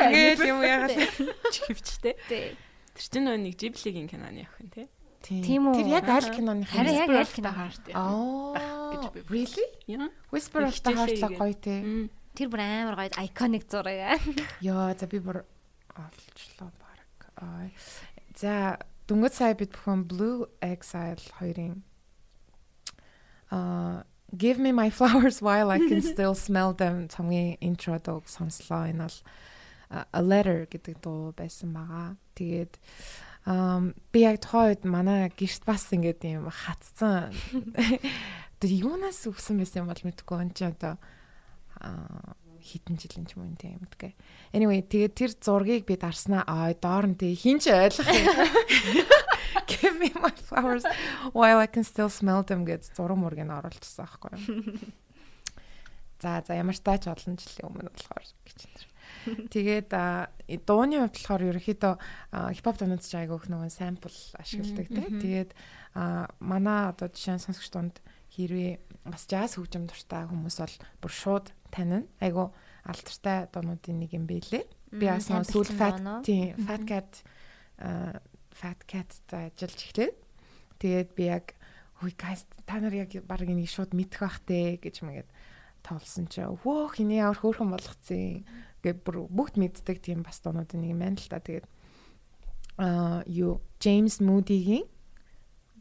Тэгээд 0.00 0.40
юм 0.46 0.60
яагаад 0.64 0.96
Чивчтэй. 1.52 2.14
Тий. 2.30 2.56
Тэр 2.94 3.04
чинь 3.10 3.24
нөгөө 3.26 3.40
нэг 3.44 3.54
Ghibli-гийн 3.60 4.08
киноны 4.08 4.46
охин 4.46 4.68
тий. 4.72 4.86
Тийм 5.20 5.68
үү? 5.68 5.76
Тэр 5.76 5.88
яг 6.00 6.08
аль 6.08 6.30
киноны 6.32 6.64
Харин 6.64 6.96
яг 6.96 7.10
аль 7.12 7.28
кино? 7.28 7.52
хаарт. 7.52 7.84
Аа. 7.92 8.96
гэж 8.96 9.04
би 9.12 9.20
Really? 9.28 9.66
Whisper 10.32 10.64
of 10.64 10.72
the 10.80 10.94
Heart 10.96 11.20
гоё 11.36 11.54
те. 11.60 11.76
Тэр 12.32 12.48
бүр 12.48 12.62
амар 12.64 12.96
гоё 12.96 13.12
iconic 13.20 13.68
зураг. 13.68 14.22
Яа, 14.64 14.94
за 14.96 15.06
би 15.06 15.20
бүр 15.20 15.44
олчлоо 15.92 16.72
баг. 16.80 17.28
Аа. 17.36 17.68
За 18.38 18.78
дөнгөж 19.10 19.32
сая 19.36 19.54
бид 19.58 19.74
бүхэн 19.76 20.06
Blue 20.08 20.48
Exile 20.64 21.20
хоёрын 21.36 21.82
аа 23.50 24.04
Give 24.36 24.58
me 24.58 24.70
my 24.70 24.90
flowers 24.98 25.42
while 25.42 25.70
I 25.70 25.78
can 25.78 26.02
still 26.02 26.34
smell 26.34 26.72
them 26.72 27.08
цомгийн 27.08 27.58
интро 27.60 27.98
дог 27.98 28.28
сонслоо. 28.28 28.86
Энэ 28.86 29.02
бол 29.02 29.18
а, 29.90 30.06
A 30.12 30.22
Letter 30.22 30.70
гэдэг 30.70 31.02
дуу 31.02 31.34
байсан 31.34 31.74
байгаа. 31.74 32.14
Тэгээд 32.38 32.78
ам 33.46 33.94
би 34.12 34.22
яг 34.22 34.38
тухайн 34.38 34.70
үед 34.70 34.82
манай 34.86 35.34
гэрт 35.34 35.66
бас 35.66 35.90
ингээд 35.90 36.22
юм 36.30 36.46
хатцсан. 36.46 37.34
Тэр 38.62 38.70
юунаас 38.70 39.26
үгсэн 39.26 39.58
байсан 39.58 39.82
юм 39.82 39.90
бол 39.90 40.04
мэдгүй 40.06 40.38
энэ 40.46 40.54
чи 40.54 40.64
одоо 40.70 40.94
аа 41.82 42.38
хитэн 42.62 43.00
жилийн 43.02 43.26
ч 43.26 43.34
юм 43.34 43.50
уу 43.50 43.58
тийм 43.58 43.82
мэдгүй. 43.82 44.14
Anyway 44.54 44.84
тэгээд 44.86 45.14
тэр 45.18 45.32
зургийг 45.42 45.90
би 45.90 45.98
дарснаа 45.98 46.46
аа 46.46 46.70
доор 46.76 47.10
нь 47.10 47.18
тэг 47.18 47.34
хин 47.34 47.58
ч 47.58 47.74
ойлгох 47.74 48.06
юм. 48.06 49.09
Give 49.70 49.94
me 49.98 50.10
my 50.18 50.34
flowers 50.34 50.84
while 51.32 51.58
I 51.62 51.68
can 51.70 51.84
still 51.86 52.10
smell 52.10 52.42
them 52.42 52.66
гэж 52.66 52.90
зураг 52.96 53.18
мургийг 53.18 53.46
нь 53.46 53.54
оруулчихсан 53.54 54.04
аахгүй 54.06 54.30
юу. 54.34 54.90
За 56.20 56.42
за 56.44 56.58
ямар 56.58 56.74
ч 56.74 56.82
тач 56.82 57.06
олон 57.06 57.38
жилийн 57.38 57.70
өмнө 57.70 57.90
болохоор 57.94 58.26
гэж 58.44 58.58
энэ. 58.66 58.90
Тэгээд 59.52 59.90
дууны 60.66 61.00
хувьд 61.00 61.16
болохоор 61.16 61.42
ерөөхдөө 61.48 61.94
хипхоп 62.56 62.76
дуунууд 62.76 63.04
ч 63.04 63.14
айгүйх 63.16 63.46
нөгөө 63.48 63.70
сампл 63.72 64.18
ашигладаг 64.36 64.88
тийм. 64.88 65.16
Тэгээд 65.20 65.50
манай 66.40 66.92
одоо 66.92 67.08
жишээ 67.08 67.36
нь 67.36 67.44
сонсогч 67.44 67.68
дунд 67.72 67.96
хэрвээ 68.32 68.80
бас 69.08 69.24
жаз 69.28 69.56
хөгжим 69.56 69.88
дуртай 69.88 70.24
хүмүүс 70.28 70.56
бол 70.60 70.76
бүр 71.04 71.12
шууд 71.12 71.46
танина. 71.72 72.04
Айгу 72.20 72.52
алдартай 72.84 73.48
дуунуудын 73.52 74.00
нэг 74.00 74.12
юм 74.16 74.24
бэлээ. 74.28 74.64
Би 74.92 75.06
бас 75.08 75.28
сүүл 75.28 75.72
fat 75.72 76.00
тийм 76.24 76.56
fat 76.64 76.84
cat 76.84 77.10
fat 78.60 78.84
cat-тай 78.84 79.48
ажиллаж 79.48 79.80
эхлэв. 79.88 80.12
Тэгээд 80.76 81.10
би 81.16 81.24
яг 81.32 81.56
хүй 82.00 82.12
guys 82.16 82.44
та 82.64 82.80
нар 82.80 82.92
яг 82.96 83.12
баг 83.24 83.44
энийг 83.44 83.68
шууд 83.68 83.92
мэдэх 83.92 84.20
бах 84.20 84.40
те 84.44 84.76
гэж 84.76 85.04
мэгээд 85.04 85.28
тоолсон 85.84 86.28
чи 86.28 86.44
вөө 86.44 86.96
хиний 86.96 87.20
ямар 87.20 87.36
хөөрхөн 87.36 87.72
болгоцсон 87.72 88.44
гэ 88.80 88.90
бүр 89.04 89.28
бүгд 89.28 89.60
мэддэг 89.60 90.00
тийм 90.00 90.24
бас 90.24 90.40
дуунуудын 90.40 90.80
нэг 90.80 90.92
юм 90.96 91.00
байна 91.04 91.20
л 91.20 91.28
та 91.28 91.40
тэгээд 91.40 91.66
а 92.80 93.20
юу 93.28 93.60
James 93.80 94.24
Moody-гийн 94.24 94.88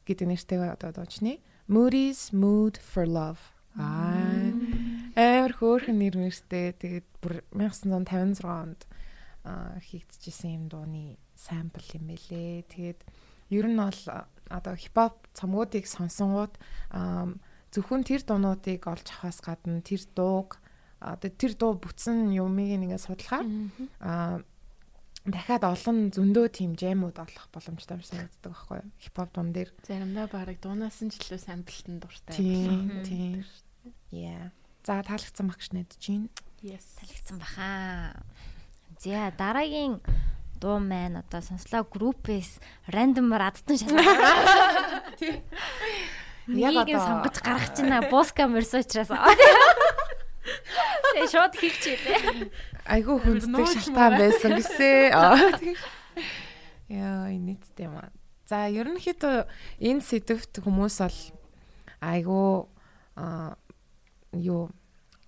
гэдэг 0.03 0.27
нэртэй 0.27 0.59
одоо 0.59 0.91
дуучны 0.91 1.39
Moody's 1.71 2.35
Mood 2.35 2.79
for 2.83 3.07
Love 3.07 3.39
аа 3.79 4.51
амар 5.15 5.53
хөөрхөн 5.55 5.99
нэр 5.99 6.19
нэртэй 6.19 6.75
тэгээд 6.75 7.07
бүр 7.23 7.43
1956 7.55 8.43
онд 8.43 8.83
хийгдчихсэн 9.45 10.51
юм 10.55 10.65
дууны 10.67 11.17
сампл 11.35 11.87
юм 11.95 12.11
байлээ. 12.11 12.67
Тэгээд 12.67 12.99
ер 13.55 13.65
нь 13.67 13.79
бол 13.79 14.01
одоо 14.49 14.75
хипхоп 14.75 15.15
цомгуудыг 15.33 15.85
сонсонгууд 15.87 16.53
зөвхөн 17.71 18.03
тэр 18.03 18.21
дуунуудыг 18.25 18.81
олж 18.85 19.07
авахаас 19.09 19.39
гадна 19.41 19.81
тэр 19.81 20.01
дууг 20.13 20.57
одоо 20.99 21.31
тэр 21.31 21.53
дуу 21.55 21.77
бүтсэн 21.79 22.33
юмыг 22.35 22.75
нэгээ 22.75 22.99
судлахаар 22.99 23.47
а 24.03 24.41
дахиад 25.25 25.63
олон 25.63 26.09
зөндөө 26.11 26.47
тийм 26.49 26.71
жамууд 26.75 27.17
олох 27.19 27.47
боломжтой 27.53 27.99
юм 27.99 28.03
санагддаг 28.03 28.51
байхгүй 28.51 28.77
юу? 28.81 28.89
Хипхоп 28.99 29.29
дуун 29.35 29.51
дээр. 29.53 29.69
Заримдаа 29.85 30.27
бараг 30.31 30.57
дуунаас 30.63 30.99
нь 31.03 31.11
ч 31.11 31.21
илүү 31.21 31.39
самплтанд 31.39 32.01
дуртай. 32.01 32.35
Тийм, 32.35 33.03
тийм. 33.05 33.45
Yeah. 34.09 34.51
За 34.83 35.03
таалагдсан 35.03 35.47
баг 35.47 35.59
гэж 35.59 35.71
найдаж 35.75 36.01
байна. 36.01 36.29
Yes. 36.63 36.85
Талигдсан 36.97 37.37
баха. 37.37 38.15
За 38.99 39.31
дараагийн 39.37 40.01
дуу 40.59 40.79
маань 40.79 41.19
одоо 41.23 41.41
сонслоо 41.41 41.83
группээс 41.87 42.59
рандомор 42.91 43.41
адтан 43.47 43.77
шалгаа. 43.79 44.03
Яг 46.51 46.73
Нэг 46.75 46.75
нь 46.75 46.77
одоо- 46.83 47.05
сонгож 47.07 47.37
гаргаж 47.39 47.75
байна. 47.79 48.03
Боска 48.11 48.43
мөрсө 48.51 48.83
учраас. 48.83 49.07
Тэгээ 51.13 51.27
шууд 51.31 51.53
хийчихээ. 51.55 52.51
Айгу 52.91 53.19
хүнддэг 53.23 53.67
шалтгаан 53.71 54.11
маа. 54.11 54.19
байсан 54.19 54.51
тийм. 54.59 55.77
Яа, 56.89 57.29
нийтдээ 57.47 57.85
юм 57.87 57.95
аа. 58.01 58.09
За, 58.49 58.65
ерөнхийдөө 58.67 59.45
энэ 59.79 60.01
сэдвт 60.03 60.59
хүмүүс 60.65 60.95
бол 61.05 61.17
айгу 62.01 62.67
аа 63.15 63.55
юу 64.33 64.73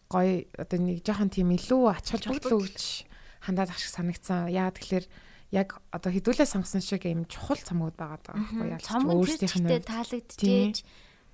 гоё 0.09 0.43
одоо 0.57 0.80
нэг 0.82 1.05
жоохон 1.05 1.30
тийм 1.30 1.53
илүү 1.53 1.82
ач 1.93 2.17
холбогдол 2.17 2.65
өгч 2.65 3.05
хандаад 3.42 3.74
ах 3.74 3.80
шиг 3.82 3.92
санагцсан. 3.92 4.48
Яа 4.54 4.72
тэгэхээр 4.72 5.06
яг 5.52 5.82
одоо 5.92 6.12
хідүүлээ 6.14 6.48
сонгосон 6.48 6.82
шиг 6.82 7.04
юм 7.10 7.28
чухал 7.28 7.60
цамгууд 7.60 7.98
байгаа 8.00 8.20
даа 8.24 8.36
байхгүй 8.39 8.68
яа. 8.72 8.80
Цомгон 8.80 9.26
тэр 9.28 9.52
чигтээ 9.52 9.82
Тийм. 9.82 9.89
таалагдчихээж 9.92 10.78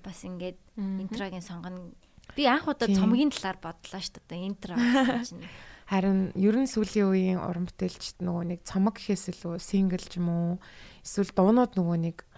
бас 0.02 0.18
ингээд 0.26 0.58
интрогийн 0.76 1.44
сонгоно. 1.44 1.94
Би 2.34 2.44
анх 2.50 2.66
удаа 2.66 2.90
цомгийн 2.90 3.30
талаар 3.30 3.58
бодлоо 3.62 4.00
шүү 4.02 4.24
дээ. 4.26 4.46
Интро 4.48 4.74
чинь 5.28 5.46
Харин 5.88 6.36
ер 6.36 6.52
нь 6.52 6.68
сүүлийн 6.68 7.08
үеийн 7.08 7.40
уран 7.40 7.64
бүтээлчд 7.64 8.20
нөгөө 8.20 8.44
нэг 8.52 8.60
цомог 8.68 9.00
гэхээс 9.00 9.32
илүү 9.32 9.56
сингл 9.56 10.04
ч 10.04 10.20
юм 10.20 10.28
уу 10.28 10.52
эсвэл 11.00 11.32
дуунууд 11.32 11.80
нөгөө 11.80 11.96
нэг 12.04 12.28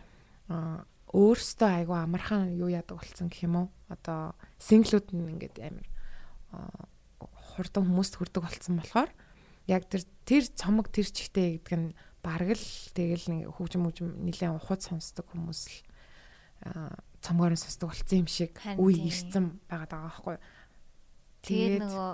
өөрсдөө 1.11 1.71
айгүй 1.83 1.99
амархан 1.99 2.55
юу 2.55 2.71
яадаг 2.71 3.03
болсон 3.03 3.27
гэх 3.27 3.51
юм 3.51 3.57
уу? 3.59 3.67
Одоо 3.91 4.39
синглүүд 4.63 5.11
нь 5.11 5.35
ингээд 5.35 5.57
амар 5.67 5.87
хурдан 7.59 7.91
хүмүүст 7.91 8.23
хүрдэг 8.23 8.43
болсон 8.47 8.79
болохоор 8.79 9.11
яг 9.71 9.87
тэр 9.87 10.03
тэр 10.27 10.43
цомог 10.51 10.91
тэр 10.91 11.07
чигтээ 11.07 11.63
гэдэг 11.63 11.79
нь 11.79 11.95
бараг 12.21 12.59
л 12.59 12.67
тэгэл 12.93 13.27
нэг 13.31 13.41
хөгжим 13.55 13.87
хөгжим 13.87 14.19
нэлээд 14.27 14.59
ухад 14.59 14.83
сонсдог 14.83 15.31
хүмүүс 15.31 15.61
л 15.71 15.79
цомгоор 17.23 17.55
сонсдог 17.57 17.95
болсон 17.95 18.27
юм 18.27 18.29
шиг 18.29 18.59
үе 18.77 18.99
ирсэн 19.09 19.63
байгаа 19.71 19.89
даа 19.89 20.03
байхгүй. 20.11 20.37
Тэгээд 21.47 21.81
нөгөө 21.87 22.11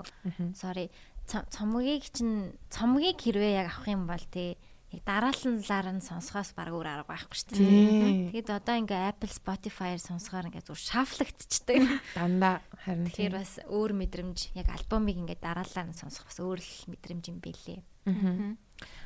sorry 0.55 0.87
цом- 1.27 1.47
цомгийг 1.51 2.07
чинь 2.07 2.55
цомгийг 2.71 3.19
хэрвээ 3.19 3.59
яг 3.59 3.67
авах 3.75 3.87
юм 3.91 4.07
бол 4.07 4.25
тий 4.31 4.55
яг 4.87 5.01
дараалалаар 5.03 5.87
нь 5.99 6.05
сонсохоос 6.05 6.55
баг 6.55 6.71
өөр 6.71 6.87
арга 6.87 7.11
байхгүй 7.11 7.35
шүү 7.35 7.47
дээ. 7.51 7.59
Тийм. 7.59 8.31
Тэгээд 8.31 8.49
одоо 8.55 8.75
ингээ 8.79 9.01
Apple 9.11 9.33
Spotify-аар 9.35 9.99
сонсохоор 9.99 10.47
ингээ 10.47 10.63
зүр 10.63 10.79
шафлагдчихдаг. 10.79 11.83
дандаа 12.15 12.63
харин 12.87 13.11
Тэгэхээр 13.11 13.33
тийм. 13.35 13.39
бас 13.39 13.51
өөр 13.67 13.91
мэдрэмж 13.99 14.39
яг 14.55 14.67
альбомыг 14.71 15.17
ингээ 15.19 15.43
дараалалаар 15.43 15.91
нь 15.91 15.99
сонсох 15.99 16.23
бас 16.31 16.39
өөр 16.39 16.59
л 16.63 16.73
мэдрэмж 16.87 17.23
юм 17.27 17.39
бэлээ. 17.43 17.79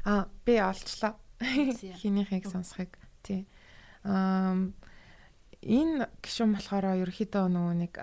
Аа 0.05 0.29
би 0.45 0.53
олчлоо. 0.61 1.17
Хинийхийг 2.01 2.45
сонсохыг 2.45 2.93
тий. 3.25 3.49
Аа 4.05 4.53
энэ 5.65 6.09
гişүн 6.21 6.53
болохоор 6.53 6.93
ерөөхдөө 7.01 7.45
нөгөө 7.49 7.75
нэг 7.89 7.93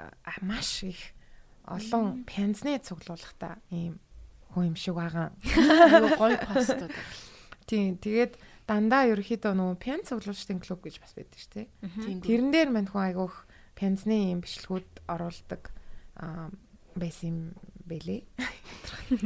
маш 0.42 0.82
их 0.82 1.14
олон 1.62 2.26
пянзны 2.26 2.78
цуглуулгатай 2.82 3.58
ийм 3.70 4.02
хүн 4.50 4.74
юм 4.74 4.76
шиг 4.78 4.94
байгаа. 4.98 5.30
Гоё 6.18 6.38
постууд. 6.42 6.90
Тийм 7.68 8.00
тэгээд 8.00 8.40
дандаа 8.64 9.04
ерөөхдөө 9.12 9.52
нөгөө 9.52 9.76
пянз 9.76 10.08
цуглуулчдын 10.08 10.60
клуб 10.64 10.80
гэж 10.88 10.96
бас 11.04 11.12
байдаг 11.12 11.36
шүү 11.36 11.52
дээ. 11.52 11.66
Тийм. 12.04 12.18
Тэрэн 12.24 12.50
дээр 12.52 12.70
мань 12.72 12.88
хүн 12.88 13.04
айгүйх 13.12 13.36
пянзны 13.76 14.16
ийм 14.32 14.40
бичлэгүүд 14.40 15.04
оруулдаг 15.08 15.72
аа 16.16 16.48
байсан 16.96 17.28
юм 17.28 17.38
бэлээ. 17.86 18.24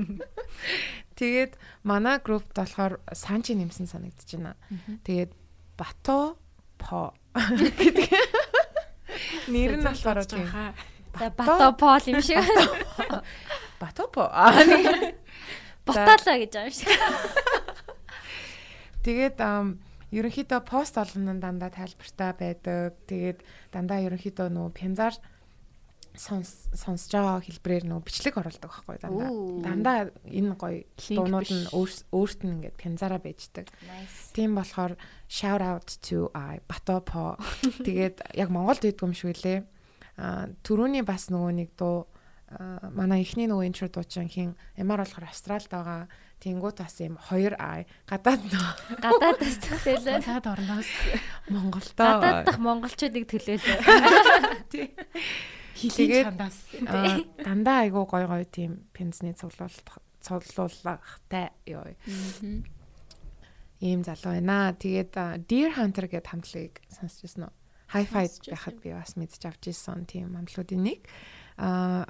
Тэгээд 1.19 1.57
манай 1.87 2.19
группт 2.19 2.53
болохоор 2.55 3.01
санчи 3.15 3.55
нэмсэн 3.55 3.87
санагдаж 3.87 4.29
байна. 4.35 4.59
Тэгээд 5.07 5.33
бато 5.79 6.37
по 6.79 7.15
гэдэг. 7.35 8.11
Нэр 9.55 9.79
нь 9.79 9.87
болохоор 9.87 10.27
тийм 10.27 10.51
За 11.19 11.31
бато 11.31 11.73
пол 11.79 12.05
юм 12.07 12.21
шиг. 12.23 12.39
бато 13.81 14.07
по. 14.11 14.29
Ботолоо 15.87 16.37
гэж 16.39 16.53
юм 16.55 16.71
шиг. 16.71 16.89
Тэгээд 19.03 19.37
ерөнхийдөө 20.13 20.61
пост 20.69 20.99
олгоно 21.01 21.35
нь 21.35 21.43
дандаа 21.43 21.71
тайлбартай 21.73 22.33
байдаг. 22.37 22.95
Тэгээд 23.09 23.39
дандаа 23.73 24.05
ерөнхийдөө 24.07 24.49
нөгөө 24.53 24.73
пянзаар 24.77 25.17
сонс 26.13 26.69
сонсож 26.77 27.13
байгаа 27.17 27.41
хэлбрээр 27.41 27.85
нөгөө 27.89 28.05
бичлэг 28.05 28.37
оруулдаг 28.37 28.69
байхгүй 28.69 29.01
дандаа. 29.01 29.31
Дандаа 29.65 29.99
энэ 30.29 30.53
гоё 30.61 30.85
дуунууд 31.09 31.49
нь 31.49 31.67
өөрт 31.73 32.41
нь 32.45 32.53
ингээд 32.61 32.77
пянзаараа 32.77 33.21
байждаг. 33.25 33.73
Тийм 34.37 34.53
болохоор 34.53 35.01
shout 35.33 35.65
out 35.65 35.89
to 36.05 36.29
I 36.37 36.61
Batopо. 36.69 37.41
Тэгээд 37.87 38.37
яг 38.37 38.49
Монголд 38.53 38.85
байдгүй 38.85 39.09
юм 39.09 39.17
шиг 39.17 39.33
үлээ. 39.33 39.65
А 40.21 40.53
түрүүний 40.61 41.01
бас 41.01 41.33
нөгөө 41.33 41.53
нэг 41.57 41.71
дуу 41.81 42.05
манай 42.93 43.25
ихний 43.25 43.49
нөгөө 43.49 43.65
интро 43.73 43.89
дуучин 43.89 44.29
хин 44.29 44.53
ямар 44.77 45.01
болохоор 45.01 45.33
Австралид 45.33 45.73
байгаа. 45.73 46.13
Тэнгуут 46.43 46.83
бас 46.83 46.99
юм 46.99 47.15
хоёр 47.23 47.55
ай 47.63 47.87
гадаад 48.11 48.43
нөө 48.43 48.99
Гадаадас 48.99 49.57
төлөөлөө. 49.63 50.19
Цаад 50.27 50.47
орноос 50.51 50.91
Монголдоо 51.47 52.19
Гадаад 52.19 52.45
дахь 52.51 52.59
монголчуудыг 52.59 53.25
төлөөлөө. 53.31 53.79
хилийн 55.79 55.95
Тэгээд- 55.95 56.27
чандаас. 56.35 56.59
дандаа 57.47 57.87
айгу 57.87 58.05
гой 58.11 58.27
гой 58.27 58.45
тийм 58.45 58.91
пенсний 58.93 59.35
цуглуулт 59.39 59.87
цуглуулгатай 60.21 61.51
ёо. 61.67 61.95
Ийм 63.83 64.03
залуу 64.07 64.35
байна. 64.39 64.75
Тэгээд 64.79 65.47
Deer 65.47 65.71
Hunter 65.75 66.07
гэдэг 66.07 66.27
хамтлагийг 66.31 66.75
сонсч 66.91 67.23
ирсэн 67.27 67.47
үү? 67.51 67.53
Hi-Fi 67.95 68.25
байхад 68.51 68.77
би 68.83 68.91
бас 68.95 69.15
мэдж 69.19 69.43
авч 69.47 69.71
ирсэн 69.75 70.07
тийм 70.07 70.35
хамтлагуудын 70.39 70.83
нэг. 70.87 71.01
А 71.59 72.07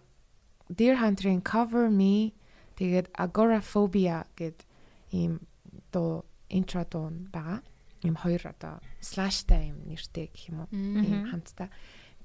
Deer 0.68 0.96
Hunter-ийн 1.00 1.40
Cover 1.40 1.88
Me 1.88 2.32
тэгээд 2.82 3.14
Agoraphobia 3.14 4.26
гэд 4.34 4.66
ийм 5.14 5.38
дуу 5.94 6.26
интро 6.50 6.82
дуу 6.82 7.14
байгаа. 7.30 7.62
Ийм 8.02 8.18
хоёр 8.18 8.42
одоо 8.50 8.82
слаштай 8.98 9.70
юм 9.70 9.86
нэртэй 9.86 10.34
гэх 10.34 10.50
юм 10.50 10.66
уу? 10.66 10.70
Ийм 10.74 11.30
хамттай. 11.30 11.70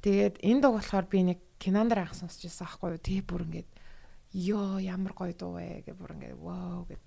Тэгээд 0.02 0.42
энэ 0.42 0.62
дуу 0.66 0.82
болохоор 0.82 1.06
би 1.06 1.22
нэг 1.22 1.40
кинонд 1.62 1.94
анх 1.94 2.18
сонсч 2.18 2.50
ирсэн 2.50 2.66
аахгүй 2.66 2.98
юу? 2.98 3.06
Тэгээ 3.06 3.30
бүр 3.30 3.46
ингээд 3.46 3.70
ёо 4.34 4.82
ямар 4.82 5.14
гоё 5.14 5.38
дуу 5.38 5.62
вэ 5.62 5.86
гэж 5.86 5.94
бүр 5.94 6.18
ингээд 6.18 6.42
вау 6.42 6.90
гэд. 6.90 7.06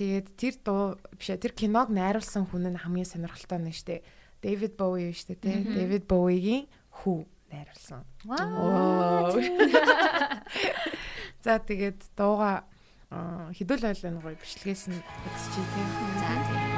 Тэгээд 0.00 0.26
тэр 0.40 0.54
дуу 0.64 0.96
биш 1.20 1.36
тэр 1.36 1.52
киног 1.52 1.92
найруулсан 1.92 2.48
хүн 2.48 2.72
нь 2.72 2.80
хамгийн 2.80 3.04
сонирхолтой 3.04 3.60
нь 3.60 3.76
штэ. 3.76 4.00
Дэвид 4.40 4.80
Боуи 4.80 5.12
штэ 5.12 5.36
тий. 5.36 5.68
Дэвид 5.68 6.08
Боуигийн 6.08 6.64
хүү 7.04 7.28
найруулсан. 7.52 8.08
Вау. 8.24 9.36
За 11.44 11.60
тэгээд 11.60 12.16
дууга 12.16 12.64
хэдүүл 13.10 13.84
ойл 13.90 14.06
энэ 14.06 14.22
гоё 14.22 14.36
бичлэгээс 14.38 14.84
нь 14.94 15.02
үзчихье 15.26 15.64
тий. 15.74 15.86
За 16.22 16.30
тийм. 16.46 16.69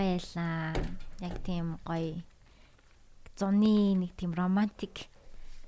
Гоё 0.00 0.16
ялаа. 0.16 0.72
Яг 1.20 1.36
тийм 1.44 1.76
гоё 1.84 2.16
зуны 3.36 3.94
нэг 4.00 4.16
тийм 4.16 4.32
романтик 4.32 5.04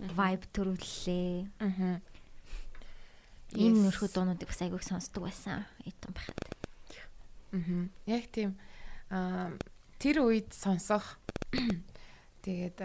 vibe 0.01 0.49
төрүүллээ. 0.57 1.47
Аа. 1.61 2.01
Ийм 3.53 3.77
Yes. 3.77 3.85
нөрхөө 3.85 4.09
дуунуудыг 4.17 4.49
бас 4.49 4.61
айгүйг 4.65 4.81
сонсдог 4.83 5.29
байсан. 5.29 5.65
Итэн 5.85 6.13
байхад. 6.17 6.37
Аа. 7.53 7.89
Яг 8.09 8.25
тийм 8.33 8.57
аа 9.13 9.53
тэр 10.01 10.25
үед 10.25 10.49
сонсох 10.57 11.21
тэгээд 12.43 12.81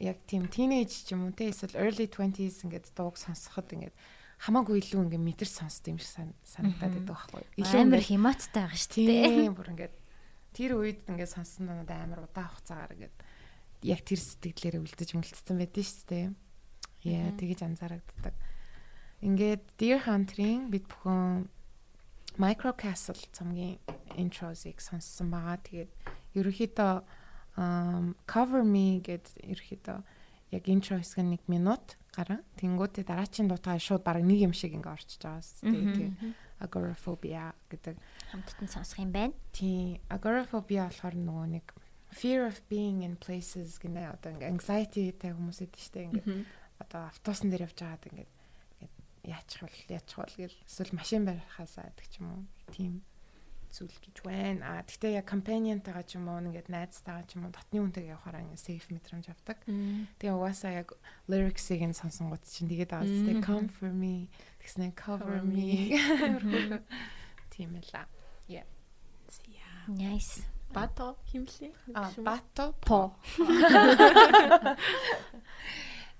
яг 0.00 0.18
тийм 0.26 0.48
teenage 0.48 1.04
ч 1.06 1.12
юм 1.12 1.28
уу 1.28 1.36
те 1.36 1.52
эсвэл 1.52 1.76
early 1.76 2.08
20s 2.08 2.64
ингээд 2.64 2.90
дууг 2.96 3.20
сонсоход 3.20 3.68
ингээд 3.76 3.92
хамаагүй 4.40 4.80
илүү 4.82 5.04
ингээд 5.04 5.24
мэдэр 5.30 5.48
сонсд 5.52 5.84
юм 5.86 6.00
шиг 6.00 6.08
сан- 6.10 6.38
санагдаад 6.48 6.96
байдаг 6.96 7.12
байхгүй 7.12 7.44
юу? 7.60 7.68
Амар 7.76 8.00
хямааттай 8.02 8.64
байгаа 8.66 8.80
шүү 8.80 9.04
дээ. 9.04 9.28
Тийм 9.46 9.54
бүр 9.54 9.68
ингээд 9.76 9.94
тэр 10.56 10.80
үед 10.80 11.04
ингээд 11.04 11.34
сонссон 11.36 11.68
донод 11.68 11.90
амар 11.92 12.24
удаан 12.24 12.48
хугацаагаар 12.48 12.96
ингээд 12.96 13.16
яг 13.84 14.00
тэр 14.00 14.20
сэтгэлээрээ 14.24 14.80
үлдэж 14.80 15.10
мөлтсөн 15.12 15.56
байдэн 15.60 15.84
шүү 15.84 16.06
дээ. 16.08 16.26
Яа, 17.04 17.30
тэгэж 17.36 17.60
анзаарагддаг. 17.68 18.34
Ингээд 19.20 19.62
Deer 19.76 20.00
Hunter-ийн 20.08 20.72
бид 20.72 20.88
бүхэн 20.88 21.52
Micro 22.40 22.72
Castle 22.72 23.20
цомгийн 23.36 23.76
интрозыг 24.16 24.80
сонссон 24.80 25.28
байгаа. 25.28 25.60
Тэгээд 25.60 25.92
ерөөхдөө 26.40 26.92
Cover 28.28 28.64
Me 28.64 29.00
гэд 29.00 29.28
ерөөхдөө 29.44 29.98
яг 30.52 30.64
интро 30.68 31.00
хэсэг 31.00 31.24
нь 31.24 31.36
1 31.36 31.48
минут 31.48 31.96
гарan. 32.12 32.44
Тэнгүүтээ 32.60 33.04
дараачийн 33.08 33.48
дутаа 33.48 33.80
шууд 33.80 34.04
баг 34.04 34.20
нэг 34.20 34.44
юм 34.44 34.52
шиг 34.52 34.76
ингээ 34.76 34.92
орчиж 34.92 35.20
байгаа. 35.24 35.44
Тэгээд 35.64 36.12
agoraphobia 36.60 37.54
гэдэг. 37.70 37.96
Хамтдан 38.32 38.68
сонсох 38.68 38.98
юм 39.00 39.12
байна. 39.12 39.34
Тийм, 39.52 40.00
agoraphobia 40.08 40.88
болохоор 40.88 41.16
нөгөө 41.16 41.46
нэг 41.60 41.66
fear 42.12 42.46
of 42.46 42.60
being 42.68 43.02
in 43.02 43.16
places 43.16 43.76
гэнэ. 43.82 44.16
Одоо 44.16 44.32
ингээ 44.36 44.52
anxiety 44.52 45.12
тай 45.12 45.36
хүмүүс 45.36 45.60
идэв 45.66 45.80
штэ 45.80 46.00
ингээ 46.08 46.24
одоо 46.80 47.10
автобусан 47.10 47.50
дээр 47.50 47.68
явж 47.68 47.78
байгаад 47.80 48.08
ингээ 48.08 48.28
яачих 49.26 49.60
бол 49.66 49.78
яачих 49.90 50.16
бол 50.16 50.34
гэл 50.38 50.58
эсвэл 50.64 50.96
машин 50.96 51.22
барихаасаа 51.26 51.90
гэдэг 51.92 52.06
ч 52.08 52.14
юм 52.22 52.28
уу. 52.30 52.42
Тийм 52.72 52.92
зүйл 53.72 53.96
гэж 54.02 54.16
байна. 54.22 54.80
А 54.80 54.84
тэгтээ 54.86 55.18
яг 55.18 55.26
companionтайгаа 55.26 56.04
ч 56.06 56.18
юм 56.18 56.28
уу 56.30 56.42
ингээд 56.42 56.68
найзтайгаа 56.70 57.24
ч 57.26 57.38
юм 57.38 57.48
уу 57.48 57.54
дотны 57.54 57.82
хүнтэйгээ 57.82 58.14
явахаараа 58.14 58.44
ингээ 58.46 58.60
safe 58.60 58.86
мэдрэмж 58.92 59.26
авдаг. 59.32 59.58
Тэгээ 60.18 60.36
угаасаа 60.36 60.72
яг 60.84 60.94
lyrics-ыг 61.30 61.82
нь 61.82 61.96
сонсонгууд 61.96 62.44
чинь 62.46 62.70
тэгээд 62.70 62.90
байгаа 62.94 63.08
зү 63.08 63.42
come 63.42 63.68
for 63.70 63.90
me 63.90 64.30
тэгснэ 64.66 64.94
cover 64.98 65.40
me. 65.46 65.94
Тийм 67.54 67.78
ээ 67.78 67.86
ла. 67.94 68.06
Nice. 69.88 70.42
Бато 70.74 71.16
химлээ. 71.30 71.72
А 71.94 72.10
бато 72.18 72.74
По. 72.82 73.14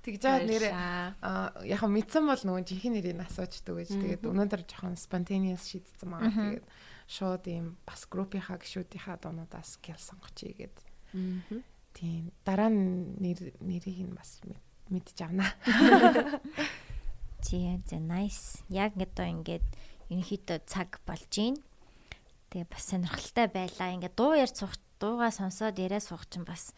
Тэгж 0.07 0.23
байгаа 0.23 0.47
нэрээ 0.47 0.71
яг 1.67 1.79
хөө 1.83 1.91
мэдсэн 1.91 2.23
бол 2.31 2.39
нөгөө 2.39 2.63
жинхэнэ 2.63 3.03
нэрийг 3.03 3.27
асуучдаг 3.27 3.75
гэж 3.75 3.91
тэгээд 3.91 4.23
өнөөдөр 4.23 4.63
жоохон 4.71 4.95
spontaneous 4.95 5.67
шийдсэн 5.67 6.07
байгаа. 6.07 6.31
Тэгээд 6.31 6.67
шууд 7.07 7.47
ийм 7.47 7.77
бас 7.87 8.07
группийнхаа 8.11 8.59
гişүүдийнхаа 8.59 9.17
дуунуудаас 9.23 9.79
гэл 9.83 9.99
сонгочихъя 9.99 10.67
гэд. 10.67 10.77
Тийм 11.95 12.33
дараа 12.45 12.69
нь 12.71 13.17
нэр 13.23 13.57
нэрийг 13.63 13.99
нь 14.11 14.15
бас 14.15 14.43
мэд- 14.45 14.63
мэдж 14.91 15.17
авнаа. 15.23 15.51
Зя 17.47 17.79
зя 17.87 17.99
nice. 18.03 18.63
Яг 18.69 18.97
одоо 18.99 19.27
ингээд 19.27 19.63
ерөнхийдөө 20.11 20.59
цаг 20.67 20.99
болж 21.07 21.31
гин. 21.31 21.57
Тэгээ 22.51 22.67
бас 22.71 22.85
сонирхолтой 22.91 23.47
байлаа. 23.49 23.95
Ингээд 23.95 24.15
дуу 24.19 24.35
ярьж 24.35 24.59
суух, 24.59 24.75
дуугаа 24.99 25.31
сонсоод 25.31 25.79
яриа 25.79 26.01
суух 26.03 26.27
чинь 26.27 26.45
бас 26.45 26.75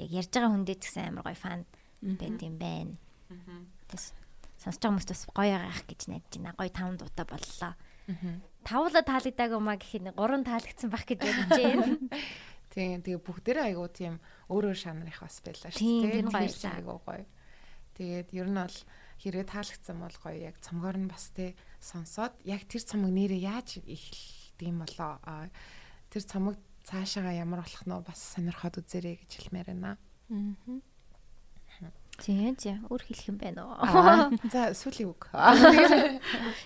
яг 0.00 0.08
ярьж 0.10 0.30
байгаа 0.32 0.52
хүндээ 0.56 0.76
ч 0.80 0.82
гэсэн 0.88 1.12
амар 1.12 1.24
гоё 1.28 1.36
фан 1.36 1.62
байд 2.00 2.40
юм 2.40 2.56
байна. 2.56 2.96
Тэс 3.92 4.12
сонсож 4.56 4.80
байгаа 4.80 4.92
хүмүүст 4.96 5.10
бас 5.12 5.22
гоё 5.36 5.52
байгаах 5.60 5.82
гэж 5.84 6.00
найдаж 6.08 6.32
байна. 6.40 6.56
Гоё 6.56 6.70
таван 6.72 6.96
дуутай 6.96 7.26
боллоо. 7.28 7.72
Тавла 8.66 9.00
таалагдаагүй 9.06 9.60
маа 9.62 9.78
гэхэд 9.78 10.02
нэг 10.10 10.14
гурван 10.18 10.42
таалагдсан 10.42 10.90
байх 10.90 11.06
гэж 11.06 11.22
бодож 11.22 11.50
байна. 11.54 11.96
Тийм 12.74 13.00
тэгээ 13.00 13.24
бүгдээрээ 13.24 13.66
айгуу 13.72 13.88
тийм 13.88 14.18
өөр 14.52 14.74
өөр 14.74 14.76
жанрынх 14.76 15.22
бас 15.22 15.40
байлаа 15.40 15.70
Тийм, 15.72 16.02
шүү 16.02 16.26
нь 16.26 16.28
Тэр 16.28 16.28
гоё 16.28 16.74
айгуу 16.76 16.98
гоё. 17.00 17.24
Тэгээд 17.96 18.28
ер 18.36 18.48
нь 18.52 18.58
бол 18.58 18.78
хэрэг 19.22 19.46
таалагдсан 19.48 19.96
бол 19.96 20.16
гоё 20.20 20.38
яг 20.50 20.60
цомгоор 20.60 20.98
нь 21.00 21.08
бас 21.08 21.32
тий 21.32 21.56
сонсоод 21.80 22.36
яг 22.44 22.68
тэр 22.68 22.82
цомог 22.84 23.14
нэрээ 23.14 23.48
яаж 23.48 23.80
эхэлдэг 23.80 24.66
юм 24.68 24.84
болоо. 24.84 25.16
Тэр 26.12 26.22
цомог 26.26 26.60
цаашаага 26.84 27.32
ямар 27.32 27.64
болох 27.64 27.84
нь 27.86 27.96
бас 28.04 28.20
сонирхоод 28.36 28.82
үзээрэй 28.84 29.24
гэж 29.24 29.30
хэлмээр 29.40 29.68
байна. 29.72 29.96
Тийм 32.16 32.56
тийм 32.56 32.86
өөр 32.88 33.02
хэлэх 33.04 33.28
юм 33.28 33.36
байна 33.36 33.68
уу? 33.68 33.76
За 34.52 34.72
сүүлийн 34.72 35.12
үг. 35.12 35.28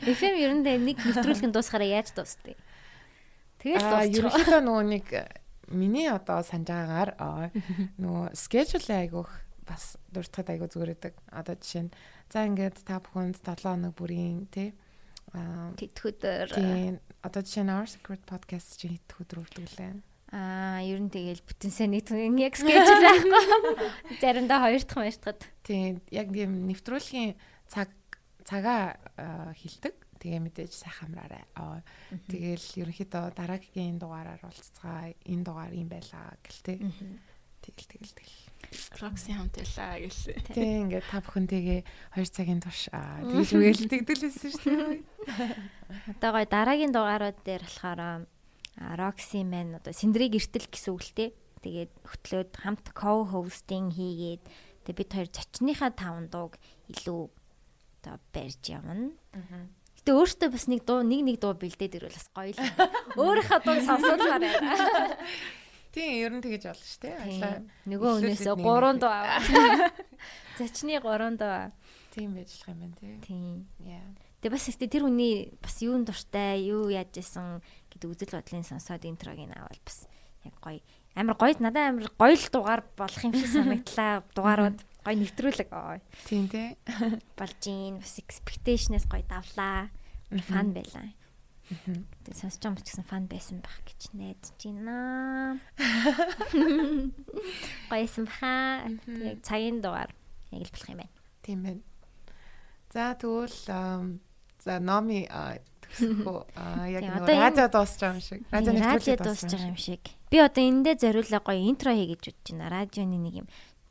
FM 0.06 0.34
ер 0.38 0.52
нь 0.54 0.62
нэг 0.64 0.98
нэвтрүүлгэн 1.02 1.50
дуусахаараа 1.52 1.90
яаж 2.00 2.14
дуусдээ? 2.14 2.56
Тэгэл 3.60 3.82
Аа, 3.82 4.06
дуусчих. 4.06 4.24
ерөнхийдөө 4.24 4.60
нөгөө 4.62 4.84
нэг 4.88 5.06
миний 5.74 6.08
одоо 6.08 6.40
санаж 6.46 6.70
байгаагаар 6.70 7.10
аа, 7.18 7.50
нөгөө 8.02 8.26
schedule 8.38 8.90
айгуух 8.94 9.32
бас 9.66 9.98
дуртахад 10.14 10.54
айгуу 10.54 10.70
зүгээрдэг. 10.70 11.14
Одоо 11.34 11.54
жишээ 11.58 11.82
нь 11.86 11.94
за 12.30 12.46
ингээд 12.46 12.82
та 12.86 13.02
бүхэнд 13.02 13.38
7 13.42 13.66
хоног 13.66 13.94
бүрийн 13.98 14.46
тий 14.54 14.70
аа 15.34 15.74
Тэтгэвдөр 15.78 16.46
тийм 16.54 16.98
одоо 17.22 17.42
жишээ 17.42 17.64
нь 17.66 17.74
Our 17.74 17.86
Secret 17.90 18.22
podcast 18.26 18.78
чинь 18.80 18.96
хэд 18.98 19.14
өдөр 19.18 19.42
үрдэг 19.46 19.66
лээ. 19.78 19.94
Аа, 20.30 20.78
ер 20.86 21.02
нь 21.02 21.10
тэгэл 21.10 21.42
бүтэн 21.42 21.72
сайн 21.74 21.90
нэг 21.90 22.06
түн 22.06 22.38
яг 22.38 22.54
скетчл 22.54 23.02
байхгүй. 23.02 23.42
Заримдаа 24.22 24.62
хоёр 24.62 24.82
дахь 24.86 25.18
дахьд. 25.18 25.42
Тийм 25.66 25.98
яг 26.14 26.30
тийм 26.30 26.70
нэвтрүүлгийн 26.70 27.34
цаг 27.66 27.90
цагаа 28.46 28.94
аа, 29.18 29.50
хилдэг. 29.58 29.98
Тэгээ 30.22 30.38
мэдээж 30.38 30.72
сайхан 30.76 31.10
амраарай. 31.10 31.42
Аа 31.58 31.82
тэгэл 32.30 32.62
ерөнхийдөө 32.86 33.34
дараагийн 33.34 33.98
дугаараар 33.98 34.38
уулзцгаа. 34.46 35.16
Энэ 35.26 35.42
дугаар 35.42 35.74
юм 35.74 35.88
байлаа 35.90 36.36
гэлтэй. 36.46 36.78
Тэгэл 36.78 37.88
тэгэл 37.90 38.14
тэгэл. 38.14 38.38
Roxy 39.00 39.32
хамт 39.34 39.56
байлаа 39.56 39.98
гэлээ. 39.98 40.38
Тийм 40.54 40.94
ингээд 40.94 41.08
та 41.10 41.24
бүхэнтэйгээ 41.24 41.80
2 42.14 42.36
цагийн 42.36 42.60
турш 42.62 42.86
аа 42.94 43.24
тэгж 43.32 43.50
үгээл 43.56 43.90
тэгдэлсэн 43.90 44.52
шүү 44.60 44.76
дээ. 44.78 46.20
Одоо 46.20 46.30
гой 46.36 46.46
дараагийн 46.46 46.92
дугаарууд 46.94 47.38
дээр 47.42 47.64
болохоор 47.64 48.28
Roxy 48.78 49.42
Man 49.42 49.78
одоо 49.78 49.92
Синдрийг 49.92 50.38
эртэл 50.38 50.70
гэсэн 50.70 50.92
үг 50.94 51.02
л 51.02 51.14
дээ. 51.16 51.30
Тэгээд 51.60 51.92
хөтлөөд 52.06 52.50
хамт 52.56 52.86
co-hosting 52.96 53.92
хийгээд 53.92 54.42
тэгээд 54.86 54.98
бид 54.98 55.10
хоёр 55.12 55.28
зочныхаа 55.28 55.90
таван 55.92 56.30
дууг 56.32 56.56
илүү 56.88 57.20
одоо 58.00 58.16
барьж 58.32 58.62
явна. 58.70 59.12
Гэтэ 60.00 60.16
өөртөө 60.16 60.48
бас 60.48 60.64
нэг 60.72 60.80
дуу 60.88 61.04
нэг 61.04 61.20
нэг 61.20 61.36
дуу 61.36 61.52
бэлдээд 61.52 62.00
ирвэл 62.00 62.16
бас 62.16 62.28
гоё 62.32 62.56
л. 62.56 62.60
Өөрийнхөө 63.20 63.60
дууг 63.60 63.80
сонсуулмаар 63.84 64.40
байна. 64.40 65.16
Тийм 65.92 66.22
ер 66.22 66.32
нь 66.32 66.40
тэгэж 66.40 66.62
болно 66.70 66.86
шүү 66.86 67.02
дээ. 67.02 67.16
Баялаа. 67.18 67.56
Нөгөө 67.90 68.10
өнөөсөө 68.22 68.54
нэг 68.56 68.64
3 68.64 68.94
нэг. 68.94 69.00
дуу 69.02 69.10
аваа. 69.10 69.38
Зочны 70.58 70.94
3 71.02 71.36
дуу. 71.36 71.58
Тийм 72.14 72.28
байж 72.38 72.48
болох 72.54 72.68
юм 72.70 72.78
байна 72.80 72.96
тий. 72.96 73.14
Тийм. 73.26 73.56
Яа. 73.84 74.29
Тэгээ 74.40 74.56
бас 74.56 74.72
ихтэй 74.72 74.88
тэр 74.88 75.04
хүний 75.04 75.52
бас 75.60 75.76
юун 75.84 76.08
дуртай, 76.08 76.64
юу 76.64 76.88
яаж 76.88 77.12
исэн 77.12 77.60
гэдэг 77.92 78.08
үзэл 78.08 78.36
бодлын 78.40 78.64
сонсоод 78.64 79.04
интрогийн 79.04 79.52
авал 79.52 79.76
бас 79.84 80.08
яг 80.48 80.56
гоё. 80.64 80.80
Амар 81.12 81.36
гоё 81.36 81.60
надад 81.60 81.92
амар 81.92 82.08
гоё 82.16 82.40
л 82.40 82.48
дугаар 82.48 82.80
болох 82.96 83.20
юм 83.20 83.36
шиг 83.36 83.52
санагдлаа. 83.52 84.24
Дугаарууд 84.36 84.80
гоё 85.04 85.16
нэвтрүүлэг. 85.20 85.68
Тийм 86.24 86.48
тий. 86.48 86.72
болж 87.38 87.60
ийн 87.68 88.00
бас 88.00 88.16
expectation-ээс 88.16 89.04
гоё 89.12 89.28
давлаа. 89.28 89.92
Фан 90.48 90.72
байлаа. 90.72 91.12
Тэгээ 91.70 92.34
сонсож 92.34 92.64
байгаа 92.64 92.72
юм 92.72 92.80
ч 92.80 92.88
гэсэн 92.88 93.06
фан 93.06 93.24
байсан 93.28 93.60
байх 93.60 93.78
гэж 93.84 94.00
найдаж 94.16 94.56
байна. 94.56 95.60
Гоёсэн 97.92 98.24
баха. 98.24 98.88
Яг 99.06 99.44
цагийн 99.44 99.84
дугаар 99.84 100.10
яг 100.50 100.64
л 100.64 100.72
болох 100.72 100.88
юм 100.88 101.04
байна. 101.04 101.14
Тийм 101.44 101.60
байна. 101.62 101.82
За 102.90 103.14
тэгвэл 103.14 103.54
за 104.64 104.78
номи 104.80 105.24
төгсөхгүй 105.26 106.38
аа 106.56 106.86
яг 106.88 107.02
нөгөө 107.04 107.28
энэ- 107.28 107.42
радио 107.44 107.66
дуусч 107.72 107.96
байгаа 108.00 108.14
юм 108.14 108.20
шиг. 108.22 108.40
Радио 108.52 108.72
нэвтрүүлэг 108.72 109.20
дуусж 109.24 109.42
байгаа 109.50 109.70
юм 109.72 109.76
шиг. 109.80 110.02
Би 110.30 110.36
одоо 110.38 110.62
эндээ 110.62 110.94
зориулаа 111.02 111.40
гоё 111.42 111.60
интро 111.66 111.90
хий 111.96 112.06
гэж 112.12 112.22
бодож 112.30 112.46
байна. 112.52 112.68
Радионы 112.70 113.18
нэг 113.18 113.34
юм. 113.42 113.48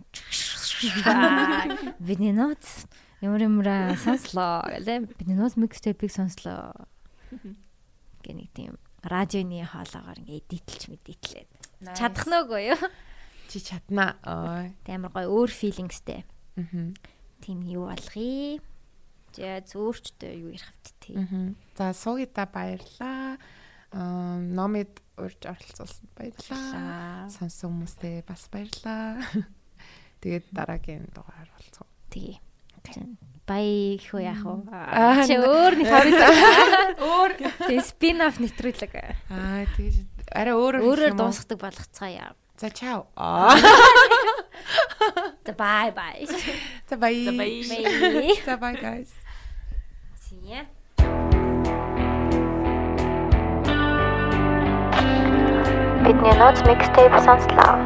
Бидний 1.99 2.31
ноц 2.31 2.85
ямар 3.21 3.41
юмра 3.43 3.95
сонслоо. 4.03 4.63
Бидний 5.19 5.35
ноц 5.35 5.55
микстейпийг 5.55 6.11
сонслоо. 6.11 6.73
Гэ 8.23 8.31
нэг 8.33 8.49
тийм 8.55 8.77
радионы 9.03 9.63
хоолоогоор 9.67 10.19
ингээ 10.23 10.39
эдитэлж 10.43 10.83
мэдитлээд. 10.91 11.49
Чадах 11.95 12.25
нөөгүй 12.27 12.61
юу? 12.75 12.79
Чи 13.51 13.59
чаднаа. 13.63 14.15
Аа. 14.23 14.71
Тэ 14.87 14.95
амар 14.95 15.11
гоё 15.11 15.27
өөр 15.31 15.51
филингстэй. 15.51 16.23
Мгм. 16.55 16.95
Тийм 17.43 17.59
юу 17.67 17.87
болгоё. 17.91 18.59
За 19.39 19.63
зөөрчтэй 19.63 20.43
юу 20.43 20.51
ярих 20.51 20.67
вэ 20.67 20.91
тий. 20.99 21.15
За 21.79 21.95
суугида 21.95 22.43
баярлаа. 22.51 23.39
Аа 23.95 24.35
номид 24.37 24.99
урьж 25.15 25.47
оролцуулсан 25.47 26.11
баярлалаа. 26.13 27.31
Сонсон 27.31 27.79
хүмүүстээ 27.79 28.27
бас 28.27 28.51
баярлалаа. 28.51 29.23
Тэгээд 30.21 30.51
дараагийн 30.51 31.07
дугаар 31.15 31.47
болцгоо. 31.55 31.87
Тэгээ. 32.11 32.43
Бай 33.47 33.95
хөө 33.97 34.21
яах 34.27 34.43
вэ? 34.45 34.59
Чи 35.25 35.33
өөр 35.39 35.73
нэг 35.79 35.89
Өөр 37.09 37.31
Тэгээ 37.39 37.81
спин 37.81 38.21
оф 38.21 38.37
нэвтрүүлэг. 38.37 38.93
Аа 39.31 39.65
тэгэж 39.73 40.05
арай 40.29 40.53
өөрөөр 40.53 40.85
Өөрөөр 40.85 41.17
дуусгадаг 41.17 41.57
болгоцгаая. 41.57 42.37
За 42.59 42.69
чао. 42.69 43.07
За 45.45 45.53
бай 45.57 45.91
бай. 45.95 46.27
За 46.89 46.97
бай. 46.97 47.25
За 47.25 47.31
бай. 47.31 47.63
Бай. 47.65 48.35
За 48.45 48.57
bye 48.59 48.75
guys. 48.77 49.09
See 50.49 50.55
ya. 50.55 50.65
Бидний 56.03 56.33
нууц 56.39 56.59
mixtape 56.65 57.19
сонслоо. 57.25 57.77